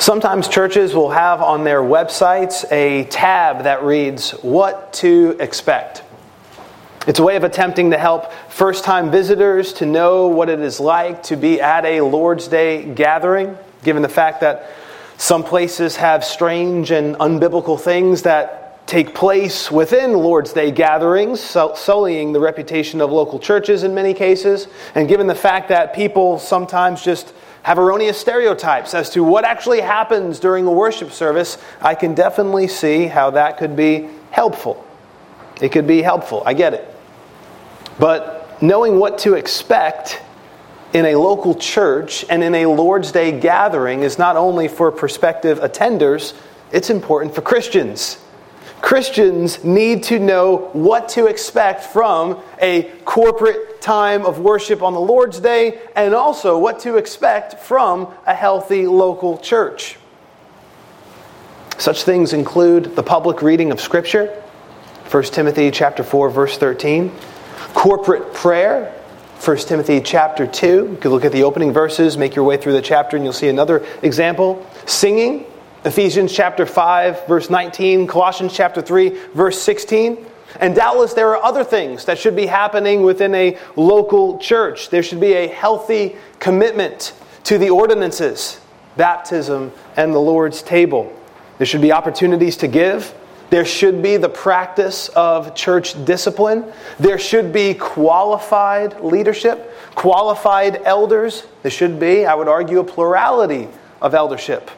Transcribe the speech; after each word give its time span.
Sometimes 0.00 0.48
churches 0.48 0.94
will 0.94 1.10
have 1.10 1.42
on 1.42 1.62
their 1.62 1.82
websites 1.82 2.64
a 2.72 3.04
tab 3.10 3.64
that 3.64 3.82
reads, 3.82 4.30
What 4.30 4.94
to 4.94 5.36
Expect. 5.38 6.02
It's 7.06 7.18
a 7.18 7.22
way 7.22 7.36
of 7.36 7.44
attempting 7.44 7.90
to 7.90 7.98
help 7.98 8.32
first 8.48 8.82
time 8.82 9.10
visitors 9.10 9.74
to 9.74 9.84
know 9.84 10.28
what 10.28 10.48
it 10.48 10.60
is 10.60 10.80
like 10.80 11.22
to 11.24 11.36
be 11.36 11.60
at 11.60 11.84
a 11.84 12.00
Lord's 12.00 12.48
Day 12.48 12.82
gathering, 12.94 13.58
given 13.84 14.00
the 14.00 14.08
fact 14.08 14.40
that 14.40 14.70
some 15.18 15.44
places 15.44 15.96
have 15.96 16.24
strange 16.24 16.90
and 16.92 17.14
unbiblical 17.16 17.78
things 17.78 18.22
that 18.22 18.86
take 18.86 19.14
place 19.14 19.70
within 19.70 20.14
Lord's 20.14 20.54
Day 20.54 20.70
gatherings, 20.70 21.40
sullying 21.42 22.32
the 22.32 22.40
reputation 22.40 23.02
of 23.02 23.12
local 23.12 23.38
churches 23.38 23.82
in 23.82 23.94
many 23.94 24.14
cases, 24.14 24.66
and 24.94 25.10
given 25.10 25.26
the 25.26 25.34
fact 25.34 25.68
that 25.68 25.94
people 25.94 26.38
sometimes 26.38 27.02
just 27.02 27.34
have 27.62 27.78
erroneous 27.78 28.18
stereotypes 28.18 28.94
as 28.94 29.10
to 29.10 29.22
what 29.22 29.44
actually 29.44 29.80
happens 29.80 30.40
during 30.40 30.66
a 30.66 30.72
worship 30.72 31.12
service, 31.12 31.58
I 31.80 31.94
can 31.94 32.14
definitely 32.14 32.68
see 32.68 33.06
how 33.06 33.30
that 33.30 33.58
could 33.58 33.76
be 33.76 34.08
helpful. 34.30 34.86
It 35.60 35.70
could 35.70 35.86
be 35.86 36.02
helpful. 36.02 36.42
I 36.46 36.54
get 36.54 36.72
it. 36.72 36.94
But 37.98 38.62
knowing 38.62 38.98
what 38.98 39.18
to 39.18 39.34
expect 39.34 40.22
in 40.92 41.04
a 41.06 41.16
local 41.16 41.54
church 41.54 42.24
and 42.30 42.42
in 42.42 42.54
a 42.54 42.66
Lord's 42.66 43.12
Day 43.12 43.38
gathering 43.38 44.02
is 44.02 44.18
not 44.18 44.36
only 44.36 44.66
for 44.68 44.90
prospective 44.90 45.60
attenders, 45.60 46.34
it's 46.72 46.90
important 46.90 47.34
for 47.34 47.42
Christians. 47.42 48.18
Christians 48.80 49.62
need 49.62 50.04
to 50.04 50.18
know 50.18 50.70
what 50.72 51.10
to 51.10 51.26
expect 51.26 51.84
from 51.84 52.40
a 52.60 52.82
corporate 53.04 53.80
time 53.80 54.24
of 54.24 54.38
worship 54.38 54.82
on 54.82 54.94
the 54.94 55.00
Lord's 55.00 55.40
Day 55.40 55.80
and 55.94 56.14
also 56.14 56.58
what 56.58 56.80
to 56.80 56.96
expect 56.96 57.60
from 57.60 58.12
a 58.26 58.34
healthy 58.34 58.86
local 58.86 59.38
church. 59.38 59.96
Such 61.78 62.02
things 62.02 62.32
include 62.32 62.96
the 62.96 63.02
public 63.02 63.42
reading 63.42 63.70
of 63.70 63.80
scripture, 63.80 64.26
1 65.10 65.22
Timothy 65.24 65.70
chapter 65.70 66.02
4 66.02 66.30
verse 66.30 66.58
13, 66.58 67.10
corporate 67.74 68.34
prayer, 68.34 68.94
1 69.42 69.56
Timothy 69.58 70.02
chapter 70.02 70.46
2. 70.46 70.66
You 70.66 70.98
could 71.00 71.10
look 71.10 71.24
at 71.24 71.32
the 71.32 71.44
opening 71.44 71.72
verses, 71.72 72.18
make 72.18 72.34
your 72.34 72.44
way 72.44 72.58
through 72.58 72.74
the 72.74 72.82
chapter 72.82 73.16
and 73.16 73.24
you'll 73.24 73.32
see 73.32 73.48
another 73.48 73.86
example. 74.02 74.66
Singing, 74.84 75.46
Ephesians 75.82 76.30
chapter 76.30 76.66
5, 76.66 77.26
verse 77.26 77.48
19, 77.48 78.06
Colossians 78.06 78.52
chapter 78.52 78.82
3, 78.82 79.08
verse 79.32 79.60
16. 79.62 80.26
And 80.60 80.74
doubtless 80.74 81.14
there 81.14 81.34
are 81.34 81.42
other 81.42 81.64
things 81.64 82.04
that 82.04 82.18
should 82.18 82.36
be 82.36 82.44
happening 82.44 83.02
within 83.02 83.34
a 83.34 83.56
local 83.76 84.36
church. 84.38 84.90
There 84.90 85.02
should 85.02 85.20
be 85.20 85.32
a 85.32 85.46
healthy 85.46 86.16
commitment 86.38 87.14
to 87.44 87.56
the 87.56 87.70
ordinances, 87.70 88.60
baptism, 88.98 89.72
and 89.96 90.12
the 90.12 90.18
Lord's 90.18 90.60
table. 90.60 91.16
There 91.56 91.66
should 91.66 91.80
be 91.80 91.92
opportunities 91.92 92.58
to 92.58 92.68
give. 92.68 93.14
There 93.48 93.64
should 93.64 94.02
be 94.02 94.18
the 94.18 94.28
practice 94.28 95.08
of 95.10 95.54
church 95.54 96.04
discipline. 96.04 96.70
There 96.98 97.18
should 97.18 97.54
be 97.54 97.72
qualified 97.72 99.00
leadership, 99.00 99.74
qualified 99.94 100.82
elders. 100.84 101.46
There 101.62 101.70
should 101.70 101.98
be, 101.98 102.26
I 102.26 102.34
would 102.34 102.48
argue, 102.48 102.80
a 102.80 102.84
plurality 102.84 103.66
of 104.02 104.14
eldership. 104.14 104.70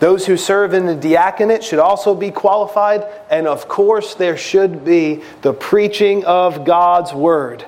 Those 0.00 0.24
who 0.26 0.38
serve 0.38 0.72
in 0.72 0.86
the 0.86 0.94
diaconate 0.96 1.62
should 1.62 1.78
also 1.78 2.14
be 2.14 2.30
qualified, 2.30 3.06
and 3.30 3.46
of 3.46 3.68
course, 3.68 4.14
there 4.14 4.36
should 4.36 4.84
be 4.84 5.22
the 5.42 5.52
preaching 5.52 6.24
of 6.24 6.64
God's 6.64 7.12
word. 7.12 7.62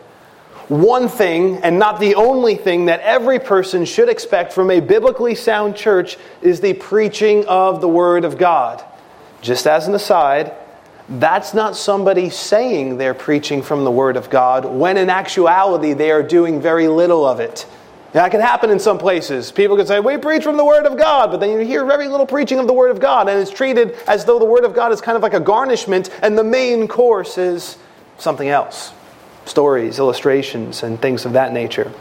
One 0.68 1.08
thing, 1.08 1.58
and 1.58 1.78
not 1.78 2.00
the 2.00 2.14
only 2.14 2.54
thing, 2.54 2.86
that 2.86 3.00
every 3.00 3.38
person 3.38 3.84
should 3.84 4.08
expect 4.08 4.54
from 4.54 4.70
a 4.70 4.80
biblically 4.80 5.34
sound 5.34 5.76
church 5.76 6.16
is 6.40 6.60
the 6.60 6.72
preaching 6.72 7.44
of 7.44 7.82
the 7.82 7.88
word 7.88 8.24
of 8.24 8.38
God. 8.38 8.82
Just 9.42 9.66
as 9.66 9.86
an 9.86 9.94
aside, 9.94 10.54
that's 11.10 11.52
not 11.52 11.76
somebody 11.76 12.30
saying 12.30 12.96
they're 12.96 13.12
preaching 13.12 13.60
from 13.60 13.84
the 13.84 13.90
word 13.90 14.16
of 14.16 14.30
God 14.30 14.64
when 14.64 14.96
in 14.96 15.10
actuality 15.10 15.92
they 15.92 16.10
are 16.10 16.22
doing 16.22 16.62
very 16.62 16.88
little 16.88 17.26
of 17.26 17.40
it. 17.40 17.66
That 18.12 18.30
can 18.30 18.40
happen 18.42 18.68
in 18.68 18.78
some 18.78 18.98
places. 18.98 19.50
People 19.50 19.76
can 19.76 19.86
say, 19.86 19.98
We 19.98 20.18
preach 20.18 20.42
from 20.42 20.58
the 20.58 20.64
Word 20.64 20.84
of 20.84 20.98
God, 20.98 21.30
but 21.30 21.40
then 21.40 21.50
you 21.50 21.58
hear 21.60 21.84
very 21.86 22.08
little 22.08 22.26
preaching 22.26 22.58
of 22.58 22.66
the 22.66 22.72
Word 22.72 22.90
of 22.90 23.00
God, 23.00 23.28
and 23.28 23.40
it's 23.40 23.50
treated 23.50 23.92
as 24.06 24.24
though 24.24 24.38
the 24.38 24.44
Word 24.44 24.64
of 24.64 24.74
God 24.74 24.92
is 24.92 25.00
kind 25.00 25.16
of 25.16 25.22
like 25.22 25.34
a 25.34 25.40
garnishment, 25.40 26.10
and 26.22 26.36
the 26.36 26.44
main 26.44 26.86
course 26.88 27.38
is 27.38 27.78
something 28.18 28.48
else 28.48 28.92
stories, 29.44 29.98
illustrations, 29.98 30.84
and 30.84 31.00
things 31.00 31.24
of 31.24 31.32
that 31.32 31.52
nature. 31.52 31.92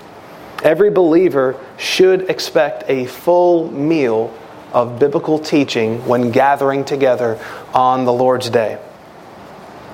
Every 0.64 0.92
believer 0.92 1.60
should 1.78 2.30
expect 2.30 2.88
a 2.88 3.08
full 3.08 3.72
meal 3.72 4.32
of 4.74 5.00
biblical 5.00 5.40
teaching 5.40 6.06
when 6.06 6.30
gathering 6.30 6.86
together 6.86 7.40
on 7.74 8.06
the 8.06 8.14
Lord's 8.14 8.50
day. 8.50 8.80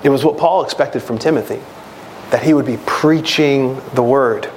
It 0.03 0.09
was 0.09 0.25
what 0.25 0.37
Paul 0.37 0.63
expected 0.63 1.01
from 1.01 1.17
Timothy, 1.17 1.61
that 2.31 2.43
he 2.43 2.53
would 2.53 2.65
be 2.65 2.77
preaching 2.85 3.81
the 3.93 4.03
Word. 4.03 4.49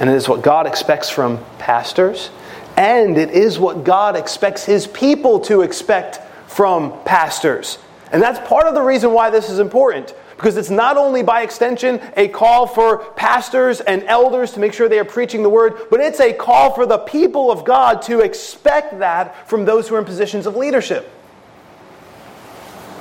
And 0.00 0.10
it 0.10 0.14
is 0.14 0.28
what 0.28 0.42
God 0.42 0.66
expects 0.66 1.08
from 1.08 1.44
pastors, 1.58 2.30
and 2.76 3.16
it 3.16 3.30
is 3.30 3.58
what 3.58 3.84
God 3.84 4.16
expects 4.16 4.64
his 4.64 4.86
people 4.88 5.38
to 5.40 5.62
expect 5.62 6.20
from 6.50 6.92
pastors. 7.04 7.78
And 8.12 8.22
that's 8.22 8.46
part 8.48 8.66
of 8.66 8.74
the 8.74 8.82
reason 8.82 9.12
why 9.12 9.30
this 9.30 9.48
is 9.48 9.58
important. 9.58 10.14
Because 10.36 10.56
it's 10.56 10.70
not 10.70 10.96
only 10.96 11.22
by 11.22 11.42
extension 11.42 12.00
a 12.16 12.28
call 12.28 12.66
for 12.66 12.98
pastors 13.12 13.80
and 13.80 14.02
elders 14.04 14.52
to 14.52 14.60
make 14.60 14.72
sure 14.72 14.88
they 14.88 14.98
are 14.98 15.04
preaching 15.04 15.42
the 15.42 15.48
word, 15.48 15.74
but 15.90 16.00
it's 16.00 16.20
a 16.20 16.32
call 16.32 16.74
for 16.74 16.86
the 16.86 16.98
people 16.98 17.52
of 17.52 17.64
God 17.64 18.02
to 18.02 18.20
expect 18.20 18.98
that 18.98 19.48
from 19.48 19.64
those 19.64 19.88
who 19.88 19.94
are 19.94 20.00
in 20.00 20.04
positions 20.04 20.46
of 20.46 20.56
leadership. 20.56 21.08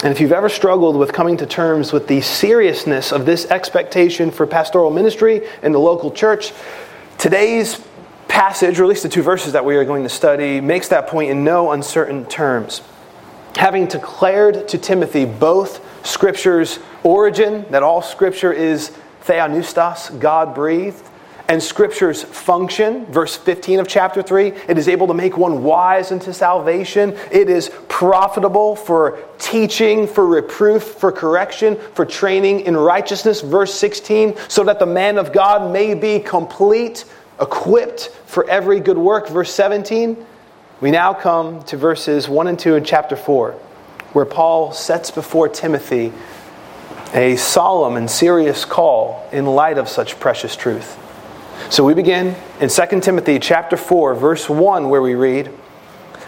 And 0.03 0.11
if 0.11 0.19
you've 0.19 0.33
ever 0.33 0.49
struggled 0.49 0.97
with 0.97 1.13
coming 1.13 1.37
to 1.37 1.45
terms 1.45 1.93
with 1.93 2.07
the 2.07 2.19
seriousness 2.19 3.13
of 3.13 3.25
this 3.25 3.45
expectation 3.45 4.31
for 4.31 4.45
pastoral 4.45 4.91
ministry 4.91 5.47
in 5.63 5.71
the 5.71 5.79
local 5.79 6.11
church, 6.11 6.51
Today's 7.17 7.81
passage, 8.27 8.81
or 8.81 8.83
at 8.83 8.89
least 8.89 9.03
the 9.03 9.07
two 9.09 9.21
verses 9.21 9.53
that 9.53 9.63
we 9.63 9.77
are 9.77 9.85
going 9.85 10.03
to 10.03 10.09
study, 10.09 10.59
makes 10.59 10.89
that 10.89 11.07
point 11.07 11.31
in 11.31 11.45
no 11.45 11.71
uncertain 11.71 12.25
terms. 12.25 12.81
Having 13.55 13.87
declared 13.87 14.67
to 14.67 14.77
Timothy 14.77 15.23
both 15.23 15.79
Scripture's 16.05 16.79
origin, 17.03 17.65
that 17.69 17.81
all 17.81 18.01
Scripture 18.01 18.51
is 18.51 18.91
theopneustos, 19.23 20.19
God 20.19 20.53
breathed, 20.53 21.07
and 21.49 21.61
Scripture's 21.61 22.23
function, 22.23 23.05
verse 23.07 23.35
15 23.35 23.79
of 23.79 23.87
chapter 23.87 24.21
3, 24.21 24.47
it 24.67 24.77
is 24.77 24.87
able 24.87 25.07
to 25.07 25.13
make 25.13 25.37
one 25.37 25.61
wise 25.61 26.11
unto 26.11 26.31
salvation. 26.31 27.17
It 27.31 27.49
is 27.49 27.69
profitable 27.89 28.77
for 28.77 29.19
teaching, 29.39 30.07
for 30.07 30.25
reproof, 30.25 30.83
for 30.83 31.11
correction, 31.11 31.77
for 31.95 32.05
training 32.05 32.61
in 32.61 32.77
righteousness, 32.77 33.41
verse 33.41 33.73
16, 33.73 34.37
so 34.47 34.63
that 34.63 34.79
the 34.79 34.85
man 34.85 35.17
of 35.17 35.33
God 35.33 35.71
may 35.73 35.93
be 35.93 36.19
complete, 36.19 37.03
equipped 37.41 38.07
for 38.25 38.49
every 38.49 38.79
good 38.79 38.97
work, 38.97 39.27
verse 39.27 39.53
17. 39.53 40.25
We 40.79 40.91
now 40.91 41.13
come 41.13 41.61
to 41.63 41.75
verses 41.75 42.29
1 42.29 42.47
and 42.47 42.57
2 42.57 42.75
in 42.75 42.85
chapter 42.85 43.17
4, 43.17 43.51
where 44.13 44.25
Paul 44.25 44.71
sets 44.71 45.11
before 45.11 45.49
Timothy 45.49 46.13
a 47.13 47.35
solemn 47.35 47.97
and 47.97 48.09
serious 48.09 48.63
call 48.63 49.27
in 49.33 49.45
light 49.45 49.77
of 49.77 49.89
such 49.89 50.19
precious 50.21 50.55
truth. 50.55 50.99
So 51.69 51.83
we 51.83 51.93
begin 51.93 52.35
in 52.59 52.69
2 52.69 52.99
Timothy 53.01 53.39
chapter 53.39 53.77
4 53.77 54.15
verse 54.15 54.49
1 54.49 54.89
where 54.89 55.01
we 55.01 55.15
read, 55.15 55.51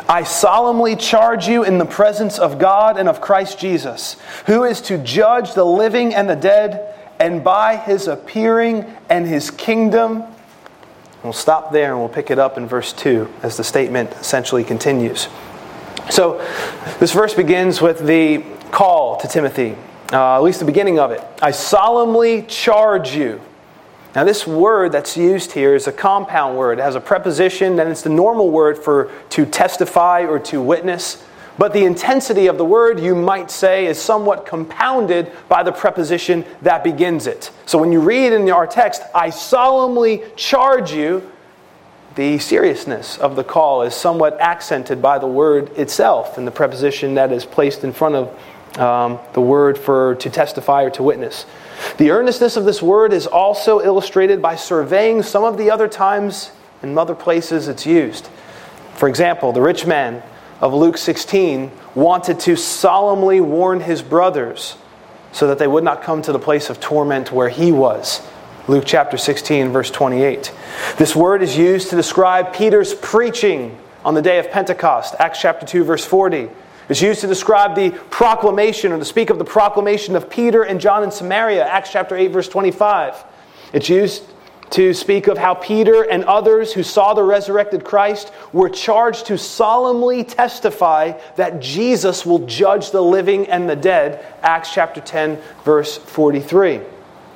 I 0.07 0.23
solemnly 0.23 0.95
charge 0.95 1.47
you 1.47 1.63
in 1.63 1.79
the 1.79 1.85
presence 1.85 2.37
of 2.37 2.59
God 2.59 2.97
and 2.97 3.09
of 3.09 3.21
Christ 3.21 3.57
Jesus, 3.57 4.17
who 4.45 4.63
is 4.63 4.79
to 4.81 4.99
judge 4.99 5.55
the 5.55 5.65
living 5.65 6.13
and 6.13 6.29
the 6.29 6.35
dead, 6.35 6.93
and 7.19 7.43
by 7.43 7.77
his 7.77 8.07
appearing 8.07 8.85
and 9.09 9.25
his 9.25 9.49
kingdom. 9.49 10.23
We'll 11.23 11.33
stop 11.33 11.71
there 11.71 11.91
and 11.91 11.99
we'll 11.99 12.09
pick 12.09 12.29
it 12.29 12.37
up 12.37 12.57
in 12.57 12.67
verse 12.67 12.93
2 12.93 13.27
as 13.41 13.57
the 13.57 13.63
statement 13.63 14.11
essentially 14.11 14.63
continues. 14.63 15.27
So, 16.11 16.37
this 16.99 17.11
verse 17.11 17.33
begins 17.33 17.81
with 17.81 18.05
the 18.05 18.43
call 18.69 19.17
to 19.17 19.27
Timothy, 19.27 19.75
uh, 20.11 20.35
at 20.35 20.43
least 20.43 20.59
the 20.59 20.65
beginning 20.65 20.99
of 20.99 21.09
it. 21.09 21.23
I 21.41 21.49
solemnly 21.49 22.43
charge 22.43 23.15
you. 23.15 23.41
Now, 24.15 24.23
this 24.23 24.47
word 24.47 24.93
that's 24.93 25.17
used 25.17 25.51
here 25.51 25.75
is 25.75 25.87
a 25.87 25.91
compound 25.91 26.57
word. 26.57 26.79
It 26.79 26.83
has 26.83 26.95
a 26.95 27.01
preposition, 27.01 27.77
and 27.79 27.89
it's 27.89 28.01
the 28.01 28.09
normal 28.09 28.49
word 28.49 28.77
for 28.77 29.11
to 29.31 29.45
testify 29.45 30.21
or 30.21 30.39
to 30.39 30.61
witness. 30.61 31.21
But 31.57 31.73
the 31.73 31.83
intensity 31.83 32.47
of 32.47 32.57
the 32.57 32.63
word, 32.63 32.99
you 32.99 33.13
might 33.13 33.51
say, 33.51 33.87
is 33.87 34.01
somewhat 34.01 34.45
compounded 34.45 35.31
by 35.49 35.63
the 35.63 35.71
preposition 35.71 36.45
that 36.61 36.83
begins 36.83 37.27
it. 37.27 37.51
So 37.65 37.77
when 37.77 37.91
you 37.91 37.99
read 37.99 38.31
in 38.31 38.49
our 38.51 38.67
text, 38.67 39.01
I 39.13 39.29
solemnly 39.29 40.23
charge 40.37 40.93
you, 40.93 41.29
the 42.15 42.39
seriousness 42.39 43.17
of 43.17 43.35
the 43.35 43.43
call 43.43 43.81
is 43.81 43.93
somewhat 43.93 44.39
accented 44.39 45.01
by 45.01 45.19
the 45.19 45.27
word 45.27 45.69
itself 45.77 46.37
and 46.37 46.47
the 46.47 46.51
preposition 46.51 47.15
that 47.15 47.33
is 47.33 47.45
placed 47.45 47.83
in 47.83 47.91
front 47.91 48.15
of 48.15 48.79
um, 48.79 49.19
the 49.33 49.41
word 49.41 49.77
for 49.77 50.15
to 50.15 50.29
testify 50.29 50.83
or 50.83 50.89
to 50.91 51.03
witness. 51.03 51.45
The 51.97 52.11
earnestness 52.11 52.57
of 52.57 52.65
this 52.65 52.81
word 52.81 53.13
is 53.13 53.27
also 53.27 53.81
illustrated 53.81 54.41
by 54.41 54.55
surveying 54.55 55.23
some 55.23 55.43
of 55.43 55.57
the 55.57 55.71
other 55.71 55.87
times 55.87 56.51
and 56.81 56.97
other 56.97 57.15
places 57.15 57.67
it's 57.67 57.85
used. 57.85 58.27
For 58.95 59.09
example, 59.09 59.51
the 59.51 59.61
rich 59.61 59.85
man 59.85 60.23
of 60.61 60.73
Luke 60.73 60.97
16 60.97 61.71
wanted 61.95 62.39
to 62.41 62.55
solemnly 62.55 63.41
warn 63.41 63.81
his 63.81 64.01
brothers 64.01 64.77
so 65.31 65.47
that 65.47 65.59
they 65.59 65.67
would 65.67 65.83
not 65.83 66.01
come 66.01 66.21
to 66.21 66.31
the 66.31 66.39
place 66.39 66.69
of 66.69 66.79
torment 66.79 67.31
where 67.31 67.49
he 67.49 67.71
was. 67.71 68.21
Luke 68.67 68.85
chapter 68.87 69.17
16, 69.17 69.69
verse 69.69 69.91
28. 69.91 70.51
This 70.97 71.15
word 71.15 71.41
is 71.43 71.57
used 71.57 71.89
to 71.89 71.95
describe 71.95 72.53
Peter's 72.53 72.93
preaching 72.93 73.77
on 74.03 74.13
the 74.13 74.21
day 74.21 74.39
of 74.39 74.49
Pentecost, 74.49 75.13
Acts 75.19 75.41
chapter 75.41 75.65
2, 75.65 75.83
verse 75.83 76.05
40. 76.05 76.49
It's 76.87 77.01
used 77.01 77.21
to 77.21 77.27
describe 77.27 77.75
the 77.75 77.91
proclamation 78.09 78.91
or 78.91 78.99
to 78.99 79.05
speak 79.05 79.29
of 79.29 79.39
the 79.39 79.45
proclamation 79.45 80.15
of 80.15 80.29
Peter 80.29 80.63
and 80.63 80.79
John 80.79 81.03
in 81.03 81.11
Samaria, 81.11 81.65
Acts 81.65 81.91
chapter 81.91 82.15
8, 82.15 82.27
verse 82.27 82.47
25. 82.47 83.23
It's 83.73 83.89
used 83.89 84.23
to 84.71 84.93
speak 84.93 85.27
of 85.27 85.37
how 85.37 85.53
Peter 85.55 86.03
and 86.03 86.23
others 86.25 86.73
who 86.73 86.83
saw 86.83 87.13
the 87.13 87.23
resurrected 87.23 87.83
Christ 87.83 88.31
were 88.51 88.69
charged 88.69 89.27
to 89.27 89.37
solemnly 89.37 90.23
testify 90.23 91.13
that 91.37 91.59
Jesus 91.59 92.25
will 92.25 92.45
judge 92.45 92.91
the 92.91 93.01
living 93.01 93.47
and 93.47 93.69
the 93.69 93.75
dead, 93.75 94.25
Acts 94.41 94.73
chapter 94.73 95.01
10, 95.01 95.39
verse 95.63 95.97
43, 95.97 96.81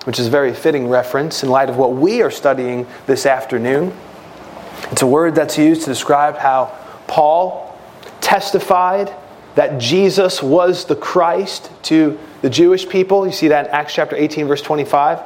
which 0.04 0.20
is 0.20 0.28
a 0.28 0.32
very 0.32 0.54
fitting 0.54 0.90
reference 0.90 1.44
in 1.44 1.50
light 1.50 1.70
of 1.70 1.78
what 1.78 1.94
we 1.94 2.22
are 2.22 2.32
studying 2.32 2.86
this 3.06 3.26
afternoon. 3.26 3.96
It's 4.92 5.02
a 5.02 5.08
word 5.08 5.36
that's 5.36 5.58
used 5.58 5.82
to 5.82 5.88
describe 5.88 6.38
how 6.38 6.78
Paul 7.08 7.78
testified 8.22 9.14
that 9.60 9.78
Jesus 9.78 10.42
was 10.42 10.86
the 10.86 10.96
Christ 10.96 11.70
to 11.84 12.18
the 12.42 12.50
Jewish 12.50 12.88
people. 12.88 13.26
You 13.26 13.34
see 13.34 13.50
that 13.50 13.66
in 13.66 13.72
Acts 13.74 13.94
chapter 13.94 14.16
18, 14.16 14.48
verse 14.48 14.62
25. 14.62 15.20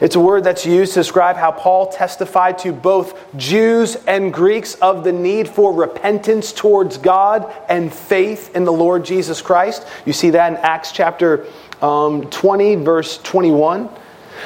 It's 0.00 0.14
a 0.14 0.20
word 0.20 0.44
that's 0.44 0.64
used 0.64 0.94
to 0.94 1.00
describe 1.00 1.34
how 1.34 1.50
Paul 1.50 1.90
testified 1.90 2.56
to 2.58 2.72
both 2.72 3.18
Jews 3.36 3.96
and 4.06 4.32
Greeks 4.32 4.76
of 4.76 5.02
the 5.02 5.10
need 5.10 5.48
for 5.48 5.72
repentance 5.72 6.52
towards 6.52 6.98
God 6.98 7.52
and 7.68 7.92
faith 7.92 8.54
in 8.54 8.62
the 8.62 8.72
Lord 8.72 9.04
Jesus 9.04 9.42
Christ. 9.42 9.84
You 10.06 10.12
see 10.12 10.30
that 10.30 10.52
in 10.52 10.58
Acts 10.58 10.92
chapter 10.92 11.46
um, 11.82 12.30
20, 12.30 12.76
verse 12.76 13.18
21. 13.18 13.90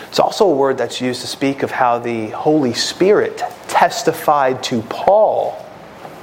It's 0.08 0.20
also 0.20 0.46
a 0.46 0.54
word 0.54 0.78
that's 0.78 1.02
used 1.02 1.20
to 1.20 1.26
speak 1.26 1.62
of 1.62 1.70
how 1.70 1.98
the 1.98 2.30
Holy 2.30 2.72
Spirit 2.72 3.42
testified 3.68 4.62
to 4.62 4.80
Paul 4.88 5.23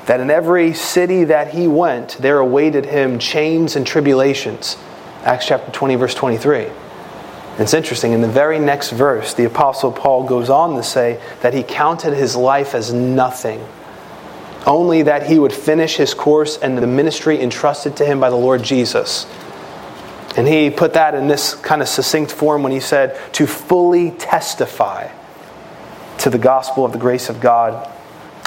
that 0.06 0.20
in 0.20 0.30
every 0.30 0.74
city 0.74 1.26
that 1.26 1.54
he 1.54 1.68
went, 1.68 2.18
there 2.18 2.40
awaited 2.40 2.86
him 2.86 3.20
chains 3.20 3.76
and 3.76 3.86
tribulations. 3.86 4.78
Acts 5.24 5.48
chapter 5.48 5.72
20, 5.72 5.96
verse 5.96 6.16
23. 6.16 6.68
It's 7.60 7.74
interesting, 7.74 8.14
in 8.14 8.22
the 8.22 8.28
very 8.28 8.60
next 8.60 8.92
verse, 8.92 9.34
the 9.34 9.46
Apostle 9.46 9.92
Paul 9.92 10.24
goes 10.24 10.50
on 10.50 10.76
to 10.76 10.84
say 10.84 11.22
that 11.42 11.54
he 11.54 11.64
counted 11.64 12.16
his 12.16 12.36
life 12.36 12.74
as 12.74 12.92
nothing, 12.94 13.64
only 14.66 15.04
that 15.04 15.28
he 15.28 15.38
would 15.38 15.54
finish 15.54 15.98
his 15.98 16.14
course 16.14 16.58
and 16.58 16.78
the 16.78 16.88
ministry 16.88 17.42
entrusted 17.42 17.98
to 17.98 18.06
him 18.06 18.20
by 18.20 18.30
the 18.30 18.36
Lord 18.36 18.64
Jesus. 18.64 19.28
And 20.38 20.48
he 20.48 20.70
put 20.70 20.94
that 20.94 21.14
in 21.14 21.28
this 21.28 21.56
kind 21.56 21.82
of 21.82 21.90
succinct 21.90 22.32
form 22.32 22.64
when 22.64 22.72
he 22.72 22.80
said, 22.80 23.20
to 23.34 23.46
fully 23.46 24.12
testify 24.12 25.10
to 26.20 26.30
the 26.30 26.38
gospel 26.38 26.86
of 26.86 26.94
the 26.94 27.00
grace 27.00 27.30
of 27.30 27.42
God. 27.42 27.92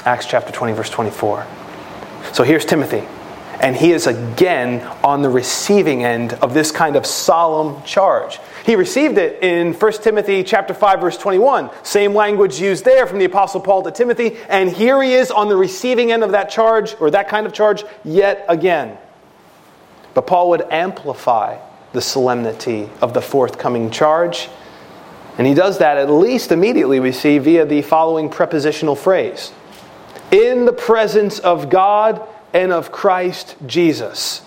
Acts 0.05 0.27
chapter 0.27 0.51
20, 0.51 0.73
verse 0.73 0.89
24. 0.91 1.47
So 2.31 2.43
here's 2.43 2.63
Timothy. 2.63 3.03
And 3.59 3.75
he 3.75 3.91
is 3.91 4.05
again 4.05 4.81
on 5.03 5.23
the 5.23 5.29
receiving 5.29 6.03
end 6.03 6.33
of 6.33 6.53
this 6.53 6.71
kind 6.71 6.95
of 6.95 7.07
solemn 7.07 7.81
charge. 7.83 8.39
He 8.65 8.75
received 8.75 9.17
it 9.17 9.41
in 9.41 9.73
1 9.73 9.91
Timothy 9.93 10.43
chapter 10.43 10.75
5 10.75 11.01
verse 11.01 11.17
21. 11.17 11.71
Same 11.81 12.13
language 12.13 12.59
used 12.59 12.85
there 12.85 13.07
from 13.07 13.17
the 13.17 13.25
apostle 13.25 13.61
Paul 13.61 13.81
to 13.83 13.91
Timothy, 13.91 14.37
and 14.49 14.69
here 14.69 15.01
he 15.01 15.13
is 15.13 15.31
on 15.31 15.49
the 15.49 15.55
receiving 15.55 16.11
end 16.11 16.23
of 16.23 16.31
that 16.31 16.51
charge 16.51 16.95
or 16.99 17.09
that 17.09 17.27
kind 17.27 17.47
of 17.47 17.53
charge 17.53 17.83
yet 18.03 18.45
again. 18.47 18.97
But 20.13 20.27
Paul 20.27 20.49
would 20.49 20.61
amplify 20.71 21.57
the 21.93 22.01
solemnity 22.01 22.89
of 23.01 23.15
the 23.15 23.21
forthcoming 23.21 23.89
charge. 23.89 24.49
And 25.37 25.47
he 25.47 25.53
does 25.53 25.79
that 25.79 25.97
at 25.97 26.11
least 26.11 26.51
immediately, 26.51 26.99
we 26.99 27.11
see, 27.11 27.39
via 27.39 27.65
the 27.65 27.81
following 27.81 28.29
prepositional 28.29 28.95
phrase 28.95 29.51
In 30.35 30.65
the 30.65 30.73
presence 30.73 31.39
of 31.39 31.69
God 31.69 32.27
and 32.53 32.71
of 32.71 32.91
Christ 32.91 33.55
Jesus. 33.65 34.41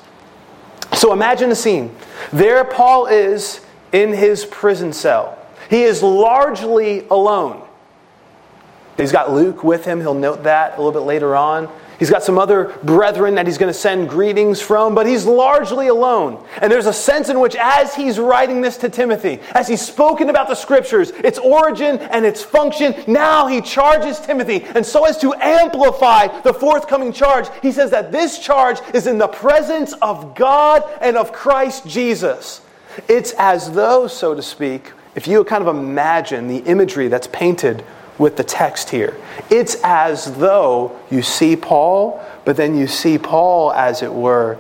So 0.95 1.13
imagine 1.13 1.49
the 1.51 1.57
scene. 1.57 1.95
There, 2.33 2.65
Paul 2.65 3.07
is 3.07 3.65
in 3.93 4.13
his 4.13 4.45
prison 4.45 4.93
cell. 4.93 5.39
He 5.71 5.83
is 5.83 6.03
largely 6.03 7.07
alone. 7.09 7.68
He's 8.99 9.13
got 9.13 9.33
Luke 9.33 9.63
with 9.63 9.85
him. 9.85 10.01
He'll 10.01 10.13
note 10.13 10.43
that 10.43 10.75
a 10.75 10.77
little 10.77 10.93
bit 10.93 11.07
later 11.07 11.37
on. 11.37 11.69
He's 11.99 12.11
got 12.11 12.23
some 12.23 12.39
other 12.39 12.77
brethren 12.85 13.35
that 13.37 13.47
he's 13.47 13.59
going 13.59 13.73
to 13.73 13.79
send 13.79 14.09
greetings 14.09 14.61
from, 14.61 14.95
but 14.95 15.07
he's 15.07 15.25
largely 15.25 15.89
alone. 15.89 16.45
And 16.63 16.71
there's 16.71 16.87
a 16.87 16.93
sense 16.93 17.29
in 17.29 17.41
which, 17.41 17.57
as 17.57 17.95
he's 17.95 18.21
writing 18.21 18.61
this 18.61 18.77
to 18.79 18.89
Timothy, 18.89 19.41
as 19.53 19.67
he's 19.67 19.83
spoken 19.83 20.31
about 20.31 20.47
the 20.47 20.55
scriptures, 20.55 21.11
its 21.11 21.39
origin 21.39 21.99
and 21.99 22.25
its 22.25 22.41
function, 22.41 22.95
now 23.09 23.49
he 23.49 23.61
charges 23.61 24.21
Timothy. 24.21 24.65
And 24.77 24.87
so, 24.87 25.07
as 25.07 25.19
to 25.19 25.35
amplify 25.35 26.41
the 26.43 26.55
forthcoming 26.55 27.13
charge, 27.13 27.49
he 27.63 27.73
says 27.73 27.91
that 27.91 28.13
this 28.13 28.39
charge 28.39 28.79
is 28.95 29.09
in 29.09 29.19
the 29.19 29.29
presence 29.29 29.93
of 29.95 30.37
God 30.37 30.85
and 31.01 31.17
of 31.17 31.33
Christ 31.33 31.85
Jesus. 31.87 32.61
It's 33.09 33.33
as 33.39 33.73
though, 33.73 34.07
so 34.07 34.37
to 34.37 34.43
speak, 34.43 34.93
if 35.17 35.27
you 35.27 35.43
kind 35.43 35.67
of 35.67 35.75
imagine 35.75 36.47
the 36.47 36.59
imagery 36.59 37.09
that's 37.09 37.27
painted 37.29 37.85
with 38.19 38.37
the 38.37 38.45
text 38.45 38.91
here. 38.91 39.17
It's 39.49 39.77
as 39.83 40.37
though 40.37 40.99
you 41.11 41.23
see 41.23 41.57
Paul, 41.57 42.23
but 42.45 42.57
then 42.57 42.77
you 42.77 42.87
see 42.87 43.17
Paul, 43.19 43.73
as 43.73 44.03
it 44.03 44.13
were, 44.13 44.59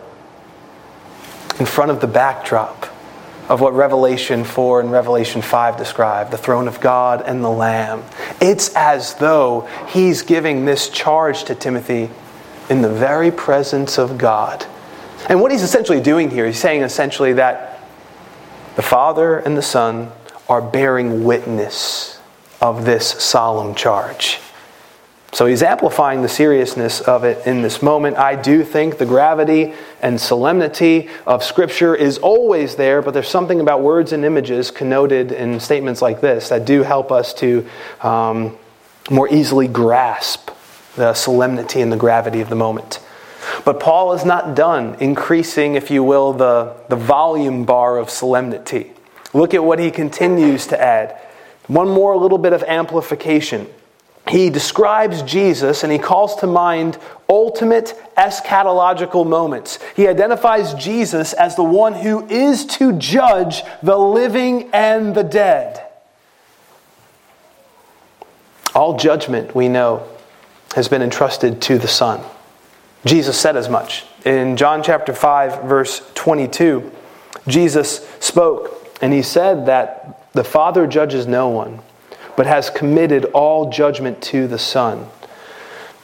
in 1.58 1.66
front 1.66 1.90
of 1.90 2.00
the 2.00 2.06
backdrop 2.06 2.86
of 3.48 3.60
what 3.60 3.72
Revelation 3.72 4.44
4 4.44 4.80
and 4.80 4.92
Revelation 4.92 5.42
5 5.42 5.76
describe 5.76 6.30
the 6.30 6.36
throne 6.36 6.68
of 6.68 6.80
God 6.80 7.22
and 7.26 7.42
the 7.42 7.50
Lamb. 7.50 8.04
It's 8.40 8.74
as 8.76 9.14
though 9.14 9.68
he's 9.88 10.22
giving 10.22 10.64
this 10.64 10.88
charge 10.88 11.44
to 11.44 11.54
Timothy 11.54 12.10
in 12.68 12.82
the 12.82 12.90
very 12.90 13.30
presence 13.30 13.98
of 13.98 14.18
God. 14.18 14.66
And 15.28 15.40
what 15.40 15.50
he's 15.50 15.62
essentially 15.62 16.00
doing 16.00 16.30
here, 16.30 16.46
he's 16.46 16.60
saying 16.60 16.82
essentially 16.82 17.32
that 17.34 17.80
the 18.76 18.82
Father 18.82 19.38
and 19.38 19.56
the 19.56 19.62
Son 19.62 20.12
are 20.48 20.62
bearing 20.62 21.24
witness 21.24 22.17
of 22.60 22.84
this 22.84 23.06
solemn 23.06 23.74
charge. 23.74 24.38
So 25.32 25.44
he's 25.44 25.62
amplifying 25.62 26.22
the 26.22 26.28
seriousness 26.28 27.02
of 27.02 27.24
it 27.24 27.46
in 27.46 27.60
this 27.60 27.82
moment. 27.82 28.16
I 28.16 28.34
do 28.34 28.64
think 28.64 28.96
the 28.96 29.04
gravity 29.04 29.74
and 30.00 30.18
solemnity 30.18 31.10
of 31.26 31.44
Scripture 31.44 31.94
is 31.94 32.16
always 32.18 32.76
there, 32.76 33.02
but 33.02 33.12
there's 33.12 33.28
something 33.28 33.60
about 33.60 33.82
words 33.82 34.12
and 34.12 34.24
images 34.24 34.70
connoted 34.70 35.30
in 35.30 35.60
statements 35.60 36.00
like 36.00 36.22
this 36.22 36.48
that 36.48 36.64
do 36.64 36.82
help 36.82 37.12
us 37.12 37.34
to 37.34 37.68
um, 38.00 38.56
more 39.10 39.28
easily 39.28 39.68
grasp 39.68 40.50
the 40.96 41.12
solemnity 41.12 41.82
and 41.82 41.92
the 41.92 41.96
gravity 41.96 42.40
of 42.40 42.48
the 42.48 42.56
moment. 42.56 43.00
But 43.64 43.80
Paul 43.80 44.14
is 44.14 44.24
not 44.24 44.56
done 44.56 44.96
increasing, 44.98 45.74
if 45.74 45.90
you 45.90 46.02
will, 46.02 46.32
the, 46.32 46.74
the 46.88 46.96
volume 46.96 47.64
bar 47.64 47.98
of 47.98 48.08
solemnity. 48.08 48.92
Look 49.34 49.52
at 49.52 49.62
what 49.62 49.78
he 49.78 49.90
continues 49.90 50.66
to 50.68 50.80
add. 50.80 51.20
One 51.68 51.88
more 51.88 52.16
little 52.16 52.38
bit 52.38 52.52
of 52.52 52.62
amplification. 52.64 53.68
He 54.28 54.50
describes 54.50 55.22
Jesus 55.22 55.84
and 55.84 55.92
he 55.92 55.98
calls 55.98 56.36
to 56.36 56.46
mind 56.46 56.98
ultimate 57.28 57.94
eschatological 58.16 59.26
moments. 59.26 59.78
He 59.96 60.06
identifies 60.06 60.74
Jesus 60.74 61.32
as 61.32 61.56
the 61.56 61.62
one 61.62 61.94
who 61.94 62.26
is 62.26 62.66
to 62.66 62.92
judge 62.94 63.62
the 63.82 63.96
living 63.96 64.70
and 64.72 65.14
the 65.14 65.24
dead. 65.24 65.84
All 68.74 68.98
judgment, 68.98 69.54
we 69.54 69.68
know, 69.68 70.06
has 70.74 70.88
been 70.88 71.02
entrusted 71.02 71.62
to 71.62 71.78
the 71.78 71.88
Son. 71.88 72.20
Jesus 73.04 73.38
said 73.38 73.56
as 73.56 73.68
much. 73.68 74.04
In 74.24 74.56
John 74.56 74.82
chapter 74.82 75.14
5, 75.14 75.62
verse 75.64 76.02
22, 76.14 76.90
Jesus 77.46 78.06
spoke 78.20 78.74
and 79.00 79.12
he 79.12 79.22
said 79.22 79.66
that 79.66 80.17
the 80.32 80.44
Father 80.44 80.86
judges 80.86 81.26
no 81.26 81.48
one, 81.48 81.80
but 82.36 82.46
has 82.46 82.70
committed 82.70 83.24
all 83.26 83.70
judgment 83.70 84.22
to 84.22 84.46
the 84.46 84.58
Son. 84.58 85.06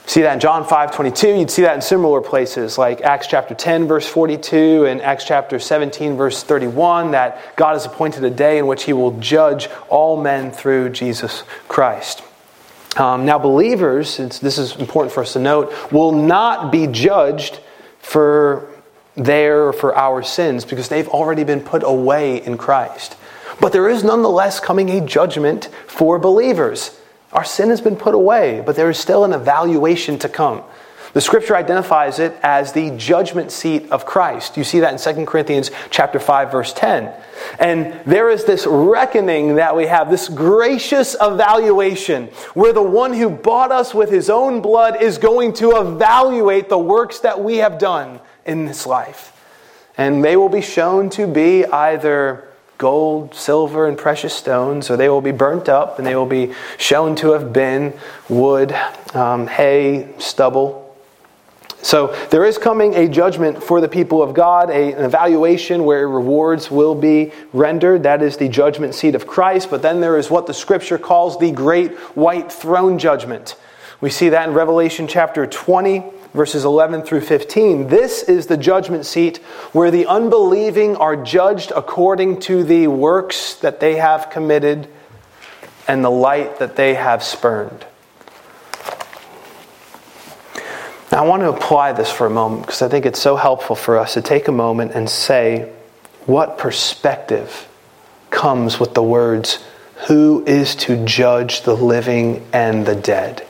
See 0.07 0.21
that 0.21 0.35
in 0.35 0.41
John 0.41 0.67
5 0.67 0.95
22. 0.95 1.29
You'd 1.29 1.51
see 1.51 1.63
that 1.63 1.75
in 1.75 1.81
similar 1.81 2.21
places 2.21 2.77
like 2.77 3.01
Acts 3.01 3.27
chapter 3.27 3.55
10, 3.55 3.87
verse 3.87 4.07
42, 4.07 4.85
and 4.85 5.01
Acts 5.01 5.25
chapter 5.25 5.59
17, 5.59 6.17
verse 6.17 6.43
31, 6.43 7.13
that 7.13 7.57
God 7.57 7.73
has 7.73 7.87
appointed 7.87 8.23
a 8.23 8.31
day 8.31 8.59
in 8.59 8.67
which 8.67 8.85
he 8.85 8.93
will 8.93 9.19
judge 9.19 9.69
all 9.89 10.21
men 10.21 10.51
through 10.51 10.91
Jesus 10.91 11.43
Christ. 11.69 12.23
Um, 12.97 13.25
now, 13.25 13.39
believers, 13.39 14.19
this 14.19 14.59
is 14.59 14.77
important 14.77 15.13
for 15.13 15.23
us 15.23 15.33
to 15.33 15.41
note, 15.41 15.73
will 15.91 16.13
not 16.13 16.71
be 16.71 16.87
judged 16.87 17.61
for 17.99 18.69
their 19.17 19.69
or 19.69 19.73
for 19.73 19.97
our 19.97 20.23
sins 20.23 20.65
because 20.65 20.89
they've 20.89 21.09
already 21.09 21.45
been 21.45 21.61
put 21.61 21.83
away 21.83 22.45
in 22.45 22.59
Christ. 22.59 23.17
But 23.61 23.73
there 23.73 23.89
is 23.89 24.05
nonetheless 24.05 24.61
coming 24.61 24.91
a 24.91 25.05
judgment 25.05 25.67
for 25.87 26.19
believers. 26.19 27.01
Our 27.33 27.45
sin 27.45 27.71
has 27.71 27.81
been 27.81 27.97
put 27.97 28.15
away, 28.15 28.63
but 28.65 28.77
there 28.77 28.91
is 28.91 28.99
still 28.99 29.25
an 29.25 29.33
evaluation 29.33 30.19
to 30.21 30.29
come. 30.29 30.63
The 31.15 31.21
scripture 31.21 31.55
identifies 31.55 32.19
it 32.19 32.37
as 32.43 32.73
the 32.73 32.91
judgment 32.97 33.53
seat 33.53 33.91
of 33.93 34.05
Christ. 34.05 34.57
You 34.57 34.65
see 34.65 34.81
that 34.81 34.93
in 34.93 35.15
2 35.15 35.27
Corinthians 35.27 35.71
chapter 35.91 36.19
5 36.19 36.51
verse 36.51 36.73
10. 36.73 37.13
And 37.61 38.01
there 38.05 38.31
is 38.31 38.45
this 38.45 38.67
reckoning 38.67 39.55
that 39.55 39.77
we 39.77 39.87
have, 39.87 40.11
this 40.11 40.29
gracious 40.29 41.15
evaluation 41.21 42.27
where 42.55 42.73
the 42.73 42.83
one 42.83 43.15
who 43.15 43.31
bought 43.31 43.71
us 43.71 43.95
with 43.95 44.11
his 44.11 44.29
own 44.29 44.61
blood 44.61 45.01
is 45.01 45.19
going 45.19 45.53
to 45.55 45.77
evaluate 45.77 46.69
the 46.69 46.79
works 46.79 47.21
that 47.21 47.41
we 47.41 47.59
have 47.59 47.79
done 47.79 48.19
in 48.45 48.67
this 48.67 48.85
life. 48.85 49.31
And 49.97 50.25
they 50.25 50.37
will 50.37 50.49
be 50.49 50.63
shown 50.63 51.11
to 51.11 51.29
be 51.29 51.65
either 51.65 52.49
gold, 52.79 53.35
silver, 53.35 53.87
and 53.87 53.97
precious 53.97 54.35
stones, 54.35 54.91
or 54.91 54.97
they 54.97 55.09
will 55.09 55.21
be 55.21 55.33
burnt 55.33 55.69
up 55.69 55.99
and 55.99 56.07
they 56.07 56.17
will 56.17 56.27
be 56.27 56.53
shown 56.79 57.15
to 57.17 57.33
have 57.33 57.53
been 57.53 57.93
wood, 58.29 58.73
um, 59.15 59.47
hay, 59.47 60.09
stubble. 60.19 60.81
So 61.83 62.17
there 62.31 62.47
is 62.47 62.57
coming 62.57 62.95
a 62.95 63.07
judgment 63.07 63.63
for 63.63 63.79
the 63.79 63.89
people 63.89 64.23
of 64.23 64.33
God, 64.33 64.71
a, 64.71 64.95
an 64.95 65.05
evaluation 65.05 65.85
where 65.85 66.09
rewards 66.09 66.71
will 66.71 66.95
be 66.95 67.31
rendered. 67.53 68.05
That 68.05 68.23
is 68.23 68.39
the 68.39 68.49
judgment 68.49 68.95
seat 68.95 69.15
of 69.15 69.27
Christ. 69.27 69.69
But 69.69 69.83
then 69.83 70.01
there 70.01 70.17
is 70.17 70.31
what 70.31 70.47
the 70.47 70.55
scripture 70.55 70.97
calls 70.97 71.39
the 71.39 71.51
great 71.51 71.93
white 72.17 72.51
throne 72.51 72.99
judgment. 72.99 73.57
We 74.01 74.09
see 74.09 74.31
that 74.31 74.49
in 74.49 74.55
Revelation 74.55 75.07
chapter 75.07 75.47
20 75.47 76.05
verses 76.35 76.65
11 76.65 77.03
through 77.03 77.21
15. 77.21 77.87
This 77.87 78.25
is 78.25 78.47
the 78.47 78.57
judgment 78.57 79.07
seat 79.07 79.39
where 79.73 79.91
the 79.91 80.07
unbelieving 80.07 80.97
are 80.97 81.17
judged 81.17 81.73
according 81.75 82.41
to 82.41 82.65
the 82.65 82.89
works 82.89 83.55
that 83.57 83.81
they 83.81 83.97
have 83.97 84.29
committed 84.31 84.89
and 85.87 86.05
the 86.05 86.11
light 86.11 86.59
that 86.59 86.77
they 86.77 86.95
have 86.95 87.23
spurned. 87.23 87.87
Now, 91.13 91.25
I 91.25 91.29
want 91.29 91.43
to 91.43 91.51
apply 91.51 91.93
this 91.93 92.11
for 92.11 92.27
a 92.27 92.31
moment 92.31 92.63
because 92.63 92.83
I 92.83 92.89
think 92.89 93.07
it's 93.07 93.21
so 93.21 93.37
helpful 93.37 93.77
for 93.77 93.99
us 93.99 94.15
to 94.15 94.23
take 94.23 94.49
a 94.49 94.53
moment 94.53 94.93
and 94.93 95.09
say 95.09 95.73
what 96.27 96.59
perspective 96.59 97.69
comes 98.31 98.81
with 98.81 98.95
the 98.95 99.03
words, 99.03 99.63
Who 100.09 100.43
is 100.45 100.75
to 100.77 101.05
judge 101.05 101.63
the 101.63 101.77
living 101.77 102.45
and 102.53 102.85
the 102.85 102.97
dead? 102.97 103.47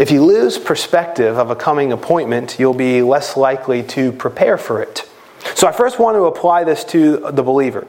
If 0.00 0.10
you 0.10 0.24
lose 0.24 0.56
perspective 0.56 1.36
of 1.36 1.50
a 1.50 1.54
coming 1.54 1.92
appointment, 1.92 2.58
you'll 2.58 2.72
be 2.72 3.02
less 3.02 3.36
likely 3.36 3.82
to 3.88 4.12
prepare 4.12 4.56
for 4.56 4.80
it. 4.80 5.06
So 5.54 5.68
I 5.68 5.72
first 5.72 5.98
want 5.98 6.14
to 6.16 6.24
apply 6.24 6.64
this 6.64 6.84
to 6.84 7.18
the 7.30 7.42
believer. 7.42 7.86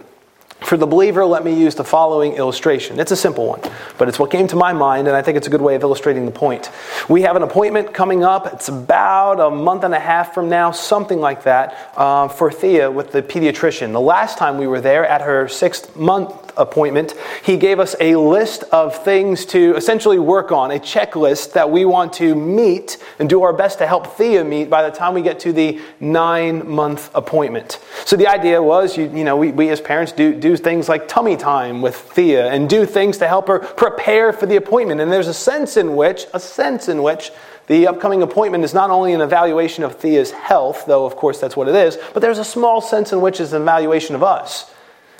For 0.59 0.75
the 0.75 0.85
believer, 0.85 1.25
let 1.25 1.45
me 1.45 1.57
use 1.57 1.75
the 1.75 1.85
following 1.85 2.33
illustration. 2.33 2.99
It's 2.99 3.13
a 3.13 3.15
simple 3.15 3.47
one, 3.47 3.61
but 3.97 4.09
it's 4.09 4.19
what 4.19 4.29
came 4.29 4.45
to 4.47 4.57
my 4.57 4.73
mind, 4.73 5.07
and 5.07 5.15
I 5.15 5.21
think 5.21 5.37
it's 5.37 5.47
a 5.47 5.49
good 5.49 5.61
way 5.61 5.75
of 5.75 5.83
illustrating 5.83 6.25
the 6.25 6.31
point. 6.31 6.69
We 7.07 7.21
have 7.21 7.37
an 7.37 7.43
appointment 7.43 7.93
coming 7.93 8.25
up. 8.25 8.45
It's 8.53 8.67
about 8.67 9.39
a 9.39 9.49
month 9.49 9.85
and 9.85 9.93
a 9.93 9.99
half 9.99 10.33
from 10.33 10.49
now, 10.49 10.71
something 10.71 11.21
like 11.21 11.43
that, 11.43 11.93
uh, 11.95 12.27
for 12.27 12.51
Thea 12.51 12.91
with 12.91 13.13
the 13.13 13.23
pediatrician. 13.23 13.93
The 13.93 14.01
last 14.01 14.37
time 14.37 14.57
we 14.57 14.67
were 14.67 14.81
there 14.81 15.05
at 15.05 15.21
her 15.21 15.47
sixth 15.47 15.95
month 15.95 16.50
appointment, 16.57 17.13
he 17.43 17.57
gave 17.57 17.79
us 17.79 17.95
a 17.99 18.15
list 18.15 18.63
of 18.71 19.03
things 19.03 19.45
to 19.47 19.75
essentially 19.75 20.19
work 20.19 20.51
on, 20.51 20.71
a 20.71 20.79
checklist 20.79 21.53
that 21.53 21.69
we 21.69 21.85
want 21.85 22.13
to 22.13 22.35
meet 22.35 22.97
and 23.19 23.29
do 23.29 23.43
our 23.43 23.53
best 23.53 23.77
to 23.79 23.87
help 23.87 24.07
Thea 24.17 24.43
meet 24.43 24.69
by 24.69 24.83
the 24.83 24.95
time 24.95 25.13
we 25.13 25.21
get 25.21 25.39
to 25.41 25.53
the 25.53 25.79
nine 25.99 26.69
month 26.69 27.09
appointment. 27.15 27.79
So 28.05 28.15
the 28.15 28.27
idea 28.27 28.61
was, 28.61 28.97
you, 28.97 29.09
you 29.13 29.23
know, 29.23 29.37
we, 29.37 29.51
we 29.51 29.69
as 29.69 29.81
parents 29.81 30.11
do, 30.11 30.33
do 30.33 30.57
things 30.57 30.89
like 30.89 31.07
tummy 31.07 31.37
time 31.37 31.81
with 31.81 31.95
Thea 31.95 32.49
and 32.49 32.69
do 32.69 32.85
things 32.85 33.17
to 33.19 33.27
help 33.27 33.47
her 33.47 33.59
prepare 33.59 34.33
for 34.33 34.45
the 34.45 34.55
appointment. 34.55 35.01
And 35.01 35.11
there's 35.11 35.27
a 35.27 35.33
sense 35.33 35.77
in 35.77 35.95
which, 35.95 36.25
a 36.33 36.39
sense 36.39 36.89
in 36.89 37.03
which, 37.03 37.31
the 37.67 37.87
upcoming 37.87 38.21
appointment 38.21 38.63
is 38.63 38.73
not 38.73 38.89
only 38.89 39.13
an 39.13 39.21
evaluation 39.21 39.83
of 39.83 39.95
Thea's 39.95 40.31
health, 40.31 40.85
though 40.87 41.05
of 41.05 41.15
course 41.15 41.39
that's 41.39 41.55
what 41.55 41.67
it 41.67 41.75
is, 41.75 41.97
but 42.13 42.19
there's 42.19 42.39
a 42.39 42.45
small 42.45 42.81
sense 42.81 43.13
in 43.13 43.21
which 43.21 43.39
it's 43.39 43.53
an 43.53 43.61
evaluation 43.61 44.15
of 44.15 44.23
us. 44.23 44.70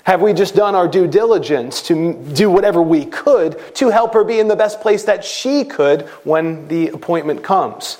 Have 0.04 0.20
we 0.20 0.32
just 0.32 0.56
done 0.56 0.74
our 0.74 0.88
due 0.88 1.06
diligence 1.06 1.80
to 1.82 2.14
do 2.34 2.50
whatever 2.50 2.82
we 2.82 3.04
could 3.06 3.74
to 3.76 3.88
help 3.88 4.14
her 4.14 4.24
be 4.24 4.40
in 4.40 4.48
the 4.48 4.56
best 4.56 4.80
place 4.80 5.04
that 5.04 5.24
she 5.24 5.64
could 5.64 6.02
when 6.24 6.66
the 6.66 6.88
appointment 6.88 7.44
comes? 7.44 7.98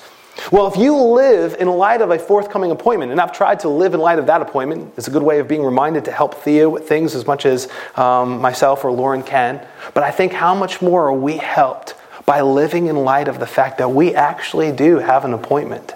Well, 0.51 0.67
if 0.67 0.75
you 0.75 0.95
live 0.95 1.55
in 1.59 1.67
light 1.69 2.01
of 2.01 2.11
a 2.11 2.19
forthcoming 2.19 2.71
appointment, 2.71 3.11
and 3.11 3.21
I've 3.21 3.31
tried 3.31 3.59
to 3.61 3.69
live 3.69 3.93
in 3.93 3.99
light 3.99 4.19
of 4.19 4.25
that 4.25 4.41
appointment, 4.41 4.93
it's 4.97 5.07
a 5.07 5.11
good 5.11 5.23
way 5.23 5.39
of 5.39 5.47
being 5.47 5.63
reminded 5.63 6.03
to 6.05 6.11
help 6.11 6.33
Thea 6.35 6.69
with 6.69 6.89
things 6.89 7.15
as 7.15 7.25
much 7.25 7.45
as 7.45 7.69
um, 7.95 8.41
myself 8.41 8.83
or 8.83 8.91
Lauren 8.91 9.23
can. 9.23 9.65
But 9.93 10.03
I 10.03 10.11
think 10.11 10.33
how 10.33 10.53
much 10.55 10.81
more 10.81 11.07
are 11.07 11.13
we 11.13 11.37
helped 11.37 11.95
by 12.25 12.41
living 12.41 12.87
in 12.87 12.97
light 12.97 13.27
of 13.27 13.39
the 13.39 13.47
fact 13.47 13.77
that 13.77 13.89
we 13.89 14.13
actually 14.15 14.71
do 14.71 14.97
have 14.97 15.23
an 15.23 15.33
appointment? 15.33 15.93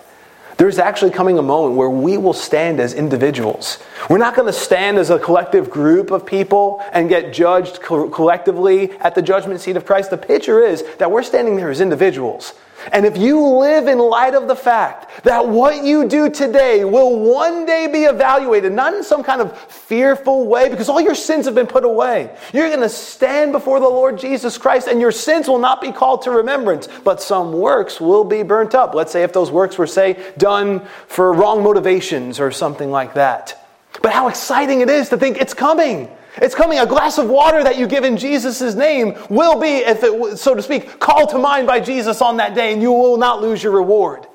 There's 0.58 0.80
actually 0.80 1.12
coming 1.12 1.38
a 1.38 1.44
moment 1.44 1.76
where 1.76 1.90
we 1.90 2.18
will 2.18 2.34
stand 2.34 2.80
as 2.80 2.96
individuals. 2.96 3.78
We're 4.10 4.18
not 4.18 4.36
going 4.36 4.48
to 4.48 4.60
stand 4.60 4.98
as 4.98 5.12
a 5.12 5.20
collective 5.20 5.70
group 5.70 6.10
of 6.10 6.26
people 6.26 6.84
and 6.92 7.08
get 7.08 7.32
judged 7.32 7.80
co- 7.82 8.10
collectively 8.10 8.92
at 8.94 9.14
the 9.14 9.22
judgment 9.22 9.62
seat 9.62 9.78
of 9.78 9.86
Christ. 9.86 10.10
The 10.10 10.18
picture 10.18 10.64
is 10.64 10.84
that 10.98 11.12
we're 11.12 11.22
standing 11.22 11.58
there 11.58 11.70
as 11.70 11.80
individuals. 11.80 12.54
And 12.92 13.06
if 13.06 13.18
you 13.18 13.46
live 13.46 13.88
in 13.88 14.00
light 14.00 14.34
of 14.34 14.48
the 14.48 14.56
fact 14.56 15.24
that 15.24 15.48
what 15.48 15.84
you 15.84 16.08
do 16.08 16.30
today 16.30 16.86
will 16.86 17.20
one 17.20 17.66
day 17.66 17.88
be 17.88 18.04
evaluated, 18.04 18.72
not 18.72 18.94
in 18.94 19.04
some 19.04 19.24
kind 19.24 19.42
of 19.42 19.58
fearful 19.58 20.48
way, 20.48 20.70
because 20.70 20.90
all 20.90 21.02
your 21.02 21.16
sins 21.16 21.46
have 21.46 21.56
been 21.56 21.68
put 21.68 21.84
away, 21.84 22.36
you're 22.54 22.70
going 22.70 22.82
to 22.82 22.90
stand 22.90 23.52
before 23.52 23.80
the 23.80 23.88
Lord 23.88 24.18
Jesus 24.18 24.58
Christ, 24.58 24.88
and 24.88 25.02
your 25.02 25.12
sins 25.12 25.48
will 25.48 25.60
not 25.60 25.82
be 25.82 25.92
called 25.92 26.22
to 26.24 26.32
remembrance, 26.32 26.88
but 27.04 27.22
some 27.22 27.54
works 27.54 28.00
will 28.00 28.24
be 28.24 28.44
burnt 28.44 28.76
up. 28.76 28.94
Let's 28.94 29.12
say 29.12 29.24
if 29.24 29.34
those 29.34 29.52
works 29.52 29.78
were, 29.78 29.88
say, 29.88 30.34
done 30.38 30.86
for 31.08 31.34
wrong 31.34 31.64
motivations 31.64 32.40
or 32.40 32.52
something 32.52 32.92
like 32.92 33.14
that. 33.16 33.68
But 34.02 34.14
how 34.14 34.28
exciting 34.28 34.82
it 34.82 34.90
is 34.90 35.10
to 35.10 35.18
think 35.18 35.38
it's 35.38 35.54
coming. 35.54 36.10
It's 36.38 36.56
coming. 36.56 36.80
A 36.80 36.86
glass 36.86 37.18
of 37.18 37.30
water 37.30 37.64
that 37.64 37.78
you 37.78 37.88
give 37.88 38.04
in 38.04 38.18
Jesus' 38.18 38.76
name 38.76 39.16
will 39.30 39.60
be, 39.60 39.78
if 39.78 40.04
it, 40.04 40.38
so 40.38 40.54
to 40.54 40.62
speak, 40.62 41.00
called 41.00 41.30
to 41.30 41.38
mind 41.38 41.68
by 41.68 41.80
Jesus 41.80 42.22
on 42.22 42.38
that 42.38 42.56
day, 42.56 42.74
and 42.74 42.82
you 42.82 42.92
will 42.92 43.18
not 43.18 43.42
lose 43.42 43.64
your 43.64 43.74
reward. 43.74 44.28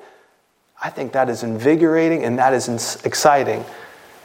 I 0.81 0.89
think 0.89 1.13
that 1.13 1.29
is 1.29 1.43
invigorating 1.43 2.25
and 2.25 2.37
that 2.39 2.53
is 2.53 2.67
exciting. 3.05 3.63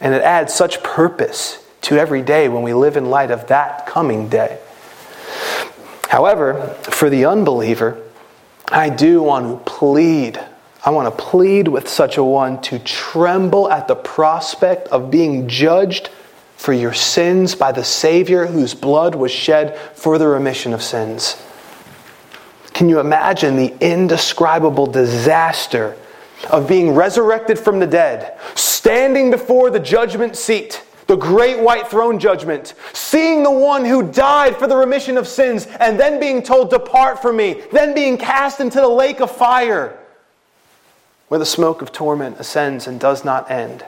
And 0.00 0.12
it 0.12 0.22
adds 0.22 0.52
such 0.52 0.82
purpose 0.82 1.64
to 1.82 1.96
every 1.96 2.22
day 2.22 2.48
when 2.48 2.62
we 2.62 2.74
live 2.74 2.96
in 2.96 3.10
light 3.10 3.30
of 3.30 3.46
that 3.46 3.86
coming 3.86 4.28
day. 4.28 4.58
However, 6.08 6.74
for 6.82 7.08
the 7.08 7.26
unbeliever, 7.26 8.02
I 8.68 8.90
do 8.90 9.22
want 9.22 9.64
to 9.64 9.70
plead. 9.70 10.44
I 10.84 10.90
want 10.90 11.06
to 11.16 11.24
plead 11.24 11.68
with 11.68 11.88
such 11.88 12.16
a 12.16 12.24
one 12.24 12.60
to 12.62 12.78
tremble 12.80 13.70
at 13.70 13.86
the 13.86 13.94
prospect 13.94 14.88
of 14.88 15.10
being 15.10 15.48
judged 15.48 16.10
for 16.58 16.72
your 16.72 16.92
sins 16.92 17.54
by 17.54 17.70
the 17.70 17.84
Savior 17.84 18.44
whose 18.44 18.74
blood 18.74 19.14
was 19.14 19.30
shed 19.30 19.78
for 19.94 20.18
the 20.18 20.26
remission 20.26 20.74
of 20.74 20.82
sins. 20.82 21.40
Can 22.74 22.88
you 22.88 22.98
imagine 22.98 23.56
the 23.56 23.74
indescribable 23.80 24.86
disaster 24.86 25.96
of 26.50 26.68
being 26.68 26.94
resurrected 26.94 27.60
from 27.60 27.78
the 27.78 27.86
dead, 27.86 28.36
standing 28.56 29.30
before 29.30 29.70
the 29.70 29.78
judgment 29.78 30.36
seat, 30.36 30.82
the 31.06 31.16
great 31.16 31.60
white 31.60 31.86
throne 31.86 32.18
judgment, 32.18 32.74
seeing 32.92 33.44
the 33.44 33.50
one 33.50 33.84
who 33.84 34.10
died 34.10 34.56
for 34.56 34.66
the 34.66 34.76
remission 34.76 35.16
of 35.16 35.28
sins, 35.28 35.66
and 35.78 35.98
then 35.98 36.18
being 36.18 36.42
told, 36.42 36.70
Depart 36.70 37.22
from 37.22 37.36
me, 37.36 37.62
then 37.70 37.94
being 37.94 38.18
cast 38.18 38.58
into 38.58 38.80
the 38.80 38.88
lake 38.88 39.20
of 39.20 39.30
fire, 39.30 39.96
where 41.28 41.38
the 41.38 41.46
smoke 41.46 41.82
of 41.82 41.92
torment 41.92 42.40
ascends 42.40 42.88
and 42.88 42.98
does 42.98 43.24
not 43.24 43.48
end? 43.48 43.84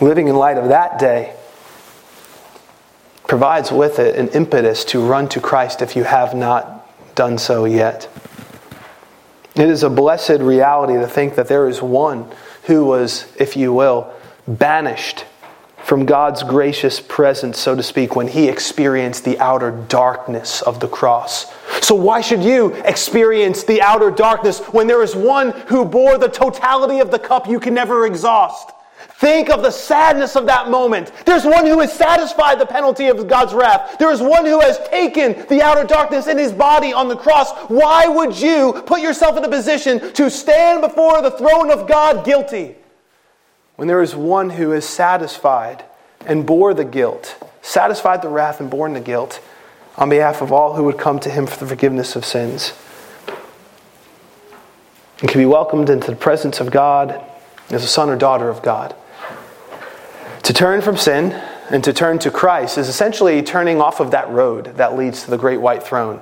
Living 0.00 0.28
in 0.28 0.36
light 0.36 0.58
of 0.58 0.68
that 0.68 0.98
day 0.98 1.34
provides 3.26 3.72
with 3.72 3.98
it 3.98 4.16
an 4.16 4.28
impetus 4.28 4.84
to 4.84 5.04
run 5.04 5.28
to 5.28 5.40
Christ 5.40 5.82
if 5.82 5.96
you 5.96 6.04
have 6.04 6.34
not 6.34 7.14
done 7.14 7.38
so 7.38 7.64
yet. 7.64 8.08
It 9.54 9.68
is 9.68 9.82
a 9.82 9.90
blessed 9.90 10.40
reality 10.40 10.94
to 10.94 11.06
think 11.06 11.34
that 11.36 11.48
there 11.48 11.68
is 11.68 11.80
one 11.80 12.30
who 12.64 12.84
was, 12.84 13.26
if 13.36 13.56
you 13.56 13.72
will, 13.72 14.12
banished 14.46 15.24
from 15.82 16.04
God's 16.04 16.42
gracious 16.42 17.00
presence, 17.00 17.58
so 17.58 17.74
to 17.74 17.82
speak, 17.82 18.16
when 18.16 18.28
he 18.28 18.48
experienced 18.48 19.24
the 19.24 19.38
outer 19.38 19.70
darkness 19.70 20.60
of 20.62 20.80
the 20.80 20.88
cross. 20.88 21.46
So, 21.80 21.94
why 21.94 22.20
should 22.20 22.42
you 22.42 22.74
experience 22.84 23.62
the 23.62 23.80
outer 23.80 24.10
darkness 24.10 24.58
when 24.58 24.88
there 24.88 25.02
is 25.02 25.14
one 25.14 25.52
who 25.68 25.84
bore 25.84 26.18
the 26.18 26.28
totality 26.28 26.98
of 26.98 27.10
the 27.12 27.18
cup 27.18 27.48
you 27.48 27.60
can 27.60 27.72
never 27.72 28.04
exhaust? 28.04 28.72
Think 29.18 29.48
of 29.48 29.62
the 29.62 29.70
sadness 29.70 30.36
of 30.36 30.46
that 30.46 30.68
moment. 30.70 31.10
There's 31.24 31.44
one 31.44 31.64
who 31.64 31.80
has 31.80 31.92
satisfied 31.92 32.58
the 32.58 32.66
penalty 32.66 33.08
of 33.08 33.26
God's 33.26 33.54
wrath. 33.54 33.96
There 33.98 34.12
is 34.12 34.20
one 34.20 34.44
who 34.44 34.60
has 34.60 34.78
taken 34.88 35.46
the 35.48 35.62
outer 35.62 35.84
darkness 35.84 36.26
in 36.26 36.36
his 36.36 36.52
body 36.52 36.92
on 36.92 37.08
the 37.08 37.16
cross. 37.16 37.52
Why 37.68 38.06
would 38.06 38.38
you 38.38 38.82
put 38.84 39.00
yourself 39.00 39.38
in 39.38 39.44
a 39.44 39.48
position 39.48 40.12
to 40.12 40.30
stand 40.30 40.82
before 40.82 41.22
the 41.22 41.30
throne 41.30 41.70
of 41.70 41.88
God 41.88 42.26
guilty 42.26 42.76
when 43.76 43.88
there 43.88 44.02
is 44.02 44.14
one 44.14 44.50
who 44.50 44.72
is 44.72 44.86
satisfied 44.86 45.84
and 46.26 46.46
bore 46.46 46.74
the 46.74 46.84
guilt, 46.84 47.42
satisfied 47.62 48.20
the 48.20 48.28
wrath 48.28 48.60
and 48.60 48.68
borne 48.70 48.92
the 48.92 49.00
guilt 49.00 49.40
on 49.96 50.10
behalf 50.10 50.42
of 50.42 50.52
all 50.52 50.74
who 50.74 50.84
would 50.84 50.98
come 50.98 51.18
to 51.20 51.30
him 51.30 51.46
for 51.46 51.58
the 51.58 51.66
forgiveness 51.66 52.16
of 52.16 52.24
sins? 52.24 52.74
and 55.20 55.30
can 55.30 55.40
be 55.40 55.46
welcomed 55.46 55.88
into 55.88 56.10
the 56.10 56.16
presence 56.16 56.60
of 56.60 56.70
God 56.70 57.24
as 57.70 57.82
a 57.82 57.88
son 57.88 58.10
or 58.10 58.16
daughter 58.16 58.48
of 58.48 58.62
God. 58.62 58.94
To 60.46 60.52
turn 60.52 60.80
from 60.80 60.96
sin 60.96 61.32
and 61.70 61.82
to 61.82 61.92
turn 61.92 62.20
to 62.20 62.30
Christ 62.30 62.78
is 62.78 62.88
essentially 62.88 63.42
turning 63.42 63.80
off 63.80 63.98
of 63.98 64.12
that 64.12 64.30
road 64.30 64.76
that 64.76 64.96
leads 64.96 65.24
to 65.24 65.30
the 65.32 65.36
great 65.36 65.60
white 65.60 65.82
throne. 65.82 66.20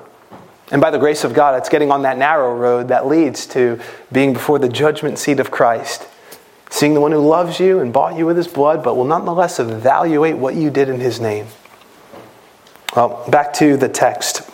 And 0.72 0.80
by 0.80 0.90
the 0.90 0.96
grace 0.96 1.24
of 1.24 1.34
God, 1.34 1.58
it's 1.58 1.68
getting 1.68 1.90
on 1.90 2.00
that 2.04 2.16
narrow 2.16 2.56
road 2.56 2.88
that 2.88 3.06
leads 3.06 3.44
to 3.48 3.78
being 4.10 4.32
before 4.32 4.58
the 4.58 4.68
judgment 4.70 5.18
seat 5.18 5.40
of 5.40 5.50
Christ, 5.50 6.08
seeing 6.70 6.94
the 6.94 7.02
one 7.02 7.12
who 7.12 7.18
loves 7.18 7.60
you 7.60 7.80
and 7.80 7.92
bought 7.92 8.16
you 8.16 8.24
with 8.24 8.38
his 8.38 8.48
blood, 8.48 8.82
but 8.82 8.96
will 8.96 9.04
nonetheless 9.04 9.60
evaluate 9.60 10.38
what 10.38 10.54
you 10.54 10.70
did 10.70 10.88
in 10.88 11.00
his 11.00 11.20
name. 11.20 11.48
Well, 12.96 13.28
back 13.28 13.52
to 13.54 13.76
the 13.76 13.90
text. 13.90 14.48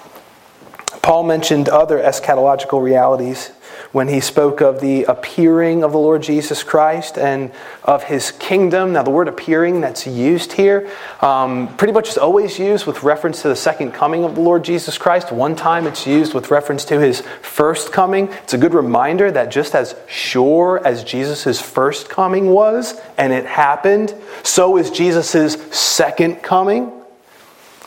Paul 1.01 1.23
mentioned 1.23 1.69
other 1.69 2.01
eschatological 2.01 2.83
realities 2.83 3.53
when 3.93 4.07
he 4.07 4.21
spoke 4.21 4.61
of 4.61 4.81
the 4.81 5.05
appearing 5.05 5.83
of 5.83 5.91
the 5.91 5.99
Lord 5.99 6.23
Jesus 6.23 6.63
Christ 6.63 7.19
and 7.19 7.51
of 7.83 8.05
his 8.05 8.31
kingdom. 8.31 8.93
Now, 8.93 9.03
the 9.03 9.11
word 9.11 9.27
appearing 9.27 9.81
that's 9.81 10.07
used 10.07 10.53
here 10.53 10.89
um, 11.21 11.75
pretty 11.77 11.93
much 11.93 12.09
is 12.09 12.19
always 12.19 12.59
used 12.59 12.87
with 12.87 13.03
reference 13.03 13.43
to 13.43 13.49
the 13.49 13.57
second 13.57 13.93
coming 13.93 14.23
of 14.23 14.37
the 14.37 14.41
Lord 14.41 14.63
Jesus 14.63 14.97
Christ. 14.97 15.33
One 15.33 15.57
time 15.57 15.87
it's 15.87 16.07
used 16.07 16.35
with 16.35 16.51
reference 16.51 16.85
to 16.87 17.01
his 17.01 17.23
first 17.43 17.93
coming. 17.93 18.29
It's 18.45 18.55
a 18.55 18.59
good 18.59 18.75
reminder 18.75 19.31
that 19.33 19.51
just 19.51 19.75
as 19.75 19.97
sure 20.07 20.81
as 20.85 21.03
Jesus' 21.03 21.61
first 21.61 22.09
coming 22.09 22.51
was, 22.51 23.01
and 23.19 23.33
it 23.33 23.45
happened, 23.45 24.15
so 24.45 24.77
is 24.77 24.91
Jesus' 24.91 25.55
second 25.77 26.43
coming. 26.43 26.93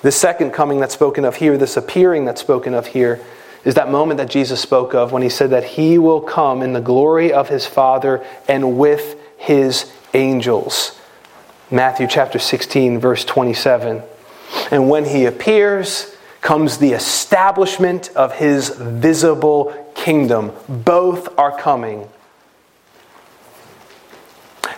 The 0.02 0.12
second 0.12 0.52
coming 0.52 0.82
that's 0.82 0.94
spoken 0.94 1.24
of 1.24 1.38
here, 1.38 1.58
this 1.58 1.78
appearing 1.78 2.26
that's 2.26 2.42
spoken 2.42 2.74
of 2.74 2.88
here, 2.88 3.22
is 3.65 3.75
that 3.75 3.89
moment 3.89 4.17
that 4.17 4.29
Jesus 4.29 4.60
spoke 4.60 4.93
of 4.93 5.12
when 5.12 5.22
he 5.22 5.29
said 5.29 5.51
that 5.51 5.63
he 5.63 5.98
will 5.98 6.22
come 6.22 6.62
in 6.62 6.74
the 6.74 6.82
glory 6.82 7.32
of 7.32 7.50
his 7.50 7.65
Father 7.65 8.25
and 8.48 8.77
with 8.77 9.15
his 9.38 9.91
angels. 10.13 11.00
Matthew 11.72 12.08
chapter 12.08 12.39
16, 12.39 13.00
verse 13.00 13.25
27. 13.25 14.03
And 14.70 14.89
when 14.89 15.05
he 15.05 15.25
appears, 15.25 16.13
comes 16.43 16.77
the 16.77 16.91
establishment 16.91 18.10
of 18.15 18.34
his 18.34 18.70
visible 18.70 19.91
kingdom. 19.96 20.51
Both 20.67 21.39
are 21.39 21.58
coming. 21.58 22.10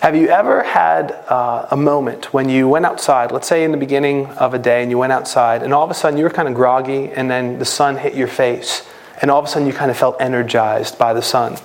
Have 0.05 0.15
you 0.15 0.27
ever 0.27 0.61
had 0.61 1.13
uh, 1.29 1.65
a 1.71 1.75
moment 1.75 2.31
when 2.31 2.47
you 2.47 2.69
went 2.69 2.85
outside, 2.85 3.31
let's 3.31 3.47
say 3.47 3.63
in 3.63 3.71
the 3.71 3.77
beginning 3.77 4.27
of 4.37 4.53
a 4.53 4.59
day, 4.59 4.83
and 4.83 4.91
you 4.91 4.99
went 4.99 5.11
outside, 5.11 5.63
and 5.63 5.73
all 5.73 5.83
of 5.83 5.89
a 5.89 5.95
sudden 5.95 6.19
you 6.19 6.23
were 6.23 6.29
kind 6.29 6.47
of 6.47 6.53
groggy, 6.53 7.09
and 7.09 7.27
then 7.27 7.57
the 7.57 7.65
sun 7.65 7.97
hit 7.97 8.13
your 8.13 8.27
face, 8.27 8.87
and 9.23 9.31
all 9.31 9.39
of 9.39 9.45
a 9.45 9.47
sudden 9.47 9.67
you 9.67 9.73
kind 9.73 9.89
of 9.89 9.97
felt 9.97 10.15
energized 10.21 10.99
by 10.99 11.11
the 11.11 11.23
sun? 11.23 11.57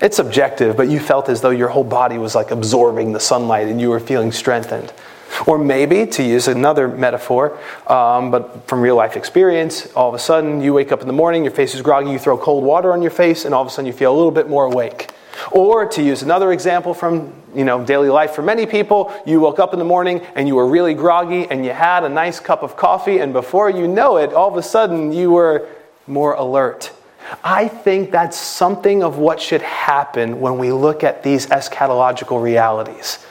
It's 0.00 0.16
subjective, 0.16 0.76
but 0.76 0.88
you 0.88 0.98
felt 0.98 1.28
as 1.28 1.42
though 1.42 1.50
your 1.50 1.68
whole 1.68 1.84
body 1.84 2.18
was 2.18 2.34
like 2.34 2.50
absorbing 2.50 3.12
the 3.12 3.20
sunlight 3.20 3.68
and 3.68 3.80
you 3.80 3.90
were 3.90 4.00
feeling 4.00 4.32
strengthened. 4.32 4.92
Or 5.46 5.56
maybe, 5.56 6.06
to 6.06 6.24
use 6.24 6.48
another 6.48 6.88
metaphor, 6.88 7.56
um, 7.86 8.32
but 8.32 8.66
from 8.66 8.80
real 8.80 8.96
life 8.96 9.16
experience, 9.16 9.86
all 9.94 10.08
of 10.08 10.14
a 10.16 10.18
sudden 10.18 10.60
you 10.60 10.74
wake 10.74 10.90
up 10.90 11.02
in 11.02 11.06
the 11.06 11.12
morning, 11.12 11.44
your 11.44 11.52
face 11.52 11.72
is 11.72 11.82
groggy, 11.82 12.10
you 12.10 12.18
throw 12.18 12.36
cold 12.36 12.64
water 12.64 12.92
on 12.92 13.00
your 13.00 13.12
face, 13.12 13.44
and 13.44 13.54
all 13.54 13.62
of 13.62 13.68
a 13.68 13.70
sudden 13.70 13.86
you 13.86 13.92
feel 13.92 14.12
a 14.12 14.16
little 14.16 14.32
bit 14.32 14.48
more 14.48 14.64
awake. 14.64 15.12
Or 15.50 15.86
to 15.86 16.02
use 16.02 16.22
another 16.22 16.52
example 16.52 16.94
from 16.94 17.32
you 17.54 17.64
know, 17.64 17.82
daily 17.84 18.10
life 18.10 18.32
for 18.32 18.42
many 18.42 18.66
people, 18.66 19.12
you 19.24 19.40
woke 19.40 19.58
up 19.58 19.72
in 19.72 19.78
the 19.78 19.84
morning 19.84 20.20
and 20.34 20.46
you 20.46 20.54
were 20.54 20.68
really 20.68 20.92
groggy 20.92 21.46
and 21.50 21.64
you 21.64 21.72
had 21.72 22.04
a 22.04 22.08
nice 22.08 22.38
cup 22.38 22.62
of 22.62 22.76
coffee, 22.76 23.18
and 23.18 23.32
before 23.32 23.70
you 23.70 23.88
know 23.88 24.18
it, 24.18 24.32
all 24.34 24.48
of 24.48 24.56
a 24.56 24.62
sudden 24.62 25.12
you 25.12 25.30
were 25.30 25.66
more 26.06 26.34
alert. 26.34 26.92
I 27.42 27.66
think 27.66 28.10
that's 28.10 28.36
something 28.36 29.02
of 29.02 29.18
what 29.18 29.40
should 29.40 29.62
happen 29.62 30.38
when 30.40 30.58
we 30.58 30.70
look 30.70 31.02
at 31.02 31.22
these 31.22 31.46
eschatological 31.46 32.40
realities. 32.40 33.24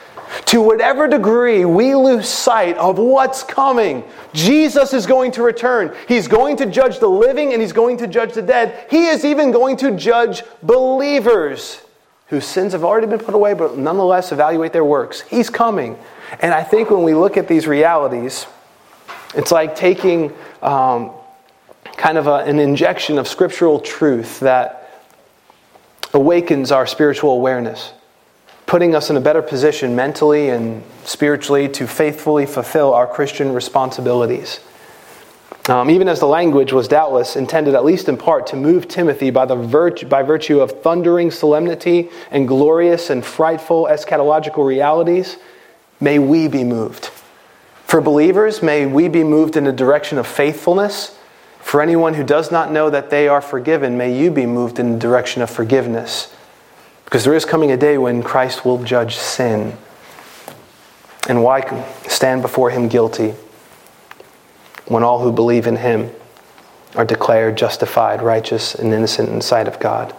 To 0.45 0.59
whatever 0.59 1.07
degree 1.07 1.65
we 1.65 1.96
lose 1.96 2.27
sight 2.27 2.77
of 2.77 2.98
what's 2.98 3.44
coming, 3.44 4.03
Jesus 4.33 4.91
is 4.91 5.05
going 5.05 5.31
to 5.33 5.44
return. 5.44 5.96
He's 6.07 6.27
going 6.27 6.57
to 6.57 6.65
judge 6.65 7.00
the 7.00 7.07
living 7.07 7.53
and 7.53 7.61
he's 7.61 7.72
going 7.72 7.98
to 7.98 8.07
judge 8.07 8.33
the 8.33 8.41
dead. 8.41 8.87
He 8.89 9.05
is 9.05 9.24
even 9.24 9.51
going 9.51 9.77
to 9.77 9.91
judge 9.91 10.44
believers 10.63 11.84
whose 12.27 12.46
sins 12.46 12.74
have 12.74 12.83
already 12.83 13.07
been 13.07 13.20
put 13.20 13.35
away, 13.35 13.53
but 13.53 13.77
nonetheless 13.77 14.31
evaluate 14.31 14.74
their 14.74 14.85
works. 14.85 15.22
He's 15.22 15.50
coming. 15.50 15.98
And 16.40 16.53
I 16.53 16.64
think 16.64 16.90
when 16.90 17.03
we 17.03 17.14
look 17.14 17.38
at 17.38 17.48
these 17.48 17.68
realities, 17.68 18.48
it's 19.35 19.51
like 19.51 19.75
taking 19.75 20.33
um, 20.61 21.11
kind 21.98 22.18
of 22.18 22.27
a, 22.27 22.38
an 22.38 22.59
injection 22.59 23.18
of 23.18 23.27
scriptural 23.27 23.79
truth 23.79 24.40
that 24.40 25.03
awakens 26.14 26.72
our 26.72 26.88
spiritual 26.88 27.31
awareness, 27.33 27.94
putting 28.66 28.96
us 28.96 29.09
in 29.09 29.18
a 29.18 29.22
better 29.22 29.42
position 29.42 29.96
mentally 29.96 30.50
and 30.50 30.81
spiritually 31.03 31.70
to 31.70 31.85
faithfully 31.85 32.46
fulfill 32.46 32.94
our 32.94 33.05
Christian 33.05 33.51
responsibilities. 33.51 34.61
Um, 35.68 35.90
even 35.90 36.08
as 36.08 36.20
the 36.20 36.27
language 36.27 36.74
was 36.74 36.88
doubtless 36.88 37.36
intended, 37.36 37.74
at 37.74 37.84
least 37.84 38.08
in 38.08 38.18
part, 38.18 38.46
to 38.48 38.55
move 38.55 38.88
Timothy 38.88 39.31
by, 39.31 39.46
the 39.46 39.55
virt- 39.55 40.08
by 40.08 40.22
virtue 40.22 40.60
of 40.60 40.84
thundering 40.84 41.31
solemnity 41.31 42.10
and 42.29 42.48
glorious 42.48 43.10
and 43.10 43.25
frightful 43.25 43.88
eschatological 43.90 44.66
realities, 44.66 45.38
may 46.00 46.20
we 46.20 46.48
be 46.48 46.64
moved. 46.64 47.05
For 47.86 48.00
believers, 48.00 48.62
may 48.62 48.86
we 48.86 49.08
be 49.08 49.24
moved 49.24 49.58
in 49.58 49.64
the 49.64 49.72
direction 49.72 50.20
of 50.20 50.27
faithfulness. 50.27 51.18
For 51.60 51.81
anyone 51.81 52.14
who 52.14 52.24
does 52.24 52.51
not 52.51 52.72
know 52.72 52.92
that 52.92 53.10
they 53.10 53.27
are 53.27 53.42
forgiven, 53.42 53.98
may 53.98 54.16
you 54.16 54.29
be 54.29 54.46
moved 54.46 54.77
in 54.77 54.94
the 54.94 55.00
direction 55.00 55.42
of 55.42 55.50
forgiveness. 55.50 56.31
Because 57.05 57.24
there 57.24 57.34
is 57.34 57.46
coming 57.46 57.72
a 57.72 57.77
day 57.77 57.98
when 57.98 58.22
Christ 58.22 58.66
will 58.66 58.84
judge 58.84 59.16
sin. 59.16 59.75
And 61.27 61.44
why 61.44 61.62
stand 62.08 62.44
before 62.44 62.70
him 62.70 62.88
guilty? 62.88 63.34
When 64.87 65.03
all 65.03 65.21
who 65.21 65.31
believe 65.31 65.67
in 65.67 65.77
him 65.77 66.11
are 66.95 67.05
declared 67.05 67.57
justified, 67.57 68.21
righteous, 68.21 68.75
and 68.75 68.93
innocent 68.93 69.29
in 69.29 69.41
sight 69.41 69.67
of 69.67 69.79
God. 69.79 70.15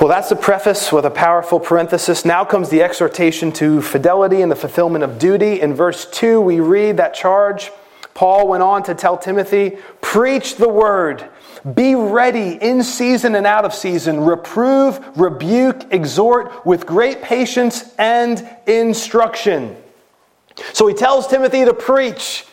Well, 0.00 0.08
that's 0.08 0.28
the 0.28 0.36
preface 0.36 0.92
with 0.92 1.04
a 1.04 1.10
powerful 1.10 1.60
parenthesis. 1.60 2.24
Now 2.24 2.44
comes 2.44 2.68
the 2.68 2.82
exhortation 2.82 3.52
to 3.52 3.82
fidelity 3.82 4.40
and 4.40 4.50
the 4.50 4.56
fulfillment 4.56 5.04
of 5.04 5.18
duty. 5.18 5.60
In 5.60 5.74
verse 5.74 6.08
2, 6.10 6.40
we 6.40 6.60
read 6.60 6.96
that 6.96 7.14
charge. 7.14 7.70
Paul 8.14 8.48
went 8.48 8.62
on 8.62 8.82
to 8.84 8.94
tell 8.94 9.18
Timothy, 9.18 9.78
Preach 10.00 10.56
the 10.56 10.68
word. 10.68 11.28
Be 11.74 11.94
ready 11.94 12.58
in 12.60 12.82
season 12.82 13.34
and 13.34 13.46
out 13.46 13.64
of 13.64 13.72
season. 13.74 14.20
Reprove, 14.20 15.00
rebuke, 15.16 15.92
exhort 15.92 16.64
with 16.66 16.86
great 16.86 17.22
patience 17.22 17.94
and 17.98 18.46
instruction. 18.66 19.76
So 20.72 20.86
he 20.86 20.94
tells 20.94 21.26
Timothy 21.26 21.64
to 21.64 21.74
preach. 21.74 22.44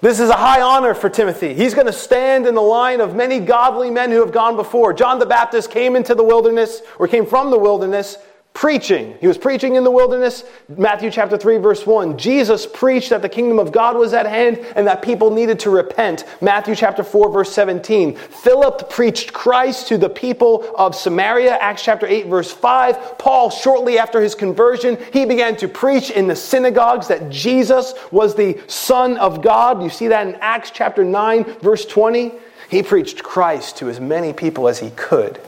This 0.00 0.20
is 0.20 0.28
a 0.28 0.34
high 0.34 0.60
honor 0.60 0.92
for 0.92 1.08
Timothy. 1.08 1.54
He's 1.54 1.72
going 1.72 1.86
to 1.86 1.92
stand 1.92 2.46
in 2.46 2.54
the 2.54 2.60
line 2.60 3.00
of 3.00 3.14
many 3.14 3.40
godly 3.40 3.90
men 3.90 4.10
who 4.10 4.20
have 4.20 4.32
gone 4.32 4.54
before. 4.54 4.92
John 4.92 5.18
the 5.18 5.26
Baptist 5.26 5.70
came 5.70 5.96
into 5.96 6.14
the 6.14 6.24
wilderness, 6.24 6.82
or 6.98 7.08
came 7.08 7.24
from 7.24 7.50
the 7.50 7.58
wilderness, 7.58 8.18
preaching. 8.54 9.16
He 9.20 9.26
was 9.26 9.36
preaching 9.36 9.74
in 9.74 9.82
the 9.82 9.90
wilderness. 9.90 10.44
Matthew 10.68 11.10
chapter 11.10 11.36
3 11.36 11.58
verse 11.58 11.84
1. 11.84 12.16
Jesus 12.16 12.66
preached 12.66 13.10
that 13.10 13.20
the 13.20 13.28
kingdom 13.28 13.58
of 13.58 13.72
God 13.72 13.96
was 13.96 14.14
at 14.14 14.26
hand 14.26 14.58
and 14.76 14.86
that 14.86 15.02
people 15.02 15.30
needed 15.30 15.58
to 15.60 15.70
repent. 15.70 16.24
Matthew 16.40 16.76
chapter 16.76 17.02
4 17.02 17.32
verse 17.32 17.52
17. 17.52 18.14
Philip 18.14 18.88
preached 18.88 19.32
Christ 19.32 19.88
to 19.88 19.98
the 19.98 20.08
people 20.08 20.72
of 20.76 20.94
Samaria. 20.94 21.56
Acts 21.56 21.82
chapter 21.82 22.06
8 22.06 22.28
verse 22.28 22.52
5. 22.52 23.18
Paul 23.18 23.50
shortly 23.50 23.98
after 23.98 24.20
his 24.20 24.36
conversion, 24.36 24.98
he 25.12 25.26
began 25.26 25.56
to 25.56 25.66
preach 25.66 26.10
in 26.10 26.28
the 26.28 26.36
synagogues 26.36 27.08
that 27.08 27.30
Jesus 27.30 27.92
was 28.12 28.36
the 28.36 28.58
son 28.68 29.16
of 29.18 29.42
God. 29.42 29.82
You 29.82 29.90
see 29.90 30.08
that 30.08 30.28
in 30.28 30.36
Acts 30.36 30.70
chapter 30.72 31.04
9 31.04 31.44
verse 31.60 31.84
20. 31.84 32.32
He 32.70 32.82
preached 32.84 33.22
Christ 33.22 33.78
to 33.78 33.88
as 33.88 33.98
many 33.98 34.32
people 34.32 34.68
as 34.68 34.78
he 34.78 34.90
could. 34.90 35.40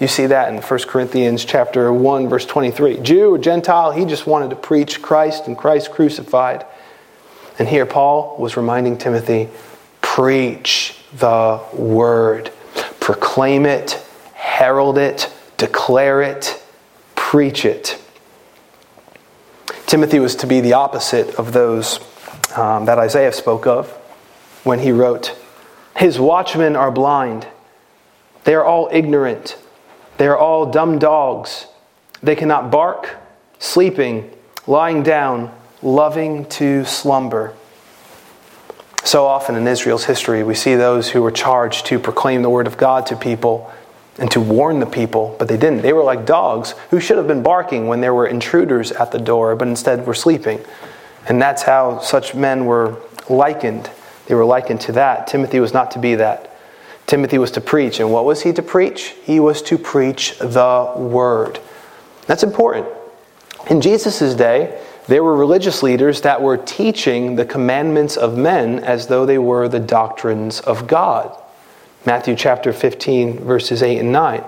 You 0.00 0.06
see 0.06 0.26
that 0.26 0.52
in 0.52 0.62
1 0.62 0.80
Corinthians 0.86 1.44
chapter 1.44 1.92
1 1.92 2.28
verse 2.28 2.46
23. 2.46 2.98
Jew 2.98 3.34
or 3.34 3.38
Gentile, 3.38 3.90
he 3.90 4.04
just 4.04 4.26
wanted 4.26 4.50
to 4.50 4.56
preach 4.56 5.02
Christ 5.02 5.46
and 5.46 5.58
Christ 5.58 5.90
crucified. 5.90 6.64
And 7.58 7.66
here 7.66 7.86
Paul 7.86 8.36
was 8.38 8.56
reminding 8.56 8.98
Timothy, 8.98 9.48
preach 10.00 10.96
the 11.18 11.60
word. 11.72 12.52
Proclaim 13.00 13.66
it, 13.66 14.00
herald 14.34 14.98
it, 14.98 15.32
declare 15.56 16.22
it, 16.22 16.62
preach 17.16 17.64
it. 17.64 18.00
Timothy 19.86 20.20
was 20.20 20.36
to 20.36 20.46
be 20.46 20.60
the 20.60 20.74
opposite 20.74 21.34
of 21.36 21.52
those 21.52 21.98
um, 22.56 22.84
that 22.84 22.98
Isaiah 22.98 23.32
spoke 23.32 23.66
of 23.66 23.90
when 24.62 24.78
he 24.78 24.92
wrote, 24.92 25.36
His 25.96 26.20
watchmen 26.20 26.76
are 26.76 26.92
blind, 26.92 27.48
they 28.44 28.54
are 28.54 28.64
all 28.64 28.88
ignorant. 28.92 29.56
They 30.18 30.26
are 30.26 30.36
all 30.36 30.66
dumb 30.66 30.98
dogs. 30.98 31.66
They 32.22 32.36
cannot 32.36 32.70
bark, 32.70 33.16
sleeping, 33.58 34.30
lying 34.66 35.02
down, 35.02 35.52
loving 35.80 36.44
to 36.46 36.84
slumber. 36.84 37.54
So 39.04 39.24
often 39.24 39.54
in 39.54 39.66
Israel's 39.66 40.04
history, 40.04 40.42
we 40.42 40.54
see 40.54 40.74
those 40.74 41.08
who 41.10 41.22
were 41.22 41.30
charged 41.30 41.86
to 41.86 41.98
proclaim 41.98 42.42
the 42.42 42.50
word 42.50 42.66
of 42.66 42.76
God 42.76 43.06
to 43.06 43.16
people 43.16 43.72
and 44.18 44.28
to 44.32 44.40
warn 44.40 44.80
the 44.80 44.86
people, 44.86 45.36
but 45.38 45.46
they 45.46 45.56
didn't. 45.56 45.82
They 45.82 45.92
were 45.92 46.02
like 46.02 46.26
dogs 46.26 46.74
who 46.90 46.98
should 46.98 47.16
have 47.16 47.28
been 47.28 47.44
barking 47.44 47.86
when 47.86 48.00
there 48.00 48.12
were 48.12 48.26
intruders 48.26 48.90
at 48.90 49.12
the 49.12 49.18
door, 49.18 49.54
but 49.54 49.68
instead 49.68 50.04
were 50.04 50.14
sleeping. 50.14 50.60
And 51.28 51.40
that's 51.40 51.62
how 51.62 52.00
such 52.00 52.34
men 52.34 52.66
were 52.66 52.96
likened. 53.30 53.88
They 54.26 54.34
were 54.34 54.44
likened 54.44 54.80
to 54.82 54.92
that. 54.92 55.28
Timothy 55.28 55.60
was 55.60 55.72
not 55.72 55.92
to 55.92 56.00
be 56.00 56.16
that. 56.16 56.57
Timothy 57.08 57.38
was 57.38 57.50
to 57.52 57.60
preach. 57.62 58.00
And 58.00 58.12
what 58.12 58.26
was 58.26 58.42
he 58.42 58.52
to 58.52 58.62
preach? 58.62 59.14
He 59.24 59.40
was 59.40 59.62
to 59.62 59.78
preach 59.78 60.38
the 60.38 60.92
word. 60.94 61.58
That's 62.26 62.42
important. 62.42 62.86
In 63.70 63.80
Jesus' 63.80 64.34
day, 64.34 64.80
there 65.06 65.24
were 65.24 65.34
religious 65.34 65.82
leaders 65.82 66.20
that 66.20 66.42
were 66.42 66.58
teaching 66.58 67.36
the 67.36 67.46
commandments 67.46 68.18
of 68.18 68.36
men 68.36 68.80
as 68.80 69.06
though 69.06 69.24
they 69.24 69.38
were 69.38 69.66
the 69.66 69.80
doctrines 69.80 70.60
of 70.60 70.86
God. 70.86 71.34
Matthew 72.04 72.36
chapter 72.36 72.74
15, 72.74 73.38
verses 73.38 73.82
8 73.82 74.00
and 74.00 74.12
9. 74.12 74.44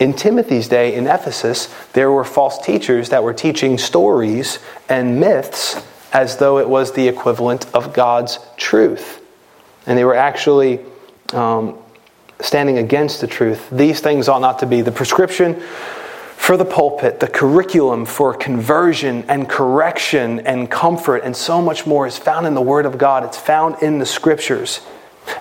In 0.00 0.14
Timothy's 0.14 0.66
day 0.66 0.96
in 0.96 1.06
Ephesus, 1.06 1.72
there 1.92 2.10
were 2.10 2.24
false 2.24 2.58
teachers 2.58 3.10
that 3.10 3.22
were 3.22 3.32
teaching 3.32 3.78
stories 3.78 4.58
and 4.88 5.20
myths 5.20 5.80
as 6.12 6.38
though 6.38 6.58
it 6.58 6.68
was 6.68 6.92
the 6.92 7.06
equivalent 7.06 7.72
of 7.72 7.92
God's 7.92 8.40
truth. 8.56 9.20
And 9.86 9.96
they 9.96 10.04
were 10.04 10.16
actually 10.16 10.80
um, 11.32 11.78
standing 12.40 12.78
against 12.78 13.20
the 13.20 13.26
truth. 13.26 13.68
These 13.70 14.00
things 14.00 14.28
ought 14.28 14.40
not 14.40 14.58
to 14.60 14.66
be 14.66 14.82
the 14.82 14.92
prescription 14.92 15.60
for 16.36 16.56
the 16.56 16.64
pulpit, 16.64 17.20
the 17.20 17.28
curriculum 17.28 18.04
for 18.04 18.34
conversion 18.34 19.24
and 19.28 19.48
correction 19.48 20.40
and 20.40 20.70
comfort, 20.70 21.22
and 21.24 21.34
so 21.34 21.62
much 21.62 21.86
more 21.86 22.06
is 22.06 22.18
found 22.18 22.46
in 22.46 22.54
the 22.54 22.60
Word 22.60 22.84
of 22.84 22.98
God. 22.98 23.24
It's 23.24 23.38
found 23.38 23.82
in 23.82 23.98
the 23.98 24.04
Scriptures. 24.04 24.80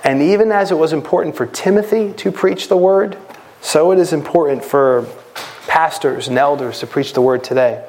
And 0.05 0.21
even 0.21 0.51
as 0.51 0.71
it 0.71 0.75
was 0.75 0.93
important 0.93 1.35
for 1.35 1.45
Timothy 1.45 2.13
to 2.13 2.31
preach 2.31 2.69
the 2.69 2.77
Word, 2.77 3.17
so 3.59 3.91
it 3.91 3.99
is 3.99 4.13
important 4.13 4.63
for 4.63 5.05
pastors 5.67 6.27
and 6.27 6.37
elders 6.37 6.79
to 6.79 6.87
preach 6.87 7.13
the 7.13 7.21
Word 7.21 7.43
today. 7.43 7.85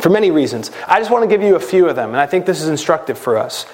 For 0.00 0.08
many 0.10 0.30
reasons. 0.30 0.70
I 0.86 1.00
just 1.00 1.10
want 1.10 1.28
to 1.28 1.28
give 1.28 1.42
you 1.42 1.56
a 1.56 1.60
few 1.60 1.88
of 1.88 1.96
them, 1.96 2.10
and 2.10 2.18
I 2.20 2.26
think 2.26 2.46
this 2.46 2.62
is 2.62 2.68
instructive 2.68 3.18
for 3.18 3.38
us. 3.38 3.64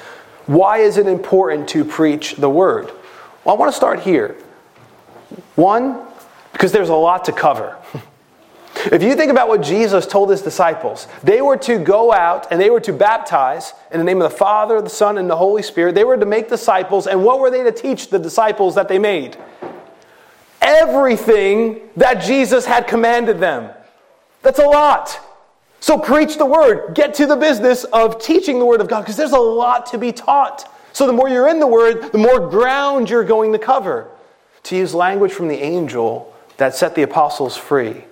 Why 0.47 0.79
is 0.79 0.97
it 0.97 1.07
important 1.07 1.69
to 1.71 1.85
preach 1.85 2.37
the 2.37 2.49
Word? 2.49 2.91
Well, 3.47 3.55
I 3.55 3.59
want 3.61 3.71
to 3.71 3.77
start 3.77 4.01
here. 4.01 4.35
One, 5.55 6.03
because 6.53 6.73
there's 6.73 6.89
a 6.89 6.95
lot 6.97 7.27
to 7.27 7.33
cover. 7.33 7.77
If 8.87 9.05
you 9.05 9.15
think 9.15 9.31
about 9.31 9.47
what 9.47 9.63
Jesus 9.63 10.05
told 10.05 10.31
his 10.31 10.43
disciples, 10.43 11.07
they 11.23 11.41
were 11.41 11.57
to 11.59 11.79
go 11.79 12.13
out 12.13 12.49
and 12.51 12.61
they 12.61 12.71
were 12.71 12.81
to 12.81 12.93
baptize 12.93 13.73
in 13.93 13.99
the 13.99 14.05
name 14.05 14.21
of 14.21 14.33
the 14.33 14.37
Father, 14.37 14.83
the 14.83 14.91
Son, 14.91 15.17
and 15.17 15.31
the 15.31 15.37
Holy 15.37 15.63
Spirit. 15.63 15.95
They 15.95 16.03
were 16.03 16.17
to 16.17 16.27
make 16.27 16.49
disciples. 16.49 17.07
And 17.07 17.23
what 17.23 17.39
were 17.39 17.49
they 17.53 17.63
to 17.63 17.71
teach 17.71 18.11
the 18.11 18.19
disciples 18.19 18.75
that 18.75 18.89
they 18.89 18.99
made? 18.99 19.37
Everything 20.61 21.89
that 21.97 22.15
Jesus 22.15 22.67
had 22.67 22.89
commanded 22.89 23.39
them. 23.39 23.71
That's 24.43 24.59
a 24.59 24.67
lot. 24.67 25.21
So 25.79 25.97
preach 25.97 26.37
the 26.37 26.47
word. 26.47 26.97
Get 26.97 27.15
to 27.15 27.27
the 27.27 27.37
business 27.37 27.85
of 27.85 28.21
teaching 28.21 28.59
the 28.59 28.65
word 28.65 28.81
of 28.81 28.89
God 28.89 29.03
because 29.03 29.17
there's 29.17 29.31
a 29.31 29.39
lot 29.39 29.87
to 29.87 29.99
be 29.99 30.11
taught. 30.11 30.69
So 30.97 31.07
the 31.07 31.13
more 31.13 31.29
you're 31.29 31.47
in 31.47 31.61
the 31.61 31.67
word, 31.67 32.11
the 32.11 32.17
more 32.17 32.49
ground 32.49 33.11
you're 33.11 33.23
going 33.23 33.53
to 33.53 33.59
cover. 33.59 34.09
To 34.63 34.77
use 34.77 34.95
language 34.95 35.31
from 35.31 35.49
the 35.49 35.63
angel 35.63 36.35
that 36.57 36.75
set 36.75 36.95
the 36.95 37.03
apostles 37.03 37.55
free 37.55 38.05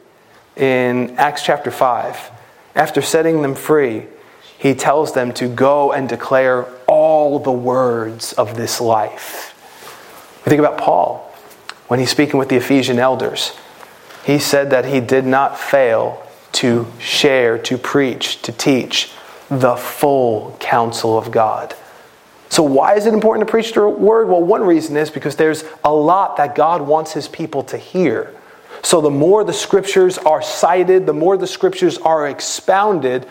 in 0.54 1.16
Acts 1.16 1.42
chapter 1.42 1.70
5. 1.70 2.30
After 2.74 3.00
setting 3.00 3.40
them 3.40 3.54
free, 3.54 4.04
he 4.58 4.74
tells 4.74 5.14
them 5.14 5.32
to 5.32 5.48
go 5.48 5.92
and 5.92 6.06
declare 6.06 6.66
all 6.86 7.38
the 7.38 7.50
words 7.50 8.34
of 8.34 8.54
this 8.54 8.82
life. 8.82 9.54
Think 10.44 10.58
about 10.58 10.76
Paul 10.76 11.34
when 11.88 12.00
he's 12.00 12.10
speaking 12.10 12.38
with 12.38 12.50
the 12.50 12.56
Ephesian 12.56 12.98
elders. 12.98 13.56
He 14.26 14.38
said 14.38 14.68
that 14.72 14.84
he 14.84 15.00
did 15.00 15.24
not 15.24 15.58
fail 15.58 16.22
to 16.52 16.86
share, 16.98 17.56
to 17.56 17.78
preach, 17.78 18.42
to 18.42 18.52
teach 18.52 19.10
the 19.48 19.74
full 19.74 20.54
counsel 20.60 21.16
of 21.16 21.30
God. 21.30 21.74
So, 22.50 22.62
why 22.62 22.94
is 22.94 23.06
it 23.06 23.14
important 23.14 23.46
to 23.46 23.50
preach 23.50 23.72
the 23.72 23.88
word? 23.88 24.28
Well, 24.28 24.42
one 24.42 24.62
reason 24.62 24.96
is 24.96 25.10
because 25.10 25.36
there's 25.36 25.64
a 25.82 25.92
lot 25.92 26.36
that 26.36 26.54
God 26.54 26.82
wants 26.82 27.12
his 27.12 27.26
people 27.26 27.64
to 27.64 27.78
hear. 27.78 28.34
So 28.84 29.00
the 29.00 29.10
more 29.10 29.44
the 29.44 29.52
scriptures 29.52 30.18
are 30.18 30.42
cited, 30.42 31.06
the 31.06 31.14
more 31.14 31.38
the 31.38 31.46
scriptures 31.46 31.96
are 31.96 32.28
expounded, 32.28 33.26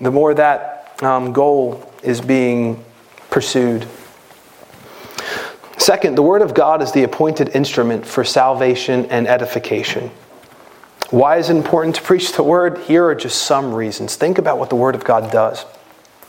the 0.00 0.12
more 0.12 0.32
that 0.34 0.96
um, 1.02 1.32
goal 1.32 1.92
is 2.04 2.20
being 2.20 2.82
pursued. 3.30 3.86
Second, 5.76 6.14
the 6.14 6.22
Word 6.22 6.40
of 6.40 6.54
God 6.54 6.82
is 6.82 6.92
the 6.92 7.02
appointed 7.02 7.48
instrument 7.48 8.06
for 8.06 8.22
salvation 8.22 9.06
and 9.06 9.26
edification. 9.26 10.10
Why 11.10 11.38
is 11.38 11.50
it 11.50 11.56
important 11.56 11.96
to 11.96 12.02
preach 12.02 12.32
the 12.32 12.44
Word? 12.44 12.78
Here 12.78 13.04
are 13.06 13.14
just 13.16 13.42
some 13.42 13.74
reasons. 13.74 14.14
Think 14.14 14.38
about 14.38 14.58
what 14.58 14.70
the 14.70 14.76
Word 14.76 14.94
of 14.94 15.02
God 15.02 15.32
does. 15.32 15.64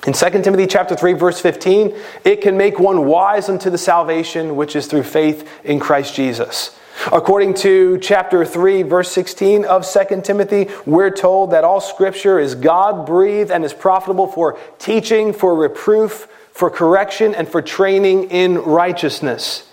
In 0.08 0.14
2 0.14 0.30
Timothy 0.42 0.66
chapter 0.66 0.96
3 0.96 1.14
verse 1.14 1.40
15, 1.40 1.96
it 2.24 2.42
can 2.42 2.58
make 2.58 2.80
one 2.80 3.06
wise 3.06 3.50
unto 3.50 3.70
the 3.70 3.78
salvation 3.78 4.56
which 4.56 4.76
is 4.76 4.88
through 4.88 5.04
faith 5.04 5.48
in 5.64 5.80
Christ 5.80 6.16
Jesus. 6.16 6.76
According 7.12 7.56
to 7.56 7.98
chapter 8.00 8.46
3, 8.46 8.84
verse 8.84 9.12
16 9.12 9.66
of 9.66 9.88
2 9.88 10.22
Timothy, 10.22 10.70
we're 10.86 11.10
told 11.10 11.52
that 11.52 11.64
all 11.64 11.82
scripture 11.82 12.40
is 12.40 12.54
God 12.54 13.06
breathed 13.06 13.50
and 13.50 13.66
is 13.66 13.74
profitable 13.74 14.28
for 14.28 14.60
teaching, 14.78 15.34
for 15.34 15.56
reproof, 15.56 16.28
for 16.52 16.70
correction, 16.70 17.34
and 17.34 17.48
for 17.48 17.62
training 17.62 18.30
in 18.30 18.60
righteousness. 18.60 19.68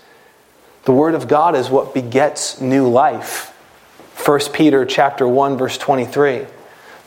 The 0.85 0.91
word 0.91 1.13
of 1.13 1.27
God 1.27 1.55
is 1.55 1.69
what 1.69 1.93
begets 1.93 2.61
new 2.61 2.87
life. 2.87 3.55
1 4.25 4.39
Peter 4.53 4.85
chapter 4.85 5.27
1 5.27 5.57
verse 5.57 5.77
23. 5.77 6.45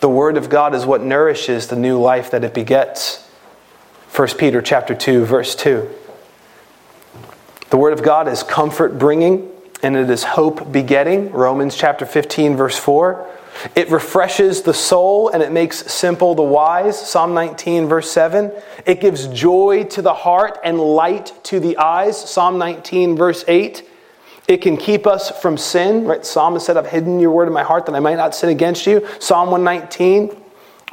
The 0.02 0.08
word 0.08 0.36
of 0.36 0.50
God 0.50 0.74
is 0.74 0.84
what 0.84 1.00
nourishes 1.00 1.68
the 1.68 1.76
new 1.76 1.96
life 1.96 2.32
that 2.32 2.42
it 2.42 2.52
begets. 2.52 3.24
1 4.12 4.30
Peter 4.36 4.60
chapter 4.60 4.96
2 4.96 5.24
verse 5.24 5.54
2. 5.54 5.88
The 7.70 7.76
word 7.76 7.92
of 7.92 8.02
God 8.02 8.26
is 8.26 8.42
comfort 8.42 8.98
bringing 8.98 9.48
and 9.80 9.94
it 9.94 10.10
is 10.10 10.24
hope 10.24 10.72
begetting. 10.72 11.30
Romans 11.30 11.76
chapter 11.76 12.04
15, 12.04 12.56
verse 12.56 12.76
4. 12.76 13.30
It 13.76 13.90
refreshes 13.92 14.62
the 14.62 14.74
soul 14.74 15.28
and 15.28 15.40
it 15.40 15.52
makes 15.52 15.92
simple 15.92 16.34
the 16.34 16.42
wise. 16.42 16.98
Psalm 17.00 17.32
19, 17.32 17.86
verse 17.86 18.10
7. 18.10 18.50
It 18.84 19.00
gives 19.00 19.28
joy 19.28 19.84
to 19.90 20.02
the 20.02 20.14
heart 20.14 20.58
and 20.64 20.80
light 20.80 21.32
to 21.44 21.60
the 21.60 21.78
eyes. 21.78 22.18
Psalm 22.18 22.58
19, 22.58 23.14
verse 23.14 23.44
8. 23.46 23.88
It 24.48 24.58
can 24.58 24.76
keep 24.76 25.06
us 25.06 25.30
from 25.40 25.56
sin. 25.56 26.04
Right? 26.04 26.24
Psalmist 26.24 26.66
said, 26.66 26.76
I've 26.76 26.86
hidden 26.86 27.20
your 27.20 27.30
word 27.30 27.46
in 27.46 27.54
my 27.54 27.62
heart 27.62 27.86
that 27.86 27.94
I 27.94 28.00
might 28.00 28.16
not 28.16 28.34
sin 28.34 28.50
against 28.50 28.86
you. 28.86 29.06
Psalm 29.18 29.50
119. 29.50 30.42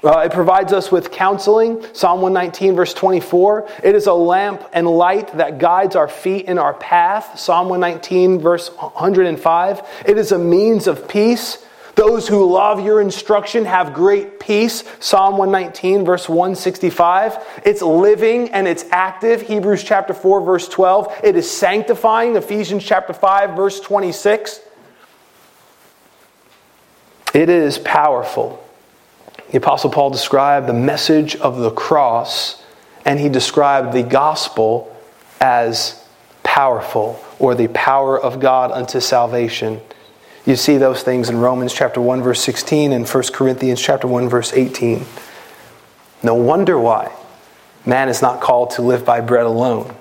Uh, 0.01 0.19
it 0.19 0.31
provides 0.31 0.71
us 0.71 0.91
with 0.91 1.11
counseling. 1.11 1.85
Psalm 1.93 2.21
119, 2.21 2.75
verse 2.75 2.93
24. 2.93 3.67
It 3.83 3.95
is 3.95 4.07
a 4.07 4.13
lamp 4.13 4.63
and 4.71 4.87
light 4.87 5.35
that 5.35 5.57
guides 5.57 5.95
our 5.97 6.07
feet 6.07 6.45
in 6.45 6.57
our 6.57 6.73
path. 6.73 7.37
Psalm 7.37 7.67
119, 7.67 8.39
verse 8.39 8.69
105. 8.69 9.81
It 10.05 10.17
is 10.17 10.31
a 10.31 10.39
means 10.39 10.87
of 10.87 11.07
peace. 11.09 11.65
Those 11.95 12.27
who 12.27 12.49
love 12.49 12.83
your 12.83 13.01
instruction 13.01 13.65
have 13.65 13.93
great 13.93 14.39
peace. 14.39 14.83
Psalm 14.99 15.37
119, 15.37 16.05
verse 16.05 16.29
165. 16.29 17.61
It's 17.65 17.81
living 17.81 18.49
and 18.49 18.67
it's 18.67 18.85
active. 18.91 19.41
Hebrews 19.41 19.83
chapter 19.83 20.13
4, 20.13 20.41
verse 20.41 20.67
12. 20.69 21.21
It 21.23 21.35
is 21.35 21.49
sanctifying. 21.49 22.35
Ephesians 22.35 22.83
chapter 22.83 23.13
5, 23.13 23.55
verse 23.55 23.79
26. 23.79 24.61
It 27.33 27.49
is 27.49 27.77
powerful. 27.79 28.63
The 29.51 29.57
Apostle 29.57 29.89
Paul 29.89 30.09
described 30.09 30.67
the 30.67 30.73
message 30.73 31.35
of 31.35 31.57
the 31.57 31.71
cross, 31.71 32.63
and 33.05 33.19
he 33.19 33.29
described 33.29 33.93
the 33.93 34.03
gospel 34.03 34.95
as 35.41 36.03
powerful, 36.43 37.23
or 37.39 37.55
the 37.55 37.67
power 37.69 38.19
of 38.19 38.39
God 38.39 38.71
unto 38.71 38.99
salvation. 38.99 39.81
You 40.49 40.55
see 40.55 40.79
those 40.79 41.03
things 41.03 41.29
in 41.29 41.37
Romans 41.37 41.75
chapter 41.75 42.01
1 42.01 42.23
verse 42.23 42.41
16 42.41 42.91
and 42.91 43.07
1 43.07 43.23
Corinthians 43.33 43.79
chapter 43.79 44.07
1 44.07 44.29
verse 44.29 44.51
18. 44.51 45.05
No 46.23 46.33
wonder 46.33 46.79
why 46.79 47.15
man 47.85 48.09
is 48.09 48.23
not 48.23 48.41
called 48.41 48.71
to 48.71 48.81
live 48.81 49.05
by 49.05 49.21
bread 49.21 49.45
alone, 49.45 49.95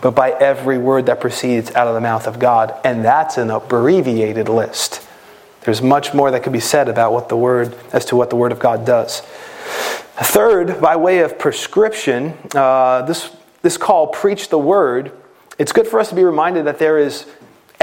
but 0.00 0.12
by 0.12 0.30
every 0.30 0.78
word 0.78 1.04
that 1.04 1.20
proceeds 1.20 1.70
out 1.74 1.86
of 1.86 1.92
the 1.92 2.00
mouth 2.00 2.26
of 2.26 2.38
God, 2.38 2.74
and 2.82 3.04
that's 3.04 3.36
an 3.36 3.50
abbreviated 3.50 4.48
list. 4.48 5.06
There's 5.66 5.82
much 5.82 6.14
more 6.14 6.30
that 6.30 6.42
could 6.42 6.54
be 6.54 6.60
said 6.60 6.88
about 6.88 7.12
what 7.12 7.28
the 7.28 7.36
word, 7.36 7.76
as 7.92 8.06
to 8.06 8.16
what 8.16 8.30
the 8.30 8.36
word 8.36 8.52
of 8.52 8.58
God 8.58 8.86
does. 8.86 9.20
Third, 9.20 10.80
by 10.80 10.96
way 10.96 11.18
of 11.18 11.38
prescription, 11.38 12.32
uh, 12.54 13.02
this, 13.02 13.36
this 13.60 13.76
call, 13.76 14.06
preach 14.06 14.48
the 14.48 14.56
word, 14.56 15.12
it's 15.58 15.72
good 15.72 15.86
for 15.86 16.00
us 16.00 16.08
to 16.08 16.14
be 16.14 16.24
reminded 16.24 16.64
that 16.64 16.78
there 16.78 16.96
is 16.96 17.26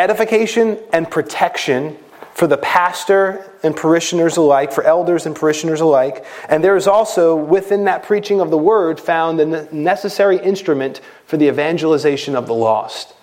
edification 0.01 0.79
and 0.91 1.09
protection 1.09 1.97
for 2.33 2.47
the 2.47 2.57
pastor 2.57 3.51
and 3.61 3.75
parishioners 3.75 4.37
alike, 4.37 4.71
for 4.71 4.83
elders 4.83 5.25
and 5.25 5.35
parishioners 5.35 5.81
alike. 5.81 6.25
And 6.49 6.63
there 6.63 6.75
is 6.75 6.87
also, 6.87 7.35
within 7.35 7.85
that 7.85 8.03
preaching 8.03 8.41
of 8.41 8.49
the 8.49 8.57
word, 8.57 8.99
found 8.99 9.39
the 9.39 9.67
necessary 9.71 10.37
instrument 10.37 11.01
for 11.25 11.37
the 11.37 11.47
evangelization 11.47 12.35
of 12.35 12.47
the 12.47 12.53
lost. 12.53 13.13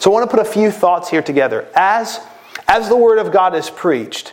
So 0.00 0.10
I 0.10 0.14
want 0.14 0.28
to 0.28 0.36
put 0.36 0.44
a 0.44 0.50
few 0.50 0.70
thoughts 0.70 1.08
here 1.08 1.22
together. 1.22 1.68
As 1.74 2.20
As 2.66 2.88
the 2.88 2.96
word 2.96 3.18
of 3.18 3.30
God 3.30 3.54
is 3.54 3.68
preached, 3.68 4.32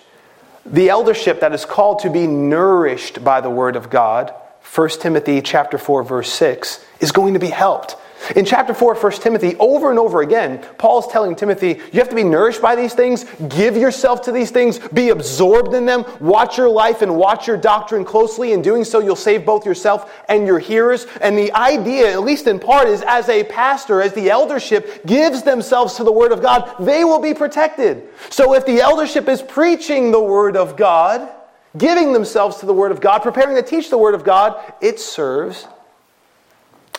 the 0.66 0.90
eldership 0.90 1.42
that 1.42 1.54
is 1.54 1.66
called 1.66 2.00
to 2.00 2.10
be 2.10 2.28
nourished 2.28 3.24
by 3.24 3.42
the 3.42 3.50
word 3.50 3.76
of 3.76 3.90
God, 3.90 4.34
1 4.74 4.90
Timothy 5.02 5.42
chapter 5.42 5.78
4 5.78 6.04
verse 6.04 6.32
6, 6.32 6.84
is 7.00 7.12
going 7.12 7.34
to 7.34 7.40
be 7.40 7.50
helped. 7.50 7.98
In 8.36 8.46
chapter 8.46 8.74
4 8.74 8.94
of 8.94 9.04
1 9.04 9.12
Timothy, 9.14 9.56
over 9.58 9.90
and 9.90 10.00
over 10.00 10.22
again, 10.22 10.66
Paul 10.78 11.00
is 11.00 11.08
telling 11.08 11.36
Timothy, 11.36 11.80
you 11.92 12.00
have 12.00 12.10
to 12.10 12.16
be 12.16 12.24
nourished 12.24 12.62
by 12.62 12.76
these 12.76 12.94
things, 12.94 13.26
give 13.50 13.76
yourself 13.76 14.22
to 14.24 14.32
these 14.32 14.52
things, 14.52 14.80
be 14.80 15.10
absorbed 15.10 15.74
in 15.74 15.86
them, 15.86 16.06
watch 16.20 16.58
your 16.58 16.70
life 16.70 17.02
and 17.02 17.16
watch 17.16 17.48
your 17.48 17.58
doctrine 17.58 18.06
closely. 18.06 18.54
In 18.54 18.62
doing 18.62 18.84
so, 18.84 19.00
you'll 19.00 19.16
save 19.16 19.46
both 19.46 19.66
yourself 19.66 20.14
and 20.30 20.46
your 20.46 20.60
hearers. 20.60 21.08
And 21.20 21.38
the 21.38 21.52
idea, 21.54 22.12
at 22.12 22.22
least 22.22 22.48
in 22.48 22.60
part, 22.60 22.88
is 22.88 23.02
as 23.02 23.28
a 23.28 23.44
pastor, 23.46 24.02
as 24.02 24.14
the 24.14 24.30
eldership 24.30 25.06
gives 25.06 25.44
themselves 25.44 25.96
to 25.96 26.04
the 26.04 26.12
Word 26.12 26.32
of 26.32 26.42
God, 26.42 26.76
they 26.80 27.04
will 27.04 27.20
be 27.20 27.34
protected. 27.34 28.08
So 28.30 28.54
if 28.54 28.66
the 28.66 28.80
eldership 28.80 29.28
is 29.28 29.42
preaching 29.42 30.12
the 30.12 30.22
Word 30.22 30.56
of 30.56 30.78
God, 30.78 31.30
giving 31.78 32.14
themselves 32.14 32.58
to 32.58 32.66
the 32.66 32.74
Word 32.74 32.92
of 32.92 33.02
God, 33.02 33.20
preparing 33.20 33.56
to 33.56 33.64
teach 33.64 33.90
the 33.90 33.98
Word 33.98 34.14
of 34.14 34.24
God, 34.24 34.74
it 34.82 35.00
serves 35.00 35.68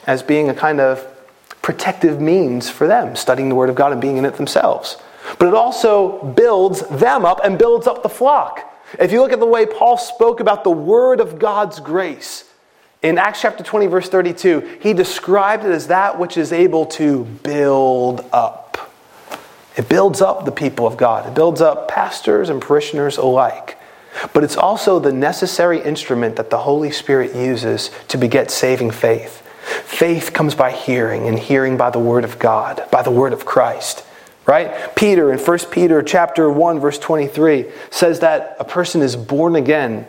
as 0.07 0.23
being 0.23 0.49
a 0.49 0.55
kind 0.55 0.81
of 0.81 1.07
protective 1.63 2.21
means 2.21 2.69
for 2.69 2.87
them, 2.87 3.17
studying 3.17 3.49
the 3.49 3.55
Word 3.55 3.71
of 3.71 3.77
God 3.77 3.93
and 3.93 4.01
being 4.01 4.17
in 4.17 4.25
it 4.25 4.35
themselves. 4.35 4.99
But 5.39 5.49
it 5.49 5.55
also 5.55 6.23
builds 6.23 6.83
them 6.89 7.25
up 7.25 7.41
and 7.45 7.59
builds 7.59 7.87
up 7.87 8.03
the 8.03 8.09
flock. 8.09 8.69
If 8.99 9.13
you 9.13 9.23
look 9.23 9.33
at 9.33 9.41
the 9.41 9.47
way 9.47 9.65
Paul 9.65 9.97
spoke 9.97 10.41
about 10.41 10.65
the 10.65 10.71
Word 10.71 11.21
of 11.21 11.39
God's 11.39 11.81
grace, 11.81 12.45
in 13.03 13.19
Acts 13.19 13.41
chapter 13.41 13.65
20, 13.65 13.87
verse 13.87 14.09
32, 14.09 14.79
he 14.81 14.93
described 14.93 15.65
it 15.65 15.71
as 15.71 15.89
that 15.89 16.19
which 16.19 16.37
is 16.37 16.53
able 16.53 16.87
to 16.87 17.25
build 17.25 18.25
up. 18.33 18.93
It 19.77 19.89
builds 19.89 20.21
up 20.21 20.45
the 20.45 20.53
people 20.53 20.87
of 20.87 20.97
God, 20.97 21.27
it 21.27 21.35
builds 21.35 21.61
up 21.61 21.89
pastors 21.89 22.49
and 22.49 22.61
parishioners 22.61 23.17
alike. 23.17 23.79
But 24.35 24.45
it's 24.45 24.59
also 24.59 24.99
the 24.99 25.13
necessary 25.13 25.81
instrument 25.81 26.37
that 26.37 26.51
the 26.51 26.59
Holy 26.59 26.91
Spirit 26.91 27.35
uses 27.35 27.91
to 28.09 28.19
beget 28.19 28.51
saving 28.51 28.91
faith. 28.91 29.42
Faith 29.93 30.33
comes 30.33 30.55
by 30.55 30.73
hearing, 30.73 31.29
and 31.29 31.39
hearing 31.39 31.77
by 31.77 31.91
the 31.91 31.99
word 31.99 32.25
of 32.25 32.39
God, 32.39 32.83
by 32.91 33.03
the 33.03 33.11
word 33.11 33.35
of 33.35 33.45
Christ. 33.45 34.03
Right? 34.47 34.97
Peter 34.97 35.31
in 35.31 35.39
1 35.39 35.59
Peter 35.71 36.03
chapter 36.03 36.51
1 36.51 36.81
verse 36.81 36.99
23 36.99 37.71
says 37.91 38.21
that 38.21 38.57
a 38.59 38.65
person 38.65 39.03
is 39.03 39.17
born 39.17 39.55
again 39.55 40.07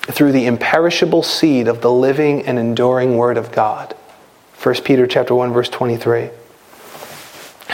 through 0.00 0.32
the 0.32 0.46
imperishable 0.46 1.22
seed 1.22 1.68
of 1.68 1.82
the 1.82 1.92
living 1.92 2.46
and 2.46 2.58
enduring 2.58 3.18
word 3.18 3.36
of 3.36 3.52
God. 3.52 3.94
1 4.62 4.76
Peter 4.76 5.06
chapter 5.06 5.34
1 5.34 5.52
verse 5.52 5.68
23. 5.68 6.30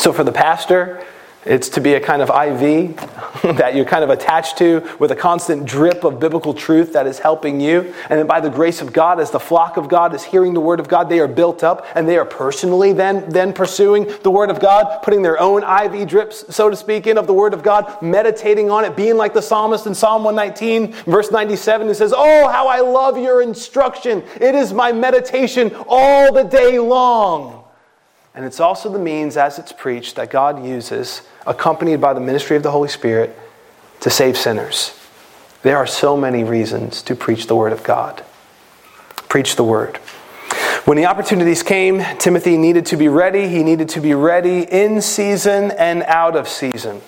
So 0.01 0.13
for 0.13 0.25
the 0.25 0.33
pastor, 0.33 1.07
it's 1.47 1.69
to 1.71 1.81
be 1.81 1.95
a 1.95 2.01
kind 2.01 2.23
of 2.23 2.29
IV 2.29 2.97
that 3.57 3.75
you're 3.75 3.85
kind 3.85 4.03
of 4.03 4.11
attached 4.11 4.59
to 4.59 4.87
with 4.99 5.13
a 5.13 5.17
constant 5.17 5.65
drip 5.65 6.03
of 6.05 6.19
biblical 6.19 6.53
truth 6.53 6.93
that 6.93 7.07
is 7.07 7.19
helping 7.19 7.61
you. 7.61 7.95
And 8.11 8.19
then 8.19 8.27
by 8.27 8.41
the 8.41 8.51
grace 8.51 8.83
of 8.83 8.93
God, 8.93 9.21
as 9.21 9.31
the 9.31 9.41
flock 9.41 9.77
of 9.77 9.89
God 9.89 10.15
is 10.15 10.25
hearing 10.25 10.55
the 10.55 10.61
word 10.61 10.81
of 10.81 10.89
God, 10.89 11.09
they 11.09 11.21
are 11.21 11.29
built 11.29 11.63
up 11.63 11.87
and 11.95 12.09
they 12.09 12.19
are 12.19 12.25
personally 12.25 12.93
then, 12.93 13.29
then 13.29 13.53
pursuing 13.53 14.13
the 14.23 14.31
word 14.31 14.51
of 14.51 14.61
God, 14.61 15.03
putting 15.03 15.23
their 15.23 15.41
own 15.41 15.63
IV 15.63 16.09
drips, 16.09 16.55
so 16.55 16.69
to 16.69 16.77
speak, 16.77 17.07
in 17.07 17.17
of 17.17 17.27
the 17.27 17.35
word 17.35 17.55
of 17.55 17.63
God, 17.63 18.03
meditating 18.03 18.71
on 18.71 18.85
it, 18.85 18.97
being 18.97 19.17
like 19.17 19.33
the 19.33 19.43
psalmist 19.43 19.87
in 19.87 19.95
Psalm 19.95 20.25
119, 20.25 20.93
verse 21.05 21.31
97, 21.31 21.87
who 21.87 21.95
says, 21.95 22.13
Oh, 22.17 22.49
how 22.49 22.67
I 22.67 22.81
love 22.81 23.17
your 23.19 23.43
instruction. 23.43 24.23
It 24.41 24.55
is 24.55 24.73
my 24.73 24.93
meditation 24.93 25.71
all 25.87 26.33
the 26.33 26.43
day 26.43 26.79
long. 26.79 27.65
And 28.35 28.45
it's 28.45 28.61
also 28.61 28.93
the 28.93 28.99
means, 28.99 29.39
as 29.39 29.59
it's 29.59 29.73
preached, 29.73 30.17
that 30.17 30.31
God 30.31 30.65
uses 30.65 31.23
accompanied 31.47 32.01
by 32.01 32.13
the 32.13 32.21
ministry 32.21 32.57
of 32.57 32.63
the 32.63 32.71
Holy 32.71 32.89
Spirit 32.89 33.37
to 34.01 34.11
save 34.11 34.37
sinners. 34.37 34.99
There 35.63 35.77
are 35.77 35.87
so 35.87 36.17
many 36.17 36.45
reasons 36.45 37.03
to 37.03 37.17
preach 37.17 37.47
the 37.47 37.57
Word 37.57 37.73
of 37.73 37.83
God. 37.83 38.25
Preach 39.29 39.57
the 39.57 39.65
Word. 39.65 39.97
When 40.85 40.97
the 40.97 41.07
opportunities 41.07 41.63
came, 41.65 42.05
Timothy 42.19 42.57
needed 42.57 42.87
to 42.87 42.97
be 42.97 43.09
ready. 43.09 43.49
He 43.49 43.65
needed 43.65 43.89
to 43.91 44.01
be 44.01 44.15
ready 44.15 44.61
in 44.63 45.03
season 45.03 45.73
and 45.73 46.05
out 46.05 46.37
of 46.37 46.47
season. 46.47 47.01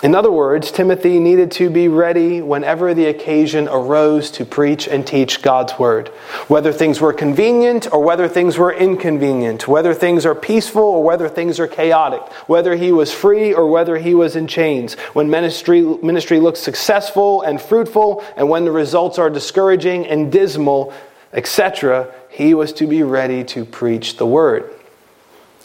In 0.00 0.14
other 0.14 0.30
words, 0.30 0.70
Timothy 0.70 1.18
needed 1.18 1.50
to 1.52 1.68
be 1.68 1.88
ready 1.88 2.40
whenever 2.40 2.94
the 2.94 3.06
occasion 3.06 3.66
arose 3.66 4.30
to 4.30 4.44
preach 4.44 4.86
and 4.86 5.04
teach 5.04 5.42
God's 5.42 5.76
word. 5.76 6.06
Whether 6.46 6.72
things 6.72 7.00
were 7.00 7.12
convenient 7.12 7.92
or 7.92 8.00
whether 8.00 8.28
things 8.28 8.56
were 8.56 8.72
inconvenient, 8.72 9.66
whether 9.66 9.92
things 9.92 10.24
are 10.24 10.36
peaceful 10.36 10.84
or 10.84 11.02
whether 11.02 11.28
things 11.28 11.58
are 11.58 11.66
chaotic, 11.66 12.20
whether 12.46 12.76
he 12.76 12.92
was 12.92 13.12
free 13.12 13.52
or 13.52 13.68
whether 13.68 13.98
he 13.98 14.14
was 14.14 14.36
in 14.36 14.46
chains, 14.46 14.94
when 15.14 15.28
ministry, 15.28 15.82
ministry 15.82 16.38
looks 16.38 16.60
successful 16.60 17.42
and 17.42 17.60
fruitful, 17.60 18.24
and 18.36 18.48
when 18.48 18.64
the 18.64 18.70
results 18.70 19.18
are 19.18 19.28
discouraging 19.28 20.06
and 20.06 20.30
dismal, 20.30 20.92
etc., 21.32 22.14
he 22.30 22.54
was 22.54 22.72
to 22.74 22.86
be 22.86 23.02
ready 23.02 23.42
to 23.42 23.64
preach 23.64 24.16
the 24.16 24.26
word. 24.26 24.77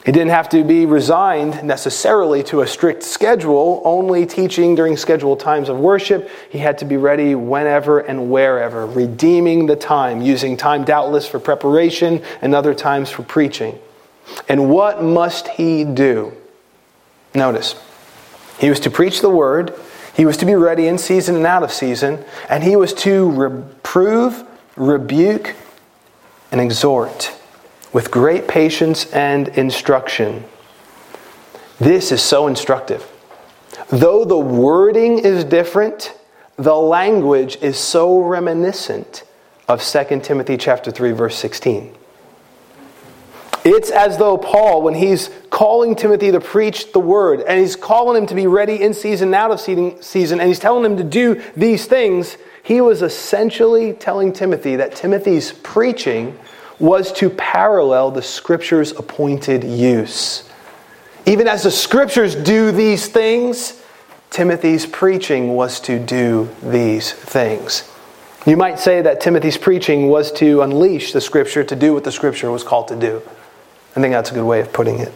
He 0.06 0.12
didn't 0.12 0.32
have 0.32 0.50
to 0.50 0.66
be 0.66 0.86
resigned 0.86 1.63
necessarily 1.63 2.44
to 2.44 2.60
a 2.62 2.68
strict 2.68 3.04
schedule, 3.04 3.82
only 3.86 4.26
teaching 4.26 4.76
during 4.76 4.98
scheduled 4.98 5.39
times 5.39 5.70
of 5.70 5.80
worship. 5.80 6.30
He 6.50 6.58
had 6.58 6.78
to 6.80 6.86
be 6.86 6.98
ready 6.98 7.36
whenever 7.36 8.00
and 8.00 8.30
wherever, 8.30 8.86
redeeming 8.86 9.66
the 9.66 9.78
time, 9.78 10.22
using 10.22 10.58
time 10.58 10.84
doubtless 10.84 11.26
for 11.26 11.39
preparation 11.39 12.22
and 12.42 12.54
other 12.54 12.74
times 12.74 13.10
for 13.10 13.24
preaching. 13.24 13.80
And 14.50 14.70
what 14.70 15.02
must 15.02 15.48
he 15.48 15.86
do? 15.86 16.34
Notice, 17.34 17.76
he 18.60 18.70
was 18.70 18.82
to 18.82 18.92
preach 18.92 19.22
the 19.22 19.30
word, 19.30 19.74
he 20.16 20.26
was 20.26 20.36
to 20.38 20.46
be 20.46 20.54
ready 20.54 20.88
in 20.88 20.98
season 20.98 21.38
and 21.38 21.46
out 21.46 21.63
of 21.63 21.72
season, 21.72 22.24
and 22.50 22.62
he 22.62 22.76
was 22.76 22.94
to 22.94 23.32
reprove, 23.32 24.44
rebuke, 24.76 25.56
and 26.52 26.60
exhort 26.60 27.34
with 27.93 28.10
great 28.10 28.47
patience 28.47 29.06
and 29.13 29.47
instruction. 29.49 30.43
This 31.79 32.12
is 32.12 32.21
so 32.21 32.47
instructive. 32.47 33.08
Though 33.89 34.25
the 34.25 34.38
wording 34.38 35.19
is 35.19 35.43
different, 35.43 36.13
the 36.58 36.75
language 36.75 37.58
is 37.62 37.77
so 37.77 38.19
reminiscent 38.19 39.23
of 39.67 39.84
2 39.84 40.19
Timothy 40.21 40.58
chapter 40.58 40.91
3 40.91 41.12
verse 41.12 41.36
16. 41.36 41.95
It's 43.65 43.91
as 43.91 44.17
though 44.17 44.38
Paul, 44.38 44.82
when 44.82 44.93
he's 44.93 45.29
calling 45.49 45.95
Timothy 45.95 46.32
to 46.32 46.41
preach 46.41 46.91
the 46.91 46.99
word, 46.99 47.41
and 47.41 47.60
he's 47.62 47.77
calling 47.77 48.21
him 48.21 48.27
to 48.27 48.36
be 48.36 48.45
ready 48.45 48.82
in 48.82 48.93
season 48.93 49.29
and 49.29 49.36
out 49.36 49.51
of 49.51 49.62
season, 49.62 50.39
and 50.39 50.47
he's 50.49 50.60
telling 50.60 50.84
him 50.84 50.97
to 50.97 51.03
do 51.03 51.41
these 51.56 51.86
things, 51.86 52.38
he 52.62 52.82
was 52.82 53.01
essentially 53.01 53.93
telling 53.93 54.34
Timothy 54.34 54.75
that 54.75 54.95
Timothy's 54.95 55.53
preaching 55.53 56.38
was 56.84 57.13
to 57.13 57.30
parallel 57.30 58.12
the 58.12 58.22
Scripture's 58.22 58.91
appointed 58.91 59.63
use. 59.63 60.50
Even 61.26 61.48
as 61.48 61.63
the 61.63 61.72
Scriptures 61.72 62.36
do 62.36 62.74
these 62.74 63.08
things, 63.08 63.82
Timothy's 64.30 64.86
preaching 64.86 65.56
was 65.56 65.80
to 65.80 65.98
do 65.98 66.50
these 66.62 67.13
things. 67.13 67.89
You 68.46 68.58
might 68.58 68.80
say 68.80 69.02
that 69.02 69.22
Timothy's 69.22 69.58
preaching 69.58 70.10
was 70.10 70.30
to 70.34 70.62
unleash 70.62 71.13
the 71.13 71.22
Scripture 71.22 71.63
to 71.63 71.74
do 71.74 71.93
what 71.93 72.04
the 72.04 72.12
Scripture 72.12 72.52
was 72.52 72.65
called 72.65 72.89
to 72.89 72.98
do. 72.98 73.22
I 73.96 74.02
think 74.02 74.12
that's 74.12 74.32
a 74.32 74.34
good 74.34 74.46
way 74.46 74.60
of 74.60 74.74
putting 74.74 75.00
it. 75.00 75.13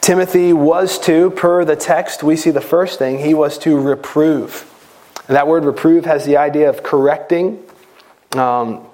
Timothy 0.00 0.54
was 0.54 0.98
to, 1.00 1.32
per 1.32 1.66
the 1.66 1.76
text, 1.76 2.22
we 2.22 2.34
see 2.34 2.50
the 2.50 2.62
first 2.62 2.98
thing, 2.98 3.18
he 3.18 3.34
was 3.34 3.58
to 3.58 3.78
reprove. 3.78 4.72
And 5.28 5.36
that 5.36 5.46
word 5.46 5.66
reprove 5.66 6.06
has 6.06 6.24
the 6.24 6.38
idea 6.38 6.70
of 6.70 6.82
correcting, 6.82 7.62
um, 8.32 8.85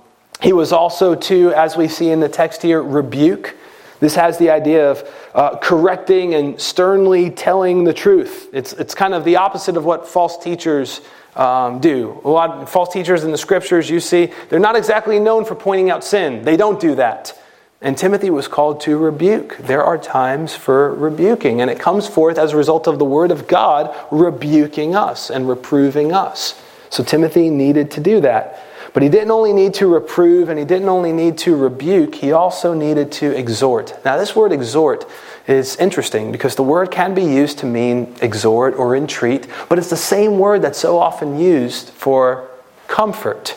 he 0.43 0.53
was 0.53 0.73
also 0.73 1.15
to, 1.15 1.53
as 1.55 1.77
we 1.77 1.89
see 1.89 2.11
in 2.11 2.21
the 2.21 2.29
text 2.29 2.63
here, 2.63 2.83
rebuke. 2.83 3.55
This 4.01 4.17
has 4.17 4.39
the 4.39 4.51
idea 4.51 4.91
of 4.91 5.09
uh, 5.35 5.57
correcting 5.59 6.35
and 6.35 6.61
sternly 6.61 7.31
telling 7.31 7.85
the 7.85 7.95
truth. 7.95 8.49
It's, 8.53 8.73
it's 8.73 8.95
kind 8.95 9.15
of 9.15 9.25
the 9.25 9.37
opposite 9.37 9.77
of 9.77 9.85
what 9.85 10.09
false 10.09 10.37
teachers 10.37 11.01
um, 11.37 11.79
do. 11.79 12.21
A 12.25 12.29
lot 12.29 12.51
of 12.51 12.69
false 12.69 12.93
teachers 12.93 13.23
in 13.23 13.31
the 13.31 13.39
scriptures, 13.39 13.89
you 13.89 14.01
see, 14.01 14.33
they're 14.49 14.59
not 14.59 14.75
exactly 14.75 15.21
known 15.21 15.45
for 15.45 15.55
pointing 15.55 15.91
out 15.91 16.03
sin. 16.03 16.45
They 16.45 16.57
don't 16.57 16.81
do 16.81 16.97
that. 16.97 17.39
And 17.81 17.97
Timothy 17.97 18.31
was 18.31 18.49
called 18.49 18.81
to 18.83 18.97
rebuke. 18.97 19.57
There 19.59 19.83
are 19.83 19.99
times 19.99 20.55
for 20.55 20.95
rebuking, 20.95 21.61
and 21.61 21.71
it 21.71 21.79
comes 21.79 22.09
forth 22.09 22.39
as 22.39 22.53
a 22.53 22.57
result 22.57 22.87
of 22.87 22.99
the 22.99 23.05
word 23.05 23.31
of 23.31 23.47
God 23.47 23.95
rebuking 24.11 24.95
us 24.95 25.31
and 25.31 25.49
reproving 25.49 26.13
us. 26.13 26.61
So 26.91 27.03
Timothy 27.03 27.51
needed 27.51 27.93
to 27.93 28.01
do 28.01 28.21
that. 28.21 28.61
But 28.93 29.03
he 29.03 29.09
didn't 29.09 29.31
only 29.31 29.53
need 29.53 29.75
to 29.75 29.87
reprove 29.87 30.49
and 30.49 30.59
he 30.59 30.65
didn't 30.65 30.89
only 30.89 31.13
need 31.13 31.39
to 31.39 31.57
rebuke, 31.57 32.17
he 32.17 32.33
also 32.33 32.75
needed 32.75 33.11
to 33.13 33.37
exhort. 33.37 33.99
Now, 34.05 34.19
this 34.19 34.37
word 34.37 34.53
exhort 34.53 35.07
is 35.47 35.77
interesting 35.77 36.31
because 36.31 36.57
the 36.57 36.63
word 36.63 36.91
can 36.91 37.15
be 37.15 37.25
used 37.25 37.59
to 37.59 37.67
mean 37.67 38.15
exhort 38.21 38.75
or 38.75 38.95
entreat, 38.95 39.47
but 39.69 39.79
it's 39.79 39.91
the 39.91 39.97
same 39.97 40.39
word 40.39 40.63
that's 40.63 40.79
so 40.79 40.99
often 40.99 41.39
used 41.39 41.89
for 41.91 42.49
comfort 42.87 43.57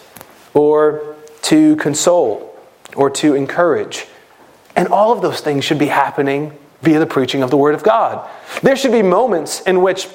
or 0.53 1.15
to 1.43 1.75
console 1.75 2.57
or 2.95 3.09
to 3.09 3.35
encourage. 3.35 4.07
And 4.75 4.87
all 4.87 5.11
of 5.11 5.21
those 5.21 5.41
things 5.41 5.63
should 5.63 5.79
be 5.79 5.87
happening 5.87 6.57
via 6.81 6.99
the 6.99 7.05
preaching 7.05 7.43
of 7.43 7.49
the 7.49 7.57
Word 7.57 7.75
of 7.75 7.83
God. 7.83 8.29
There 8.61 8.75
should 8.75 8.91
be 8.91 9.01
moments 9.01 9.61
in 9.61 9.81
which 9.81 10.07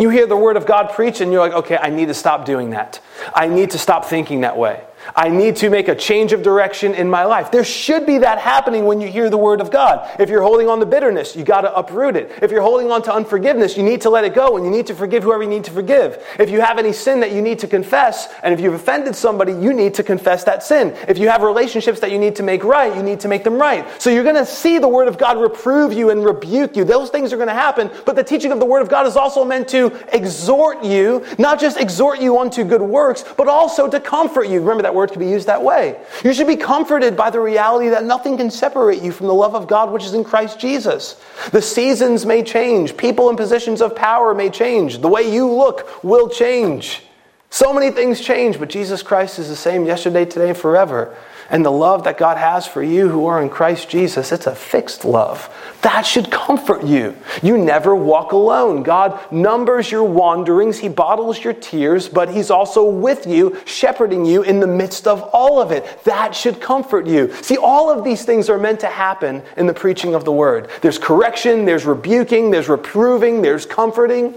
you 0.00 0.10
hear 0.10 0.26
the 0.26 0.36
Word 0.36 0.56
of 0.56 0.66
God 0.66 0.90
preached 0.90 1.20
and 1.20 1.32
you're 1.32 1.40
like, 1.40 1.52
okay, 1.52 1.76
I 1.76 1.90
need 1.90 2.06
to 2.06 2.14
stop 2.14 2.44
doing 2.44 2.70
that. 2.70 3.00
I 3.34 3.48
need 3.48 3.70
to 3.70 3.78
stop 3.78 4.04
thinking 4.04 4.42
that 4.42 4.56
way. 4.56 4.84
I 5.14 5.28
need 5.28 5.56
to 5.56 5.70
make 5.70 5.88
a 5.88 5.94
change 5.94 6.32
of 6.32 6.42
direction 6.42 6.94
in 6.94 7.08
my 7.08 7.24
life. 7.24 7.50
There 7.50 7.64
should 7.64 8.06
be 8.06 8.18
that 8.18 8.38
happening 8.38 8.84
when 8.84 9.00
you 9.00 9.08
hear 9.08 9.30
the 9.30 9.38
word 9.38 9.60
of 9.60 9.70
God. 9.70 10.08
If 10.18 10.28
you're 10.28 10.42
holding 10.42 10.68
on 10.68 10.80
to 10.80 10.86
bitterness, 10.86 11.36
you 11.36 11.44
got 11.44 11.62
to 11.62 11.74
uproot 11.74 12.16
it. 12.16 12.30
If 12.42 12.50
you're 12.50 12.62
holding 12.62 12.90
on 12.90 13.02
to 13.02 13.14
unforgiveness, 13.14 13.76
you 13.76 13.82
need 13.82 14.00
to 14.02 14.10
let 14.10 14.24
it 14.24 14.34
go 14.34 14.56
and 14.56 14.64
you 14.64 14.70
need 14.70 14.86
to 14.86 14.94
forgive 14.94 15.22
whoever 15.22 15.42
you 15.42 15.48
need 15.48 15.64
to 15.64 15.70
forgive. 15.70 16.24
If 16.38 16.50
you 16.50 16.60
have 16.60 16.78
any 16.78 16.92
sin 16.92 17.20
that 17.20 17.32
you 17.32 17.42
need 17.42 17.58
to 17.60 17.66
confess, 17.66 18.28
and 18.42 18.52
if 18.52 18.60
you've 18.60 18.74
offended 18.74 19.16
somebody, 19.16 19.52
you 19.52 19.72
need 19.72 19.94
to 19.94 20.02
confess 20.02 20.44
that 20.44 20.62
sin. 20.62 20.96
If 21.08 21.18
you 21.18 21.28
have 21.28 21.42
relationships 21.42 22.00
that 22.00 22.10
you 22.10 22.18
need 22.18 22.36
to 22.36 22.42
make 22.42 22.64
right, 22.64 22.94
you 22.94 23.02
need 23.02 23.20
to 23.20 23.28
make 23.28 23.44
them 23.44 23.54
right. 23.54 23.86
So 24.00 24.10
you're 24.10 24.24
going 24.24 24.36
to 24.36 24.46
see 24.46 24.78
the 24.78 24.88
word 24.88 25.08
of 25.08 25.18
God 25.18 25.40
reprove 25.40 25.92
you 25.92 26.10
and 26.10 26.24
rebuke 26.24 26.76
you. 26.76 26.84
Those 26.84 27.10
things 27.10 27.32
are 27.32 27.36
going 27.36 27.48
to 27.48 27.54
happen, 27.54 27.90
but 28.04 28.16
the 28.16 28.24
teaching 28.24 28.52
of 28.52 28.60
the 28.60 28.66
word 28.66 28.82
of 28.82 28.88
God 28.88 29.06
is 29.06 29.16
also 29.16 29.44
meant 29.44 29.68
to 29.68 29.92
exhort 30.12 30.84
you, 30.84 31.24
not 31.38 31.60
just 31.60 31.78
exhort 31.78 32.20
you 32.20 32.38
unto 32.38 32.64
good 32.64 32.82
works, 32.82 33.24
but 33.36 33.48
also 33.48 33.88
to 33.88 34.00
comfort 34.00 34.48
you. 34.48 34.60
Remember 34.60 34.82
that 34.82 34.94
word 34.98 35.12
can 35.12 35.20
be 35.20 35.28
used 35.28 35.46
that 35.46 35.62
way. 35.62 35.98
You 36.22 36.34
should 36.34 36.46
be 36.46 36.56
comforted 36.56 37.16
by 37.16 37.30
the 37.30 37.40
reality 37.40 37.88
that 37.88 38.04
nothing 38.04 38.36
can 38.36 38.50
separate 38.50 39.02
you 39.02 39.12
from 39.12 39.28
the 39.28 39.34
love 39.34 39.54
of 39.54 39.66
God 39.66 39.90
which 39.90 40.04
is 40.04 40.12
in 40.12 40.24
Christ 40.24 40.60
Jesus. 40.60 41.20
The 41.52 41.62
seasons 41.62 42.26
may 42.26 42.42
change, 42.42 42.96
people 42.96 43.30
in 43.30 43.36
positions 43.36 43.80
of 43.80 43.96
power 43.96 44.34
may 44.34 44.50
change, 44.50 44.98
the 44.98 45.08
way 45.08 45.32
you 45.32 45.50
look 45.50 46.04
will 46.04 46.28
change. 46.28 47.02
So 47.50 47.72
many 47.72 47.90
things 47.90 48.20
change, 48.20 48.58
but 48.58 48.68
Jesus 48.68 49.02
Christ 49.02 49.38
is 49.38 49.48
the 49.48 49.56
same 49.56 49.86
yesterday, 49.86 50.26
today, 50.26 50.50
and 50.50 50.58
forever. 50.58 51.16
And 51.50 51.64
the 51.64 51.72
love 51.72 52.04
that 52.04 52.18
God 52.18 52.36
has 52.36 52.66
for 52.66 52.82
you 52.82 53.08
who 53.08 53.24
are 53.24 53.40
in 53.40 53.48
Christ 53.48 53.88
Jesus, 53.88 54.32
it's 54.32 54.46
a 54.46 54.54
fixed 54.54 55.02
love. 55.02 55.48
That 55.80 56.02
should 56.02 56.30
comfort 56.30 56.84
you. 56.84 57.16
You 57.42 57.56
never 57.56 57.96
walk 57.96 58.32
alone. 58.32 58.82
God 58.82 59.18
numbers 59.32 59.90
your 59.90 60.04
wanderings, 60.04 60.78
He 60.78 60.90
bottles 60.90 61.42
your 61.42 61.54
tears, 61.54 62.06
but 62.06 62.28
He's 62.28 62.50
also 62.50 62.84
with 62.84 63.26
you, 63.26 63.58
shepherding 63.64 64.26
you 64.26 64.42
in 64.42 64.60
the 64.60 64.66
midst 64.66 65.06
of 65.06 65.22
all 65.32 65.58
of 65.58 65.70
it. 65.70 66.04
That 66.04 66.34
should 66.34 66.60
comfort 66.60 67.06
you. 67.06 67.32
See, 67.36 67.56
all 67.56 67.88
of 67.88 68.04
these 68.04 68.26
things 68.26 68.50
are 68.50 68.58
meant 68.58 68.80
to 68.80 68.88
happen 68.88 69.42
in 69.56 69.66
the 69.66 69.74
preaching 69.74 70.14
of 70.14 70.26
the 70.26 70.32
word. 70.32 70.68
There's 70.82 70.98
correction, 70.98 71.64
there's 71.64 71.86
rebuking, 71.86 72.50
there's 72.50 72.68
reproving, 72.68 73.40
there's 73.40 73.64
comforting. 73.64 74.34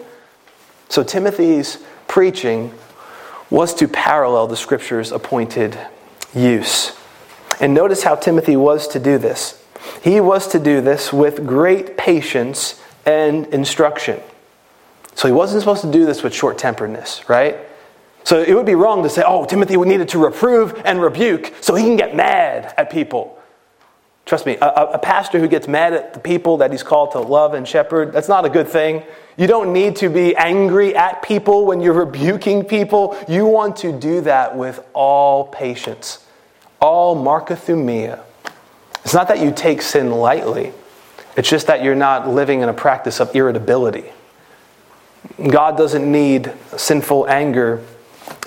So 0.88 1.04
Timothy's 1.04 1.78
preaching 2.08 2.74
was 3.50 3.74
to 3.76 3.90
parallel 3.90 4.48
the 4.48 4.56
scripture's 4.56 5.12
appointed 5.12 5.78
use. 6.34 6.94
And 7.62 7.76
notice 7.76 8.02
how 8.02 8.16
Timothy 8.16 8.58
was 8.58 8.88
to 8.90 9.00
do 9.00 9.20
this. 9.20 9.64
He 10.04 10.20
was 10.20 10.48
to 10.48 10.60
do 10.60 10.82
this 10.82 11.14
with 11.14 11.46
great 11.46 11.96
patience 11.96 12.82
and 13.06 13.46
instruction. 13.48 14.20
So 15.14 15.28
he 15.28 15.34
wasn't 15.34 15.62
supposed 15.62 15.82
to 15.82 15.92
do 15.92 16.06
this 16.06 16.24
with 16.24 16.34
short 16.34 16.58
temperedness, 16.58 17.30
right? 17.30 17.58
So 18.24 18.42
it 18.42 18.56
would 18.56 18.66
be 18.66 18.74
wrong 18.74 19.04
to 19.04 19.10
say, 19.10 19.24
oh, 19.26 19.46
Timothy 19.46 19.78
needed 19.78 20.10
to 20.10 20.18
reprove 20.18 20.82
and 20.86 21.00
rebuke 21.02 21.54
so 21.62 21.76
he 21.76 21.84
can 21.84 21.98
get 21.98 22.16
mad 22.16 22.74
at 22.78 22.90
people. 22.90 23.38
Trust 24.26 24.48
me, 24.48 24.58
a, 24.58 24.66
a, 24.66 25.00
pastor 25.00 25.40
who 25.40 25.48
gets 25.48 25.68
mad 25.68 25.94
at 25.94 26.14
the 26.14 26.20
people 26.20 26.58
that 26.58 26.72
he's 26.72 26.84
called 26.84 27.12
to 27.12 27.20
love 27.20 27.54
and 27.54 27.68
shepherd, 27.68 28.14
that's 28.14 28.30
not 28.30 28.46
a 28.46 28.50
good 28.50 28.68
thing. 28.68 29.04
You 29.38 29.48
don't 29.48 29.74
need 29.74 29.96
to 29.98 30.10
be 30.10 30.36
angry 30.36 30.96
at 30.96 31.22
people 31.22 31.66
when 31.66 31.82
you're 31.82 31.94
rebuking 31.94 32.64
people. 32.64 33.18
You 33.28 33.46
want 33.46 33.78
to 33.78 33.92
do 33.92 34.22
that 34.22 34.56
with 34.56 34.84
all 34.94 35.46
patience 35.46 36.26
all 36.82 37.16
makrothumia. 37.16 38.20
It's 39.04 39.14
not 39.14 39.28
that 39.30 39.40
you 39.40 39.54
take 39.56 39.82
sin 39.82 40.12
lightly, 40.12 40.74
it's 41.38 41.50
just 41.50 41.68
that 41.68 41.84
you're 41.84 41.96
not 41.96 42.28
living 42.28 42.62
in 42.62 42.70
a 42.70 42.74
practice 42.74 43.20
of 43.20 43.34
irritability. 43.36 44.12
God 45.48 45.78
doesn't 45.78 46.12
need 46.12 46.52
sinful 46.76 47.30
anger 47.30 47.84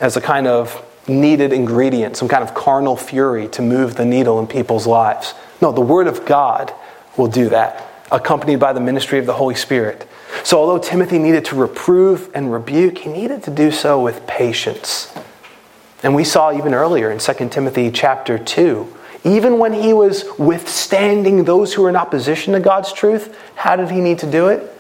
as 0.01 0.17
a 0.17 0.21
kind 0.21 0.47
of 0.47 0.85
needed 1.09 1.53
ingredient, 1.53 2.17
some 2.17 2.29
kind 2.29 2.43
of 2.43 2.55
carnal 2.55 2.97
fury 2.97 3.49
to 3.49 3.63
move 3.63 3.95
the 3.95 4.05
needle 4.05 4.39
in 4.41 4.47
people's 4.47 4.87
lives. 4.87 5.35
No, 5.63 5.73
the 5.73 5.81
Word 5.81 6.07
of 6.07 6.27
God 6.27 6.73
will 7.17 7.29
do 7.29 7.49
that, 7.51 8.07
accompanied 8.11 8.57
by 8.57 8.73
the 8.73 8.81
ministry 8.81 9.19
of 9.19 9.27
the 9.27 9.35
Holy 9.35 9.55
Spirit. 9.55 10.09
So, 10.43 10.59
although 10.59 10.79
Timothy 10.79 11.19
needed 11.19 11.45
to 11.47 11.57
reprove 11.57 12.31
and 12.35 12.53
rebuke, 12.53 12.99
he 12.99 13.11
needed 13.11 13.45
to 13.45 13.51
do 13.51 13.71
so 13.71 14.03
with 14.03 14.27
patience. 14.27 15.15
And 16.05 16.15
we 16.15 16.23
saw 16.23 16.53
even 16.53 16.75
earlier 16.75 17.11
in 17.11 17.19
2 17.19 17.49
Timothy 17.49 17.91
chapter 17.91 18.39
2, 18.39 18.95
even 19.25 19.59
when 19.59 19.73
he 19.73 19.95
was 19.95 20.25
withstanding 20.39 21.45
those 21.45 21.73
who 21.73 21.83
were 21.83 21.89
in 21.89 21.97
opposition 21.97 22.53
to 22.53 22.61
God's 22.61 22.93
truth, 22.93 23.35
how 23.55 23.75
did 23.75 23.91
he 23.91 24.03
need 24.03 24.19
to 24.19 24.31
do 24.31 24.49
it? 24.49 24.71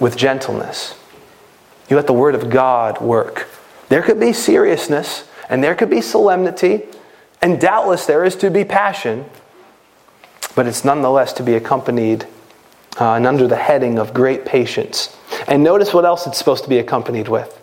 With 0.00 0.16
gentleness. 0.16 0.96
You 1.88 1.94
let 1.94 2.08
the 2.08 2.12
word 2.12 2.34
of 2.34 2.50
God 2.50 3.00
work. 3.00 3.46
There 3.90 4.02
could 4.02 4.18
be 4.18 4.32
seriousness 4.32 5.28
and 5.48 5.62
there 5.62 5.76
could 5.76 5.88
be 5.88 6.00
solemnity, 6.00 6.82
and 7.40 7.60
doubtless 7.60 8.04
there 8.04 8.24
is 8.24 8.36
to 8.36 8.50
be 8.50 8.64
passion, 8.64 9.24
but 10.54 10.66
it's 10.66 10.84
nonetheless 10.84 11.32
to 11.34 11.42
be 11.42 11.54
accompanied 11.54 12.26
uh, 13.00 13.14
and 13.14 13.26
under 13.26 13.46
the 13.46 13.56
heading 13.56 13.98
of 13.98 14.12
great 14.12 14.44
patience. 14.44 15.16
And 15.46 15.62
notice 15.62 15.94
what 15.94 16.04
else 16.04 16.26
it's 16.26 16.36
supposed 16.36 16.64
to 16.64 16.68
be 16.68 16.78
accompanied 16.78 17.28
with. 17.28 17.54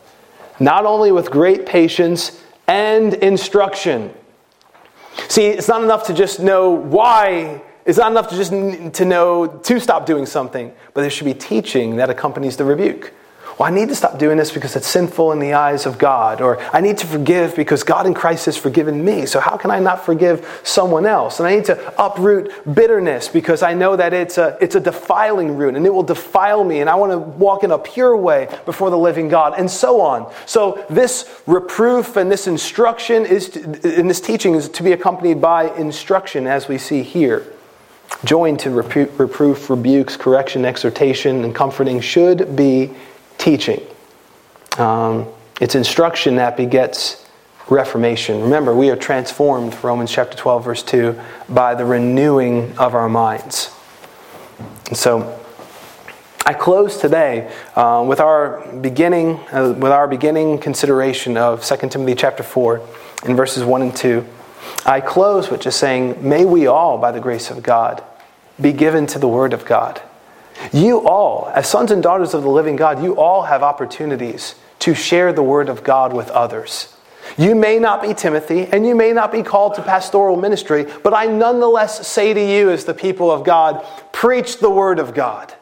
Not 0.60 0.86
only 0.86 1.12
with 1.12 1.30
great 1.30 1.66
patience 1.66 2.42
and 2.68 3.14
instruction. 3.16 4.14
See, 5.28 5.46
it's 5.48 5.68
not 5.68 5.84
enough 5.84 6.08
to 6.08 6.14
just 6.14 6.40
know 6.40 6.72
why. 6.72 7.62
It's 7.86 7.98
not 7.98 8.12
enough 8.12 8.30
to 8.30 8.36
just 8.36 8.52
to 8.52 9.06
know 9.06 9.48
to 9.48 9.80
stop 9.80 10.06
doing 10.06 10.26
something, 10.26 10.74
but 10.94 11.02
there 11.02 11.10
should 11.10 11.26
be 11.26 11.34
teaching 11.34 11.98
that 11.98 12.10
accompanies 12.10 12.58
the 12.58 12.66
rebuke 12.66 13.14
well, 13.58 13.72
I 13.72 13.74
need 13.74 13.88
to 13.88 13.96
stop 13.96 14.20
doing 14.20 14.38
this 14.38 14.52
because 14.52 14.76
it's 14.76 14.88
sinful 14.88 15.32
in 15.32 15.40
the 15.40 15.54
eyes 15.54 15.86
of 15.86 15.98
God, 15.98 16.42
or 16.42 16.60
I 16.76 16.82
need 16.82 16.98
to 16.98 17.08
forgive 17.08 17.56
because 17.56 17.84
God 17.84 18.06
in 18.06 18.14
Christ 18.14 18.48
has 18.48 18.58
forgiven 18.58 19.06
me. 19.06 19.26
So 19.26 19.40
how 19.40 19.56
can 19.56 19.72
I 19.72 19.80
not 19.80 20.06
forgive 20.06 20.62
someone 20.64 21.06
else? 21.06 21.40
And 21.40 21.48
I 21.48 21.56
need 21.56 21.66
to 21.66 22.04
uproot 22.04 22.52
bitterness 22.76 23.30
because 23.30 23.64
I 23.64 23.74
know 23.74 23.96
that 23.96 24.14
it's 24.14 24.38
a, 24.38 24.58
it's 24.60 24.76
a 24.76 24.82
defiling 24.82 25.56
root 25.56 25.76
and 25.76 25.86
it 25.86 25.94
will 25.94 26.04
defile 26.04 26.66
me, 26.66 26.82
and 26.82 26.90
I 26.90 26.96
want 26.96 27.14
to 27.14 27.18
walk 27.18 27.64
in 27.64 27.72
a 27.72 27.80
pure 27.80 28.18
way 28.18 28.50
before 28.66 28.90
the 28.90 28.98
living 28.98 29.30
God, 29.30 29.54
and 29.58 29.72
so 29.72 30.02
on. 30.02 30.34
So 30.46 30.86
this 30.90 31.42
reproof 31.48 32.18
and 32.18 32.30
this 32.30 32.48
instruction 32.48 33.26
is, 33.26 33.50
to, 33.50 34.00
in 34.00 34.10
this 34.10 34.20
teaching 34.20 34.56
is 34.56 34.68
to 34.68 34.84
be 34.84 34.92
accompanied 34.92 35.40
by 35.40 35.74
instruction, 35.76 36.46
as 36.46 36.68
we 36.68 36.78
see 36.78 37.04
here. 37.04 37.46
Joined 38.24 38.60
to 38.60 38.70
reproof, 38.70 39.70
rebukes, 39.70 40.18
correction, 40.18 40.66
exhortation, 40.66 41.44
and 41.44 41.56
comforting 41.56 42.02
should 42.02 42.56
be 42.56 42.92
teaching. 43.38 43.82
Um, 44.78 45.28
it's 45.62 45.76
instruction 45.76 46.36
that 46.36 46.58
begets 46.58 47.26
reformation. 47.70 48.42
Remember, 48.42 48.76
we 48.76 48.90
are 48.90 48.96
transformed, 48.96 49.76
Romans 49.84 50.12
chapter 50.12 50.38
12, 50.38 50.66
verse 50.66 50.84
2, 50.84 51.20
by 51.50 51.76
the 51.76 51.86
renewing 51.86 52.78
of 52.78 52.94
our 52.94 53.10
minds. 53.10 53.72
And 54.88 54.98
so, 54.98 55.40
I 56.46 56.54
close 56.54 56.98
today 56.98 57.52
uh, 57.76 58.06
with 58.08 58.20
our 58.20 58.72
beginning 58.76 59.40
uh, 59.52 59.74
with 59.76 59.92
our 59.92 60.08
beginning 60.08 60.60
consideration 60.60 61.38
of 61.38 61.66
2 61.66 61.90
Timothy 61.90 62.14
chapter 62.14 62.44
4 62.44 62.88
in 63.26 63.36
verses 63.36 63.64
1 63.64 63.82
and 63.82 63.96
2. 63.96 64.24
I 64.86 65.02
close 65.02 65.50
with 65.50 65.62
just 65.62 65.80
saying, 65.80 66.28
may 66.28 66.46
we 66.46 66.68
all, 66.68 67.00
by 67.00 67.12
the 67.12 67.20
grace 67.20 67.50
of 67.50 67.64
God, 67.64 68.04
be 68.62 68.72
given 68.72 69.08
to 69.08 69.20
the 69.20 69.28
Word 69.28 69.54
of 69.54 69.66
God. 69.66 70.02
You 70.72 71.08
all, 71.08 71.52
as 71.54 71.70
sons 71.70 71.92
and 71.92 72.02
daughters 72.02 72.34
of 72.34 72.44
the 72.44 72.50
living 72.50 72.76
God, 72.76 73.04
you 73.04 73.16
all 73.16 73.44
have 73.44 73.64
opportunities 73.64 74.56
to 74.80 74.94
share 74.94 75.34
the 75.34 75.44
word 75.44 75.70
of 75.70 75.84
God 75.84 76.14
with 76.14 76.30
others. 76.30 76.96
You 77.38 77.56
may 77.56 77.80
not 77.80 78.02
be 78.02 78.14
Timothy, 78.14 78.68
and 78.68 78.86
you 78.86 78.96
may 78.96 79.12
not 79.12 79.32
be 79.32 79.44
called 79.44 79.76
to 79.76 79.82
pastoral 79.82 80.38
ministry, 80.38 80.86
but 81.04 81.14
I 81.14 81.26
nonetheless 81.26 82.08
say 82.08 82.34
to 82.34 82.42
you, 82.42 82.70
as 82.70 82.86
the 82.86 82.94
people 82.94 83.32
of 83.32 83.44
God, 83.44 83.86
preach 84.12 84.60
the 84.60 84.70
word 84.70 85.00
of 85.00 85.14
God. 85.14 85.54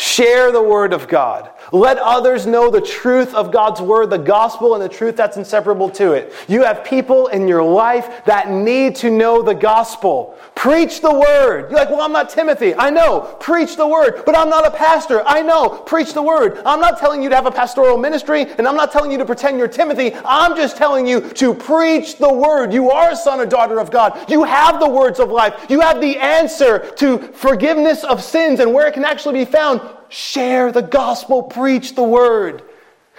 Share 0.00 0.50
the 0.50 0.62
word 0.62 0.94
of 0.94 1.08
God. 1.08 1.50
Let 1.72 1.98
others 1.98 2.46
know 2.46 2.70
the 2.70 2.80
truth 2.80 3.34
of 3.34 3.52
God's 3.52 3.82
word, 3.82 4.08
the 4.08 4.16
gospel, 4.16 4.72
and 4.74 4.82
the 4.82 4.88
truth 4.88 5.14
that's 5.14 5.36
inseparable 5.36 5.90
to 5.90 6.12
it. 6.12 6.32
You 6.48 6.62
have 6.62 6.84
people 6.84 7.26
in 7.26 7.46
your 7.46 7.62
life 7.62 8.24
that 8.24 8.50
need 8.50 8.96
to 8.96 9.10
know 9.10 9.42
the 9.42 9.54
gospel. 9.54 10.38
Preach 10.54 11.02
the 11.02 11.12
word. 11.12 11.70
You're 11.70 11.78
like, 11.78 11.90
well, 11.90 12.00
I'm 12.00 12.14
not 12.14 12.30
Timothy. 12.30 12.74
I 12.74 12.88
know. 12.88 13.36
Preach 13.40 13.76
the 13.76 13.86
word. 13.86 14.22
But 14.24 14.34
I'm 14.34 14.48
not 14.48 14.66
a 14.66 14.70
pastor. 14.70 15.22
I 15.26 15.42
know. 15.42 15.68
Preach 15.68 16.14
the 16.14 16.22
word. 16.22 16.62
I'm 16.64 16.80
not 16.80 16.98
telling 16.98 17.22
you 17.22 17.28
to 17.28 17.34
have 17.34 17.44
a 17.44 17.50
pastoral 17.50 17.98
ministry, 17.98 18.46
and 18.56 18.66
I'm 18.66 18.76
not 18.76 18.92
telling 18.92 19.12
you 19.12 19.18
to 19.18 19.26
pretend 19.26 19.58
you're 19.58 19.68
Timothy. 19.68 20.14
I'm 20.24 20.56
just 20.56 20.78
telling 20.78 21.06
you 21.06 21.20
to 21.20 21.52
preach 21.52 22.16
the 22.16 22.32
word. 22.32 22.72
You 22.72 22.90
are 22.90 23.10
a 23.10 23.16
son 23.16 23.38
or 23.38 23.44
daughter 23.44 23.78
of 23.78 23.90
God. 23.90 24.30
You 24.30 24.44
have 24.44 24.80
the 24.80 24.88
words 24.88 25.20
of 25.20 25.30
life. 25.30 25.66
You 25.68 25.80
have 25.80 26.00
the 26.00 26.16
answer 26.16 26.90
to 26.96 27.18
forgiveness 27.18 28.02
of 28.02 28.22
sins 28.22 28.60
and 28.60 28.72
where 28.72 28.86
it 28.86 28.94
can 28.94 29.04
actually 29.04 29.44
be 29.44 29.50
found 29.50 29.89
share 30.08 30.72
the 30.72 30.82
gospel, 30.82 31.42
preach 31.42 31.94
the 31.94 32.02
word. 32.02 32.62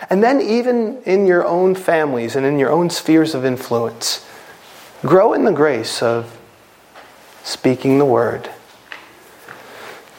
And 0.09 0.23
then, 0.23 0.41
even 0.41 1.01
in 1.03 1.27
your 1.27 1.45
own 1.45 1.75
families 1.75 2.35
and 2.35 2.45
in 2.45 2.57
your 2.57 2.71
own 2.71 2.89
spheres 2.89 3.35
of 3.35 3.45
influence, 3.45 4.27
grow 5.01 5.33
in 5.33 5.43
the 5.43 5.51
grace 5.51 6.01
of 6.01 6.37
speaking 7.43 7.99
the 7.99 8.05
word, 8.05 8.49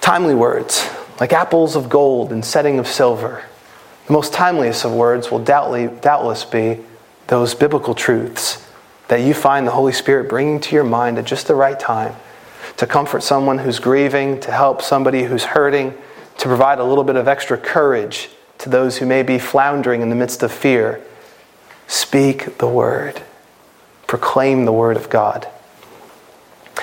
Timely 0.02 0.34
words, 0.34 0.84
like 1.20 1.32
apples 1.32 1.76
of 1.76 1.88
gold 1.88 2.32
and 2.32 2.44
setting 2.44 2.80
of 2.80 2.88
silver. 2.88 3.44
The 4.08 4.12
most 4.12 4.32
timeliest 4.32 4.84
of 4.84 4.92
words 4.92 5.30
will 5.30 5.38
doubtless 5.38 6.44
be 6.44 6.80
those 7.28 7.54
biblical 7.54 7.94
truths 7.94 8.68
that 9.06 9.20
you 9.20 9.32
find 9.32 9.64
the 9.64 9.70
Holy 9.70 9.92
Spirit 9.92 10.28
bringing 10.28 10.58
to 10.58 10.74
your 10.74 10.82
mind 10.82 11.18
at 11.18 11.24
just 11.24 11.46
the 11.46 11.54
right 11.54 11.78
time 11.78 12.16
to 12.78 12.86
comfort 12.86 13.22
someone 13.22 13.58
who's 13.58 13.78
grieving, 13.78 14.40
to 14.40 14.50
help 14.50 14.82
somebody 14.82 15.22
who's 15.22 15.44
hurting, 15.44 15.96
to 16.38 16.48
provide 16.48 16.78
a 16.78 16.84
little 16.84 17.04
bit 17.04 17.16
of 17.16 17.28
extra 17.28 17.56
courage 17.56 18.30
to 18.58 18.68
those 18.68 18.98
who 18.98 19.06
may 19.06 19.22
be 19.22 19.38
floundering 19.38 20.02
in 20.02 20.08
the 20.08 20.14
midst 20.14 20.42
of 20.42 20.52
fear. 20.52 21.00
Speak 21.86 22.58
the 22.58 22.68
word, 22.68 23.22
proclaim 24.06 24.64
the 24.64 24.72
word 24.72 24.96
of 24.96 25.10
God. 25.10 25.48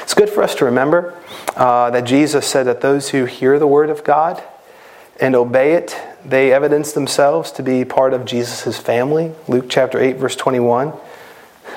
It's 0.02 0.14
good 0.14 0.30
for 0.30 0.43
us 0.43 0.56
to 0.56 0.66
remember 0.66 1.16
uh, 1.56 1.89
that 1.91 2.02
Jesus 2.02 2.45
said 2.45 2.64
that 2.64 2.82
those 2.82 3.10
who 3.10 3.26
hear 3.26 3.60
the 3.60 3.68
word 3.68 3.89
of 3.89 4.04
God 4.04 4.43
and 5.20 5.36
obey 5.36 5.74
it, 5.74 5.95
they 6.24 6.54
evidence 6.54 6.93
themselves 6.93 7.52
to 7.54 7.64
be 7.64 7.86
part 7.86 8.14
of 8.14 8.26
Jesus' 8.26 8.78
family. 8.78 9.34
Luke 9.47 9.66
chapter 9.70 10.00
8, 10.00 10.18
verse 10.18 10.36
21. 10.36 10.93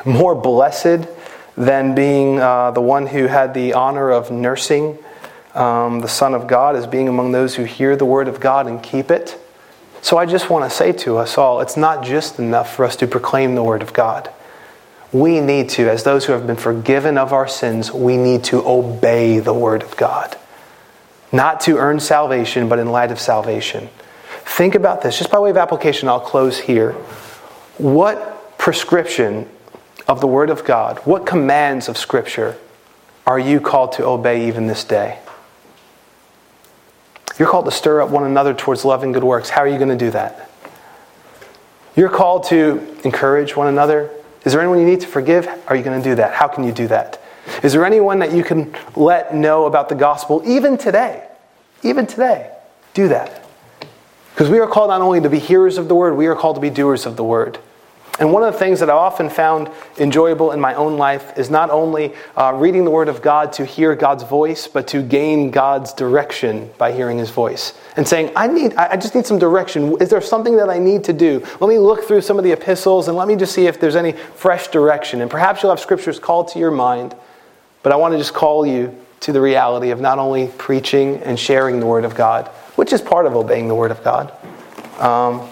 More 0.05 0.35
blessed 0.35 1.09
than 1.57 1.95
being 1.95 2.41
uh, 2.41 2.71
the 2.71 2.81
one 2.81 3.07
who 3.07 3.27
had 3.27 3.55
the 3.55 3.75
honor 3.75 4.11
of 4.11 4.31
nursing 4.31 4.99
um, 5.55 6.01
the 6.01 6.09
Son 6.09 6.35
of 6.35 6.47
God 6.47 6.77
as 6.77 6.87
being 6.87 7.09
among 7.09 7.33
those 7.33 7.55
who 7.57 7.65
hear 7.65 7.97
the 7.97 8.05
word 8.05 8.29
of 8.29 8.41
God 8.41 8.67
and 8.67 8.83
keep 8.83 9.11
it. 9.11 9.39
So 10.01 10.17
I 10.17 10.27
just 10.27 10.51
want 10.51 10.69
to 10.69 10.77
say 10.77 10.93
to 10.93 11.19
us 11.19 11.39
all 11.39 11.61
it's 11.61 11.77
not 11.77 12.05
just 12.05 12.39
enough 12.39 12.75
for 12.75 12.85
us 12.85 12.97
to 12.97 13.07
proclaim 13.07 13.55
the 13.55 13.63
word 13.63 13.83
of 13.83 13.93
God. 13.93 14.31
We 15.13 15.41
need 15.41 15.69
to, 15.71 15.91
as 15.91 16.05
those 16.05 16.25
who 16.25 16.33
have 16.33 16.47
been 16.47 16.57
forgiven 16.57 17.19
of 17.19 17.33
our 17.33 17.47
sins, 17.47 17.93
we 17.93 18.17
need 18.17 18.45
to 18.45 18.67
obey 18.67 19.39
the 19.39 19.53
word 19.53 19.83
of 19.83 19.97
God. 19.97 20.37
Not 21.31 21.61
to 21.63 21.77
earn 21.77 22.01
salvation, 22.01 22.69
but 22.69 22.79
in 22.79 22.91
light 22.91 23.13
of 23.13 23.21
salvation. 23.21 23.91
Think 24.45 24.75
about 24.75 25.03
this, 25.03 25.19
just 25.19 25.31
by 25.31 25.39
way 25.39 25.51
of 25.51 25.57
application, 25.57 26.09
I'll 26.09 26.21
close 26.21 26.59
here. 26.59 26.93
What 27.79 28.59
prescription 28.59 29.49
of 30.09 30.21
the 30.21 30.27
Word 30.27 30.51
of 30.51 30.65
God, 30.65 30.99
what 31.01 31.27
commands 31.27 31.89
of 31.89 31.97
Scripture 31.97 32.59
are 33.27 33.39
you 33.39 33.61
called 33.61 33.93
to 33.93 34.05
obey 34.05 34.49
even 34.49 34.67
this 34.67 34.85
day? 34.85 35.19
You're 37.43 37.51
called 37.51 37.65
to 37.65 37.73
stir 37.73 38.01
up 38.01 38.09
one 38.09 38.23
another 38.23 38.55
towards 38.55 38.85
love 38.85 39.03
and 39.03 39.13
good 39.13 39.25
works. 39.25 39.51
How 39.51 39.63
are 39.63 39.67
you 39.67 39.77
going 39.77 39.89
to 39.89 39.97
do 39.97 40.13
that? 40.13 40.49
You're 41.97 42.09
called 42.09 42.45
to 42.45 42.97
encourage 43.03 43.57
one 43.57 43.67
another. 43.67 44.13
Is 44.45 44.53
there 44.53 44.61
anyone 44.61 44.79
you 44.79 44.87
need 44.87 45.01
to 45.01 45.09
forgive? 45.09 45.49
Are 45.67 45.75
you 45.75 45.83
going 45.83 46.01
to 46.01 46.09
do 46.09 46.15
that? 46.15 46.35
How 46.35 46.47
can 46.47 46.63
you 46.63 46.71
do 46.71 46.87
that? 46.87 47.21
Is 47.65 47.73
there 47.73 47.85
anyone 47.85 48.21
that 48.21 48.31
you 48.31 48.45
can 48.45 48.73
let 48.95 49.35
know 49.35 49.67
about 49.67 49.89
the 49.89 49.97
gospel 49.97 50.41
even 50.47 50.79
today? 50.79 51.27
Even 51.83 52.07
today. 52.07 52.49
Do 52.95 53.09
that. 53.09 53.45
Because 54.33 54.49
we 54.49 54.61
are 54.61 54.69
called 54.69 54.91
not 54.91 55.01
only 55.01 55.21
to 55.21 55.29
be 55.29 55.41
hearers 55.41 55.79
of 55.79 55.89
the 55.89 55.97
word, 55.97 56.17
we 56.17 56.29
are 56.29 56.37
called 56.37 56.55
to 56.55 56.63
be 56.63 56.71
doers 56.71 57.07
of 57.07 57.17
the 57.17 57.25
word. 57.25 57.59
And 58.23 58.33
one 58.33 58.45
of 58.45 58.53
the 58.53 58.59
things 58.61 58.79
that 58.79 58.89
I 58.89 58.93
often 58.93 59.29
found 59.29 59.69
enjoyable 59.99 60.53
in 60.53 60.61
my 60.61 60.75
own 60.75 60.97
life 60.97 61.37
is 61.37 61.51
not 61.51 61.71
only 61.71 62.15
uh, 62.37 62.53
reading 62.55 62.85
the 62.85 62.91
Word 62.93 63.09
of 63.09 63.21
God 63.21 63.53
to 63.55 63.65
hear 63.67 63.97
God's 63.97 64.23
voice, 64.23 64.69
but 64.69 64.87
to 64.89 65.03
gain 65.03 65.51
God's 65.51 65.93
direction 65.93 66.71
by 66.79 66.93
hearing 66.93 67.19
His 67.19 67.31
voice. 67.31 67.77
And 67.97 68.07
saying, 68.07 68.31
I, 68.37 68.47
need, 68.47 68.75
I 68.75 68.95
just 68.95 69.17
need 69.17 69.27
some 69.27 69.41
direction. 69.41 70.01
Is 70.01 70.09
there 70.09 70.21
something 70.21 70.57
that 70.59 70.71
I 70.71 70.79
need 70.79 71.03
to 71.03 71.13
do? 71.13 71.45
Let 71.61 71.69
me 71.69 71.81
look 71.81 72.05
through 72.05 72.21
some 72.21 72.39
of 72.39 72.45
the 72.45 72.53
epistles 72.53 73.09
and 73.09 73.17
let 73.17 73.27
me 73.27 73.35
just 73.35 73.57
see 73.57 73.67
if 73.67 73.81
there's 73.81 73.97
any 73.97 74.13
fresh 74.13 74.69
direction. 74.69 75.21
And 75.21 75.29
perhaps 75.29 75.61
you'll 75.61 75.73
have 75.73 75.81
scriptures 75.81 76.21
called 76.21 76.47
to 76.53 76.61
your 76.61 76.71
mind, 76.71 77.17
but 77.83 77.91
I 77.91 77.97
want 77.97 78.13
to 78.13 78.19
just 78.19 78.35
call 78.35 78.65
you 78.65 78.97
to 79.19 79.33
the 79.33 79.41
reality 79.41 79.91
of 79.91 80.01
not 80.01 80.21
only 80.21 80.47
preaching 80.59 81.17
and 81.25 81.37
sharing 81.37 81.81
the 81.81 81.87
Word 81.87 82.05
of 82.05 82.15
God, 82.15 82.47
which 82.77 82.93
is 82.93 83.01
part 83.01 83.27
of 83.27 83.35
obeying 83.35 83.67
the 83.67 83.75
Word 83.75 83.91
of 83.91 84.05
God. 84.05 84.33
Um, 85.01 85.49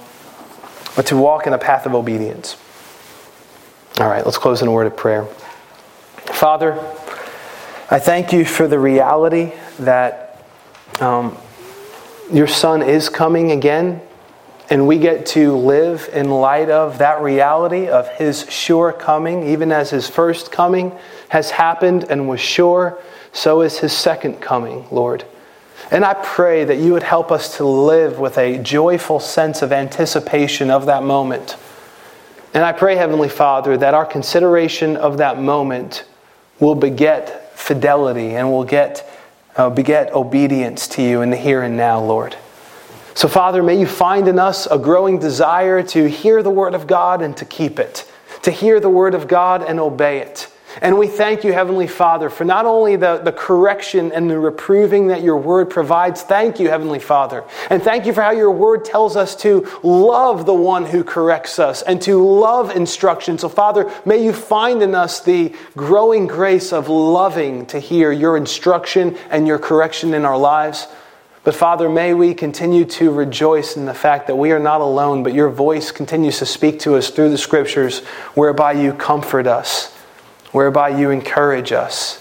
but 0.97 1.07
to 1.07 1.17
walk 1.17 1.47
in 1.47 1.53
a 1.53 1.59
path 1.59 1.87
of 1.87 1.95
obedience. 1.95 2.57
All 3.99 4.09
right, 4.09 4.25
let's 4.25 4.39
close 4.39 4.63
in 4.63 4.69
a 4.69 4.73
word 4.73 4.87
of 4.87 4.97
prayer. 4.97 5.27
Father, 6.27 6.79
I 7.91 7.99
thank 7.99 8.33
you 8.33 8.45
for 8.45 8.67
the 8.67 8.79
reality 8.79 9.53
that 9.81 10.45
um, 11.01 11.37
your 12.33 12.47
Son 12.47 12.83
is 12.83 13.09
coming 13.09 13.51
again, 13.51 14.01
and 14.71 14.87
we 14.87 14.99
get 14.99 15.27
to 15.27 15.57
live 15.57 16.09
in 16.13 16.31
light 16.31 16.71
of 16.71 16.99
that 16.99 17.21
reality 17.21 17.89
of 17.89 18.09
his 18.11 18.49
sure 18.49 18.93
coming, 18.93 19.49
even 19.49 19.73
as 19.73 19.91
his 19.91 20.09
first 20.09 20.53
coming 20.53 20.97
has 21.29 21.51
happened 21.51 22.05
and 22.09 22.29
was 22.29 22.41
sure, 22.41 22.99
so 23.33 23.63
is 23.63 23.79
his 23.79 23.93
second 23.93 24.41
coming, 24.41 24.87
Lord. 24.91 25.25
And 25.91 26.05
I 26.05 26.15
pray 26.15 26.65
that 26.65 26.79
you 26.79 26.93
would 26.93 27.03
help 27.03 27.33
us 27.33 27.57
to 27.57 27.65
live 27.65 28.19
with 28.19 28.39
a 28.39 28.59
joyful 28.59 29.19
sense 29.19 29.63
of 29.63 29.73
anticipation 29.73 30.71
of 30.71 30.87
that 30.87 31.03
moment. 31.03 31.57
And 32.53 32.65
I 32.65 32.73
pray, 32.73 32.97
Heavenly 32.97 33.29
Father, 33.29 33.77
that 33.77 33.95
our 33.95 34.07
consideration 34.07 34.97
of 34.97 35.19
that 35.19 35.41
moment 35.41 36.05
will 36.59 36.75
beget 36.75 37.57
fidelity 37.59 38.35
and 38.37 38.51
will 38.51 38.65
get, 38.65 39.09
uh, 39.57 39.71
beget 39.71 40.13
obedience 40.13 40.89
to 40.89 41.03
you 41.03 41.23
in 41.23 41.31
the 41.31 41.37
here 41.37 41.63
and 41.63 41.77
now, 41.77 42.01
Lord. 42.01 42.37
So, 43.15 43.29
Father, 43.29 43.63
may 43.63 43.79
you 43.79 43.87
find 43.87 44.29
in 44.29 44.39
us 44.39 44.67
a 44.67 44.79
growing 44.79 45.19
desire 45.19 45.83
to 45.83 46.09
hear 46.09 46.43
the 46.43 46.51
Word 46.51 46.75
of 46.75 46.87
God 46.87 47.23
and 47.23 47.37
to 47.37 47.45
keep 47.45 47.79
it, 47.79 48.11
to 48.43 48.51
hear 48.51 48.81
the 48.81 48.89
Word 48.89 49.15
of 49.15 49.29
God 49.29 49.63
and 49.63 49.79
obey 49.79 50.19
it. 50.19 50.49
And 50.81 50.99
we 50.99 51.09
thank 51.09 51.43
you, 51.43 51.53
Heavenly 51.53 51.87
Father, 51.87 52.31
for 52.31 52.45
not 52.45 52.65
only 52.65 52.97
the, 52.97 53.19
the 53.19 53.33
correction 53.33 54.13
and 54.13 54.31
the 54.31 54.39
reproving 54.39 55.09
that 55.09 55.23
your 55.23 55.37
word 55.37 55.69
provides. 55.69 56.23
Thank 56.23 56.61
you, 56.61 56.69
Heavenly 56.69 57.01
Father. 57.01 57.45
And 57.71 57.83
thank 57.83 58.07
you 58.07 58.13
for 58.13 58.23
how 58.23 58.31
your 58.31 58.53
word 58.53 58.85
tells 58.85 59.17
us 59.17 59.35
to 59.37 59.69
love 59.83 60.47
the 60.47 60.55
one 60.55 60.87
who 60.87 61.03
corrects 61.03 61.59
us 61.59 61.83
and 61.83 62.01
to 62.03 62.23
love 62.23 62.71
instruction. 62.71 63.37
So, 63.39 63.49
Father, 63.49 63.91
may 64.05 64.25
you 64.25 64.33
find 64.33 64.83
in 64.83 64.95
us 64.95 65.21
the 65.21 65.55
growing 65.77 66.27
grace 66.27 66.73
of 66.73 66.89
loving 66.89 67.67
to 67.67 67.81
hear 67.81 68.13
your 68.13 68.37
instruction 68.37 69.17
and 69.31 69.47
your 69.47 69.59
correction 69.59 70.15
in 70.15 70.25
our 70.25 70.39
lives. 70.39 70.87
But 71.43 71.55
Father, 71.55 71.89
may 71.89 72.15
we 72.15 72.35
continue 72.35 72.85
to 72.85 73.11
rejoice 73.11 73.77
in 73.77 73.87
the 73.87 73.95
fact 73.95 74.27
that 74.27 74.37
we 74.37 74.53
are 74.53 74.59
not 74.59 74.83
alone, 74.83 75.23
but 75.23 75.33
your 75.33 75.49
voice 75.49 75.91
continues 75.91 76.39
to 76.39 76.47
speak 76.47 76.81
to 76.81 76.97
us 76.97 77.11
through 77.11 77.31
the 77.31 77.39
scriptures, 77.39 78.01
whereby 78.35 78.73
you 78.73 78.93
comfort 78.93 79.47
us 79.47 79.90
whereby 80.53 80.89
you 80.89 81.11
encourage 81.11 81.73
us. 81.73 82.17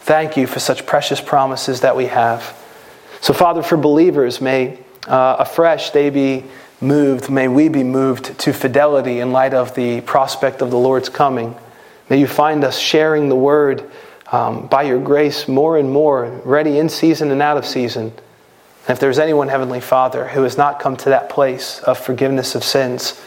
Thank 0.00 0.36
you 0.36 0.46
for 0.46 0.60
such 0.60 0.86
precious 0.86 1.20
promises 1.20 1.80
that 1.80 1.96
we 1.96 2.06
have. 2.06 2.56
So, 3.20 3.32
Father, 3.32 3.62
for 3.62 3.76
believers, 3.76 4.40
may 4.40 4.78
uh, 5.06 5.36
afresh 5.38 5.90
they 5.90 6.10
be 6.10 6.44
moved, 6.80 7.30
may 7.30 7.48
we 7.48 7.68
be 7.68 7.82
moved 7.82 8.38
to 8.40 8.52
fidelity 8.52 9.20
in 9.20 9.32
light 9.32 9.54
of 9.54 9.74
the 9.74 10.02
prospect 10.02 10.60
of 10.60 10.70
the 10.70 10.76
Lord's 10.76 11.08
coming. 11.08 11.56
May 12.10 12.20
you 12.20 12.26
find 12.26 12.64
us 12.64 12.78
sharing 12.78 13.28
the 13.28 13.36
word 13.36 13.90
um, 14.30 14.66
by 14.66 14.82
your 14.82 15.00
grace 15.00 15.48
more 15.48 15.78
and 15.78 15.90
more, 15.90 16.26
ready 16.44 16.78
in 16.78 16.88
season 16.88 17.30
and 17.30 17.40
out 17.40 17.56
of 17.56 17.64
season. 17.64 18.12
And 18.86 18.90
if 18.90 19.00
there's 19.00 19.18
anyone, 19.18 19.48
Heavenly 19.48 19.80
Father, 19.80 20.28
who 20.28 20.42
has 20.42 20.58
not 20.58 20.80
come 20.80 20.96
to 20.98 21.08
that 21.10 21.30
place 21.30 21.80
of 21.80 21.98
forgiveness 21.98 22.54
of 22.54 22.62
sins, 22.62 23.22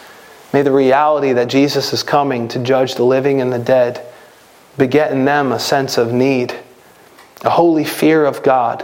may 0.53 0.61
the 0.61 0.71
reality 0.71 1.33
that 1.33 1.47
Jesus 1.47 1.91
is 1.93 2.03
coming 2.03 2.47
to 2.49 2.59
judge 2.59 2.95
the 2.95 3.03
living 3.03 3.41
and 3.41 3.51
the 3.51 3.59
dead 3.59 4.05
beget 4.77 5.11
in 5.11 5.25
them 5.25 5.51
a 5.51 5.59
sense 5.59 5.97
of 5.97 6.13
need, 6.13 6.55
a 7.43 7.49
holy 7.49 7.85
fear 7.85 8.25
of 8.25 8.43
God, 8.43 8.83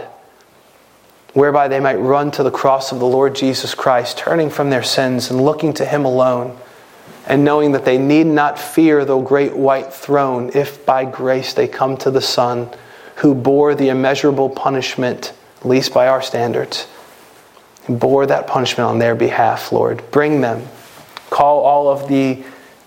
whereby 1.32 1.68
they 1.68 1.80
might 1.80 1.96
run 1.96 2.30
to 2.32 2.42
the 2.42 2.50
cross 2.50 2.92
of 2.92 2.98
the 2.98 3.06
Lord 3.06 3.34
Jesus 3.34 3.74
Christ, 3.74 4.18
turning 4.18 4.50
from 4.50 4.70
their 4.70 4.82
sins 4.82 5.30
and 5.30 5.44
looking 5.44 5.72
to 5.74 5.84
Him 5.84 6.04
alone, 6.04 6.56
and 7.26 7.44
knowing 7.44 7.72
that 7.72 7.84
they 7.84 7.98
need 7.98 8.26
not 8.26 8.58
fear 8.58 9.04
the 9.04 9.18
great 9.18 9.56
white 9.56 9.92
throne 9.92 10.50
if 10.54 10.84
by 10.84 11.04
grace 11.04 11.54
they 11.54 11.66
come 11.66 11.96
to 11.98 12.10
the 12.10 12.20
Son 12.20 12.68
who 13.16 13.34
bore 13.34 13.74
the 13.74 13.88
immeasurable 13.88 14.50
punishment, 14.50 15.32
at 15.60 15.66
least 15.66 15.94
by 15.94 16.08
our 16.08 16.22
standards. 16.22 16.86
Bore 17.88 18.26
that 18.26 18.46
punishment 18.46 18.88
on 18.88 18.98
their 18.98 19.14
behalf, 19.14 19.72
Lord. 19.72 20.02
Bring 20.10 20.40
them. 20.40 20.66
Call 21.30 21.60
all 21.60 21.88
of 21.88 22.08
the 22.08 22.42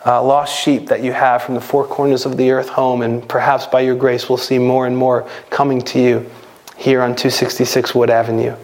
uh, 0.05 0.23
lost 0.23 0.57
sheep 0.57 0.87
that 0.87 1.03
you 1.03 1.11
have 1.11 1.43
from 1.43 1.55
the 1.55 1.61
four 1.61 1.85
corners 1.85 2.25
of 2.25 2.37
the 2.37 2.51
earth 2.51 2.69
home, 2.69 3.01
and 3.01 3.27
perhaps 3.27 3.65
by 3.65 3.81
your 3.81 3.95
grace 3.95 4.29
we'll 4.29 4.37
see 4.37 4.59
more 4.59 4.85
and 4.85 4.95
more 4.95 5.29
coming 5.49 5.81
to 5.81 5.99
you 5.99 6.29
here 6.77 7.01
on 7.01 7.09
266 7.15 7.95
Wood 7.95 8.09
Avenue. 8.09 8.55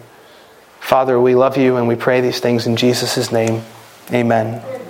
Father, 0.80 1.20
we 1.20 1.34
love 1.34 1.56
you 1.56 1.76
and 1.76 1.88
we 1.88 1.96
pray 1.96 2.20
these 2.20 2.40
things 2.40 2.66
in 2.66 2.76
Jesus' 2.76 3.32
name. 3.32 3.62
Amen. 4.12 4.83